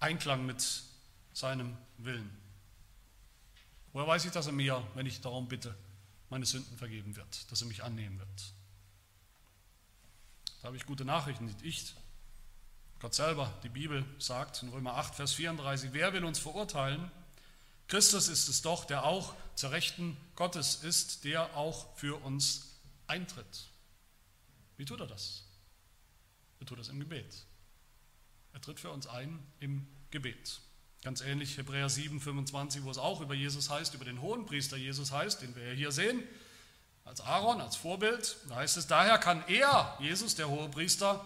Einklang 0.00 0.46
mit 0.46 0.66
seinem 1.34 1.76
Willen? 1.98 2.34
Woher 3.92 4.08
weiß 4.08 4.24
ich, 4.24 4.32
dass 4.32 4.46
er 4.46 4.52
mir, 4.52 4.82
wenn 4.94 5.04
ich 5.04 5.20
darum 5.20 5.48
bitte, 5.48 5.76
meine 6.30 6.46
Sünden 6.46 6.76
vergeben 6.76 7.16
wird, 7.16 7.50
dass 7.50 7.60
er 7.60 7.68
mich 7.68 7.82
annehmen 7.82 8.18
wird? 8.18 8.54
Da 10.60 10.68
habe 10.68 10.76
ich 10.76 10.86
gute 10.86 11.04
Nachrichten, 11.04 11.46
nicht 11.46 11.62
ich. 11.62 11.94
Gott 12.98 13.14
selber, 13.14 13.52
die 13.62 13.68
Bibel 13.68 14.04
sagt 14.18 14.62
in 14.62 14.70
Römer 14.70 14.94
8, 14.94 15.14
Vers 15.14 15.34
34, 15.34 15.92
wer 15.92 16.12
will 16.12 16.24
uns 16.24 16.38
verurteilen? 16.38 17.10
Christus 17.88 18.28
ist 18.28 18.48
es 18.48 18.62
doch, 18.62 18.84
der 18.84 19.04
auch 19.04 19.34
zur 19.54 19.70
Rechten 19.70 20.16
Gottes 20.34 20.76
ist, 20.82 21.24
der 21.24 21.56
auch 21.56 21.94
für 21.96 22.20
uns 22.24 22.78
eintritt. 23.06 23.68
Wie 24.76 24.84
tut 24.84 25.00
er 25.00 25.06
das? 25.06 25.44
Er 26.58 26.66
tut 26.66 26.78
das 26.78 26.88
im 26.88 26.98
Gebet. 26.98 27.46
Er 28.52 28.60
tritt 28.60 28.80
für 28.80 28.90
uns 28.90 29.06
ein 29.06 29.38
im 29.60 29.86
Gebet. 30.10 30.60
Ganz 31.06 31.20
ähnlich 31.20 31.56
Hebräer 31.56 31.88
7, 31.88 32.20
25, 32.20 32.82
wo 32.82 32.90
es 32.90 32.98
auch 32.98 33.20
über 33.20 33.32
Jesus 33.32 33.70
heißt, 33.70 33.94
über 33.94 34.04
den 34.04 34.20
Hohenpriester 34.20 34.76
Jesus 34.76 35.12
heißt, 35.12 35.40
den 35.40 35.54
wir 35.54 35.70
hier 35.70 35.92
sehen, 35.92 36.20
als 37.04 37.20
Aaron, 37.20 37.60
als 37.60 37.76
Vorbild. 37.76 38.36
Da 38.48 38.56
heißt 38.56 38.76
es, 38.76 38.88
daher 38.88 39.16
kann 39.18 39.44
er, 39.46 39.96
Jesus, 40.00 40.34
der 40.34 40.48
Hohepriester, 40.48 41.24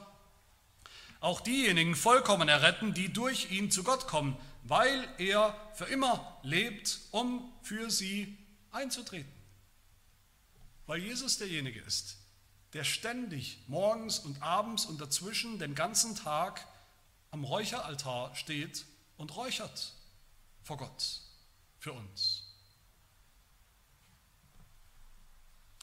auch 1.20 1.40
diejenigen 1.40 1.96
vollkommen 1.96 2.46
erretten, 2.46 2.92
die 2.92 3.10
durch 3.10 3.52
ihn 3.52 3.70
zu 3.70 3.82
Gott 3.82 4.06
kommen, 4.06 4.36
weil 4.64 5.08
er 5.16 5.58
für 5.72 5.86
immer 5.86 6.38
lebt, 6.42 6.98
um 7.10 7.50
für 7.62 7.90
sie 7.90 8.36
einzutreten. 8.72 9.32
Weil 10.86 10.98
Jesus 10.98 11.38
derjenige 11.38 11.80
ist, 11.80 12.18
der 12.74 12.84
ständig 12.84 13.62
morgens 13.66 14.18
und 14.18 14.42
abends 14.42 14.84
und 14.84 15.00
dazwischen 15.00 15.58
den 15.58 15.74
ganzen 15.74 16.16
Tag 16.16 16.66
am 17.30 17.44
Räucheraltar 17.44 18.34
steht 18.34 18.84
und 19.20 19.36
räuchert 19.36 19.92
vor 20.62 20.78
Gott 20.78 21.20
für 21.78 21.92
uns. 21.92 22.42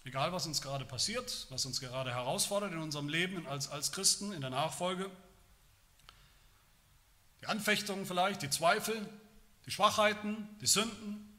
Egal, 0.05 0.31
was 0.31 0.47
uns 0.47 0.59
gerade 0.59 0.85
passiert, 0.85 1.45
was 1.51 1.63
uns 1.67 1.79
gerade 1.79 2.09
herausfordert 2.11 2.73
in 2.73 2.79
unserem 2.79 3.07
Leben 3.07 3.45
als, 3.45 3.67
als 3.67 3.91
Christen, 3.91 4.31
in 4.33 4.41
der 4.41 4.49
Nachfolge, 4.49 5.11
die 7.41 7.45
Anfechtungen 7.45 8.07
vielleicht, 8.07 8.41
die 8.41 8.49
Zweifel, 8.49 9.07
die 9.67 9.71
Schwachheiten, 9.71 10.49
die 10.59 10.67
Sünden. 10.67 11.31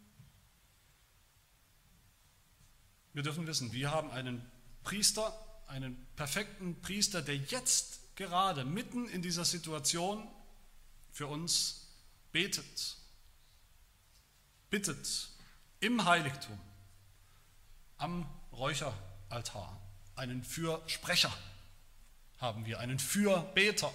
Wir 3.12 3.24
dürfen 3.24 3.44
wissen, 3.48 3.72
wir 3.72 3.90
haben 3.90 4.12
einen 4.12 4.48
Priester, 4.84 5.36
einen 5.66 6.06
perfekten 6.14 6.80
Priester, 6.80 7.22
der 7.22 7.36
jetzt 7.36 8.14
gerade 8.14 8.64
mitten 8.64 9.08
in 9.08 9.20
dieser 9.20 9.44
Situation 9.44 10.24
für 11.10 11.26
uns 11.26 11.87
betet, 12.32 12.96
bittet 14.70 15.28
im 15.80 16.04
Heiligtum, 16.04 16.58
am 17.96 18.28
Räucheraltar. 18.52 19.80
Einen 20.14 20.42
Fürsprecher 20.42 21.32
haben 22.38 22.66
wir, 22.66 22.80
einen 22.80 22.98
Fürbeter. 22.98 23.92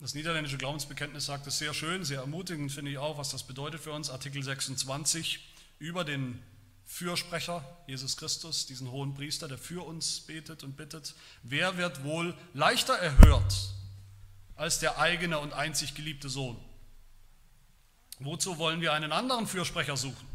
Das 0.00 0.14
niederländische 0.14 0.58
Glaubensbekenntnis 0.58 1.26
sagt 1.26 1.46
es 1.46 1.58
sehr 1.58 1.74
schön, 1.74 2.04
sehr 2.04 2.20
ermutigend 2.20 2.72
finde 2.72 2.90
ich 2.90 2.98
auch, 2.98 3.18
was 3.18 3.30
das 3.30 3.42
bedeutet 3.42 3.80
für 3.80 3.92
uns. 3.92 4.10
Artikel 4.10 4.42
26 4.42 5.40
über 5.78 6.04
den 6.04 6.42
Fürsprecher, 6.84 7.64
Jesus 7.86 8.16
Christus, 8.16 8.66
diesen 8.66 8.90
hohen 8.90 9.14
Priester, 9.14 9.48
der 9.48 9.58
für 9.58 9.84
uns 9.84 10.20
betet 10.20 10.62
und 10.62 10.76
bittet. 10.76 11.14
Wer 11.42 11.76
wird 11.76 12.04
wohl 12.04 12.36
leichter 12.54 12.94
erhört 12.94 13.74
als 14.58 14.78
der 14.78 14.98
eigene 14.98 15.38
und 15.38 15.54
einzig 15.54 15.94
geliebte 15.94 16.28
Sohn? 16.28 16.62
Wozu 18.18 18.58
wollen 18.58 18.82
wir 18.82 18.92
einen 18.92 19.12
anderen 19.12 19.46
Fürsprecher 19.46 19.96
suchen? 19.96 20.28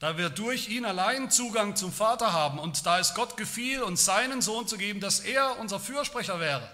Da 0.00 0.18
wir 0.18 0.30
durch 0.30 0.68
ihn 0.68 0.84
allein 0.84 1.30
Zugang 1.30 1.76
zum 1.76 1.92
Vater 1.92 2.32
haben 2.32 2.58
und 2.58 2.84
da 2.84 2.98
es 2.98 3.14
Gott 3.14 3.36
gefiel, 3.36 3.84
uns 3.84 4.04
seinen 4.04 4.42
Sohn 4.42 4.66
zu 4.66 4.76
geben, 4.76 4.98
dass 4.98 5.20
er 5.20 5.60
unser 5.60 5.78
Fürsprecher 5.78 6.40
wäre 6.40 6.68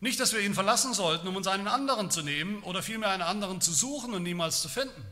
nicht, 0.00 0.20
dass 0.20 0.32
wir 0.32 0.40
ihn 0.40 0.54
verlassen 0.54 0.94
sollten, 0.94 1.26
um 1.26 1.36
uns 1.36 1.46
einen 1.46 1.66
anderen 1.66 2.10
zu 2.10 2.22
nehmen 2.22 2.62
oder 2.62 2.82
vielmehr 2.82 3.10
einen 3.10 3.22
anderen 3.22 3.60
zu 3.60 3.72
suchen 3.72 4.14
und 4.14 4.22
niemals 4.22 4.62
zu 4.62 4.68
finden. 4.68 5.04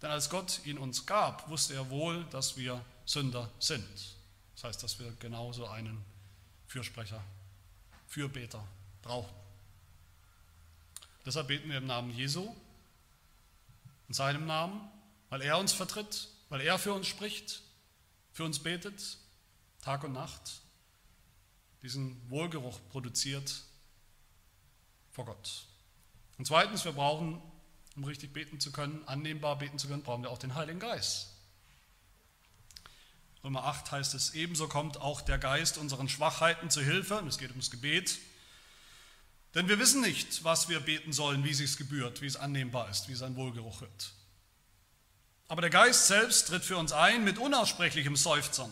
Denn 0.00 0.10
als 0.10 0.30
Gott 0.30 0.60
ihn 0.64 0.78
uns 0.78 1.06
gab, 1.06 1.48
wusste 1.48 1.74
er 1.74 1.90
wohl, 1.90 2.24
dass 2.30 2.56
wir 2.56 2.84
Sünder 3.04 3.50
sind. 3.58 3.84
Das 4.54 4.64
heißt, 4.64 4.82
dass 4.82 5.00
wir 5.00 5.12
genauso 5.18 5.66
einen 5.66 6.04
Fürsprecher, 6.66 7.20
Fürbeter 8.08 8.66
brauchen. 9.02 9.34
Deshalb 11.24 11.48
beten 11.48 11.68
wir 11.68 11.78
im 11.78 11.86
Namen 11.86 12.10
Jesu, 12.10 12.54
in 14.08 14.14
seinem 14.14 14.46
Namen, 14.46 14.80
weil 15.28 15.42
er 15.42 15.58
uns 15.58 15.72
vertritt, 15.72 16.28
weil 16.48 16.62
er 16.62 16.78
für 16.78 16.94
uns 16.94 17.06
spricht, 17.06 17.62
für 18.32 18.44
uns 18.44 18.62
betet, 18.62 19.18
Tag 19.82 20.04
und 20.04 20.14
Nacht 20.14 20.62
diesen 21.82 22.18
Wohlgeruch 22.30 22.80
produziert 22.90 23.62
vor 25.10 25.26
Gott. 25.26 25.66
Und 26.38 26.46
zweitens, 26.46 26.84
wir 26.84 26.92
brauchen, 26.92 27.40
um 27.96 28.04
richtig 28.04 28.32
beten 28.32 28.60
zu 28.60 28.72
können, 28.72 29.06
annehmbar 29.06 29.58
beten 29.58 29.78
zu 29.78 29.88
können, 29.88 30.02
brauchen 30.02 30.22
wir 30.22 30.30
auch 30.30 30.38
den 30.38 30.54
Heiligen 30.54 30.80
Geist. 30.80 31.34
Römer 33.48 33.64
8 33.64 33.92
heißt 33.92 34.12
es, 34.12 34.34
ebenso 34.34 34.68
kommt 34.68 35.00
auch 35.00 35.22
der 35.22 35.38
Geist 35.38 35.78
unseren 35.78 36.10
Schwachheiten 36.10 36.68
zu 36.68 36.82
Hilfe, 36.82 37.16
und 37.16 37.28
es 37.28 37.38
geht 37.38 37.48
ums 37.48 37.70
Gebet, 37.70 38.18
denn 39.54 39.70
wir 39.70 39.78
wissen 39.78 40.02
nicht, 40.02 40.44
was 40.44 40.68
wir 40.68 40.80
beten 40.80 41.14
sollen, 41.14 41.42
wie 41.44 41.52
es 41.52 41.56
sich 41.56 41.78
gebührt, 41.78 42.20
wie 42.20 42.26
es 42.26 42.36
annehmbar 42.36 42.90
ist, 42.90 43.08
wie 43.08 43.14
es 43.14 43.22
ein 43.22 43.36
Wohlgeruch 43.36 43.80
wird. 43.80 44.12
Aber 45.48 45.62
der 45.62 45.70
Geist 45.70 46.08
selbst 46.08 46.48
tritt 46.48 46.62
für 46.62 46.76
uns 46.76 46.92
ein 46.92 47.24
mit 47.24 47.38
unaussprechlichem 47.38 48.16
Seufzern. 48.16 48.70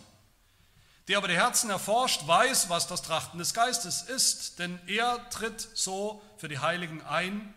Der 1.09 1.17
aber 1.17 1.29
die 1.29 1.37
Herzen 1.37 1.71
erforscht, 1.71 2.27
weiß, 2.27 2.69
was 2.69 2.87
das 2.87 3.01
Trachten 3.01 3.39
des 3.39 3.55
Geistes 3.55 4.03
ist, 4.03 4.59
denn 4.59 4.79
er 4.87 5.27
tritt 5.31 5.71
so 5.73 6.23
für 6.37 6.49
die 6.49 6.59
Heiligen 6.59 7.01
ein, 7.01 7.55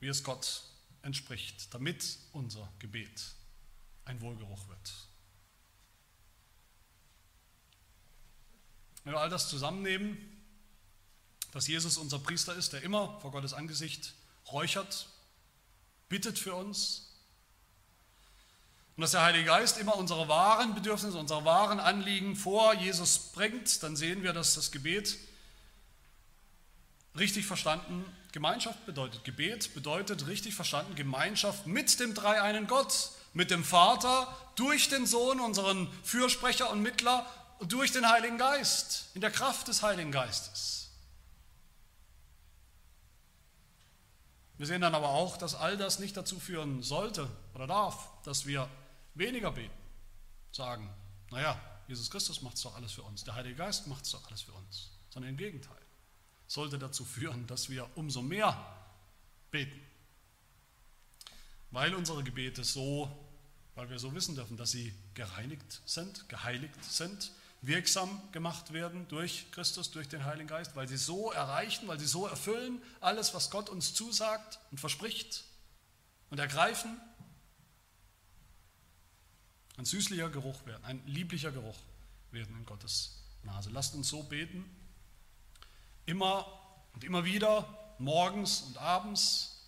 wie 0.00 0.08
es 0.08 0.24
Gott 0.24 0.62
entspricht, 1.02 1.74
damit 1.74 2.16
unser 2.32 2.72
Gebet 2.78 3.34
ein 4.06 4.22
Wohlgeruch 4.22 4.68
wird. 4.68 5.03
Wenn 9.04 9.12
wir 9.12 9.20
all 9.20 9.30
das 9.30 9.48
zusammennehmen, 9.48 10.18
dass 11.52 11.68
Jesus 11.68 11.98
unser 11.98 12.18
Priester 12.18 12.54
ist, 12.54 12.72
der 12.72 12.82
immer 12.82 13.20
vor 13.20 13.30
Gottes 13.30 13.52
Angesicht 13.52 14.14
räuchert, 14.50 15.08
bittet 16.08 16.38
für 16.38 16.54
uns, 16.54 17.10
und 18.96 19.00
dass 19.02 19.10
der 19.10 19.22
Heilige 19.22 19.46
Geist 19.46 19.78
immer 19.78 19.96
unsere 19.96 20.28
wahren 20.28 20.74
Bedürfnisse, 20.74 21.18
unsere 21.18 21.44
wahren 21.44 21.80
Anliegen 21.80 22.36
vor 22.36 22.74
Jesus 22.74 23.32
bringt, 23.32 23.82
dann 23.82 23.96
sehen 23.96 24.22
wir, 24.22 24.32
dass 24.32 24.54
das 24.54 24.70
Gebet 24.70 25.18
richtig 27.16 27.44
verstanden 27.44 28.04
Gemeinschaft 28.30 28.86
bedeutet. 28.86 29.24
Gebet 29.24 29.74
bedeutet 29.74 30.28
richtig 30.28 30.54
verstanden 30.54 30.94
Gemeinschaft 30.94 31.66
mit 31.66 31.98
dem 31.98 32.14
dreieinen 32.14 32.68
Gott, 32.68 33.10
mit 33.32 33.50
dem 33.50 33.64
Vater, 33.64 34.32
durch 34.54 34.88
den 34.88 35.06
Sohn, 35.06 35.40
unseren 35.40 35.88
Fürsprecher 36.04 36.70
und 36.70 36.80
Mittler, 36.80 37.26
und 37.64 37.72
durch 37.72 37.92
den 37.92 38.06
Heiligen 38.06 38.36
Geist, 38.36 39.06
in 39.14 39.22
der 39.22 39.30
Kraft 39.30 39.68
des 39.68 39.82
Heiligen 39.82 40.12
Geistes. 40.12 40.90
Wir 44.58 44.66
sehen 44.66 44.82
dann 44.82 44.94
aber 44.94 45.08
auch, 45.08 45.38
dass 45.38 45.54
all 45.54 45.78
das 45.78 45.98
nicht 45.98 46.14
dazu 46.14 46.38
führen 46.38 46.82
sollte 46.82 47.26
oder 47.54 47.66
darf, 47.66 48.10
dass 48.24 48.44
wir 48.44 48.68
weniger 49.14 49.50
beten, 49.50 49.72
sagen, 50.52 50.92
naja, 51.30 51.58
Jesus 51.88 52.10
Christus 52.10 52.42
macht 52.42 52.56
es 52.56 52.62
doch 52.64 52.76
alles 52.76 52.92
für 52.92 53.02
uns, 53.02 53.24
der 53.24 53.34
Heilige 53.34 53.56
Geist 53.56 53.86
macht 53.86 54.04
es 54.04 54.10
doch 54.10 54.26
alles 54.26 54.42
für 54.42 54.52
uns, 54.52 54.90
sondern 55.08 55.30
im 55.30 55.38
Gegenteil. 55.38 55.80
Sollte 56.46 56.78
dazu 56.78 57.06
führen, 57.06 57.46
dass 57.46 57.70
wir 57.70 57.88
umso 57.94 58.20
mehr 58.20 58.62
beten, 59.50 59.80
weil 61.70 61.94
unsere 61.94 62.22
Gebete 62.24 62.62
so, 62.62 63.10
weil 63.74 63.88
wir 63.88 63.98
so 63.98 64.14
wissen 64.14 64.34
dürfen, 64.34 64.58
dass 64.58 64.70
sie 64.70 64.94
gereinigt 65.14 65.80
sind, 65.86 66.28
geheiligt 66.28 66.84
sind, 66.84 67.32
wirksam 67.66 68.20
gemacht 68.32 68.72
werden 68.72 69.08
durch 69.08 69.50
Christus, 69.52 69.90
durch 69.90 70.08
den 70.08 70.24
Heiligen 70.24 70.48
Geist, 70.48 70.76
weil 70.76 70.88
sie 70.88 70.96
so 70.96 71.32
erreichen, 71.32 71.88
weil 71.88 71.98
sie 71.98 72.06
so 72.06 72.26
erfüllen 72.26 72.80
alles, 73.00 73.34
was 73.34 73.50
Gott 73.50 73.70
uns 73.70 73.94
zusagt 73.94 74.58
und 74.70 74.78
verspricht 74.78 75.44
und 76.30 76.38
ergreifen. 76.38 77.00
Ein 79.76 79.84
süßlicher 79.84 80.30
Geruch 80.30 80.66
werden, 80.66 80.84
ein 80.84 81.02
lieblicher 81.06 81.52
Geruch 81.52 81.78
werden 82.30 82.54
in 82.56 82.66
Gottes 82.66 83.22
Nase. 83.42 83.70
Lasst 83.70 83.94
uns 83.94 84.08
so 84.08 84.22
beten, 84.22 84.64
immer 86.06 86.46
und 86.92 87.02
immer 87.02 87.24
wieder, 87.24 87.94
morgens 87.98 88.60
und 88.62 88.78
abends, 88.78 89.62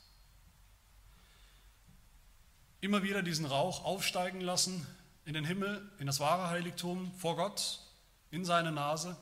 immer 2.80 3.02
wieder 3.02 3.22
diesen 3.22 3.46
Rauch 3.46 3.84
aufsteigen 3.84 4.40
lassen 4.40 4.86
in 5.24 5.34
den 5.34 5.44
Himmel, 5.44 5.90
in 5.98 6.06
das 6.06 6.20
wahre 6.20 6.48
Heiligtum 6.50 7.12
vor 7.18 7.36
Gott 7.36 7.85
in 8.30 8.44
seine 8.44 8.72
Nase, 8.72 9.16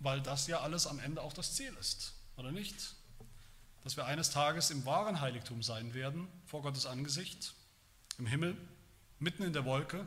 weil 0.00 0.20
das 0.20 0.46
ja 0.46 0.60
alles 0.60 0.86
am 0.86 0.98
Ende 0.98 1.22
auch 1.22 1.32
das 1.32 1.54
Ziel 1.54 1.74
ist, 1.80 2.14
oder 2.36 2.52
nicht? 2.52 2.94
Dass 3.82 3.96
wir 3.96 4.06
eines 4.06 4.30
Tages 4.30 4.70
im 4.70 4.84
wahren 4.84 5.20
Heiligtum 5.20 5.62
sein 5.62 5.94
werden, 5.94 6.28
vor 6.46 6.62
Gottes 6.62 6.86
Angesicht, 6.86 7.54
im 8.18 8.26
Himmel, 8.26 8.56
mitten 9.18 9.42
in 9.42 9.52
der 9.52 9.64
Wolke, 9.64 10.06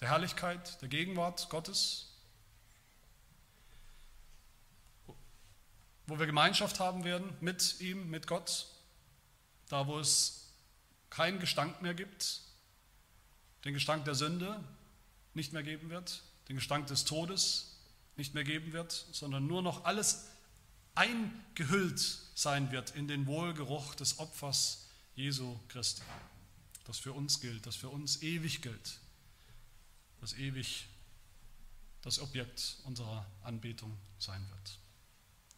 der 0.00 0.08
Herrlichkeit, 0.08 0.80
der 0.80 0.88
Gegenwart 0.88 1.48
Gottes, 1.50 2.10
wo 6.06 6.18
wir 6.18 6.26
Gemeinschaft 6.26 6.80
haben 6.80 7.04
werden 7.04 7.36
mit 7.40 7.80
ihm, 7.80 8.10
mit 8.10 8.26
Gott, 8.26 8.66
da 9.68 9.86
wo 9.86 9.98
es 9.98 10.48
keinen 11.08 11.38
Gestank 11.38 11.82
mehr 11.82 11.94
gibt, 11.94 12.40
den 13.64 13.74
Gestank 13.74 14.04
der 14.04 14.14
Sünde 14.14 14.62
nicht 15.34 15.52
mehr 15.52 15.62
geben 15.62 15.90
wird, 15.90 16.22
den 16.48 16.56
Gestank 16.56 16.86
des 16.86 17.04
Todes 17.04 17.76
nicht 18.16 18.34
mehr 18.34 18.44
geben 18.44 18.72
wird, 18.72 18.92
sondern 19.12 19.46
nur 19.46 19.62
noch 19.62 19.84
alles 19.84 20.26
eingehüllt 20.94 22.00
sein 22.34 22.72
wird 22.72 22.90
in 22.96 23.08
den 23.08 23.26
Wohlgeruch 23.26 23.94
des 23.94 24.18
Opfers 24.18 24.88
Jesu 25.14 25.58
Christi, 25.68 26.02
das 26.84 26.98
für 26.98 27.12
uns 27.12 27.40
gilt, 27.40 27.66
das 27.66 27.76
für 27.76 27.88
uns 27.88 28.22
ewig 28.22 28.62
gilt, 28.62 28.98
das 30.20 30.34
ewig 30.34 30.88
das 32.02 32.18
Objekt 32.18 32.78
unserer 32.84 33.26
Anbetung 33.42 33.96
sein 34.18 34.44
wird. 34.50 34.78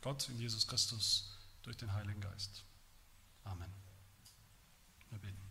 Gott 0.00 0.28
in 0.28 0.38
Jesus 0.38 0.66
Christus 0.66 1.30
durch 1.62 1.76
den 1.76 1.92
Heiligen 1.92 2.20
Geist. 2.20 2.64
Amen. 3.44 3.70
Wir 5.10 5.18
beten. 5.18 5.41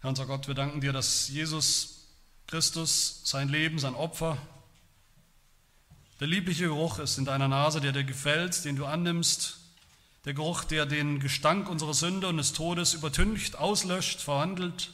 Herr 0.00 0.08
unser 0.08 0.24
Gott, 0.24 0.48
wir 0.48 0.54
danken 0.54 0.80
dir, 0.80 0.94
dass 0.94 1.28
Jesus 1.28 2.06
Christus, 2.46 3.20
sein 3.24 3.50
Leben, 3.50 3.78
sein 3.78 3.94
Opfer, 3.94 4.38
der 6.20 6.26
liebliche 6.26 6.64
Geruch 6.64 6.98
ist 6.98 7.18
in 7.18 7.26
deiner 7.26 7.48
Nase, 7.48 7.82
der 7.82 7.92
dir 7.92 8.04
gefällt, 8.04 8.64
den 8.64 8.76
du 8.76 8.86
annimmst, 8.86 9.58
der 10.24 10.32
Geruch, 10.32 10.64
der 10.64 10.86
den 10.86 11.20
Gestank 11.20 11.68
unserer 11.68 11.92
Sünde 11.92 12.28
und 12.28 12.38
des 12.38 12.54
Todes 12.54 12.94
übertüncht, 12.94 13.56
auslöscht, 13.56 14.20
verwandelt, 14.20 14.90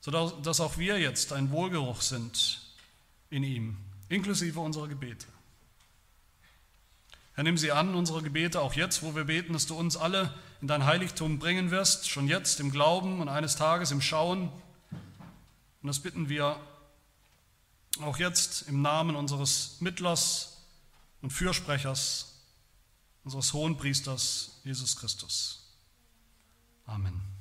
sodass 0.00 0.60
auch 0.60 0.78
wir 0.78 1.00
jetzt 1.00 1.32
ein 1.32 1.50
Wohlgeruch 1.50 2.00
sind 2.00 2.60
in 3.28 3.42
ihm, 3.42 3.76
inklusive 4.08 4.60
unserer 4.60 4.86
Gebete. 4.86 5.26
Herr, 7.38 7.44
nimm 7.44 7.56
sie 7.56 7.70
an, 7.70 7.94
unsere 7.94 8.20
Gebete, 8.20 8.60
auch 8.60 8.74
jetzt, 8.74 9.04
wo 9.04 9.14
wir 9.14 9.22
beten, 9.22 9.52
dass 9.52 9.66
du 9.66 9.76
uns 9.76 9.96
alle 9.96 10.34
in 10.60 10.66
dein 10.66 10.86
Heiligtum 10.86 11.38
bringen 11.38 11.70
wirst, 11.70 12.10
schon 12.10 12.26
jetzt 12.26 12.58
im 12.58 12.72
Glauben 12.72 13.20
und 13.20 13.28
eines 13.28 13.54
Tages 13.54 13.92
im 13.92 14.00
Schauen. 14.00 14.48
Und 15.80 15.86
das 15.86 16.00
bitten 16.00 16.28
wir 16.28 16.60
auch 18.02 18.18
jetzt 18.18 18.62
im 18.62 18.82
Namen 18.82 19.14
unseres 19.14 19.76
Mittlers 19.78 20.64
und 21.22 21.30
Fürsprechers, 21.30 22.40
unseres 23.22 23.52
Hohenpriesters 23.52 24.60
Jesus 24.64 24.96
Christus. 24.96 25.76
Amen. 26.86 27.37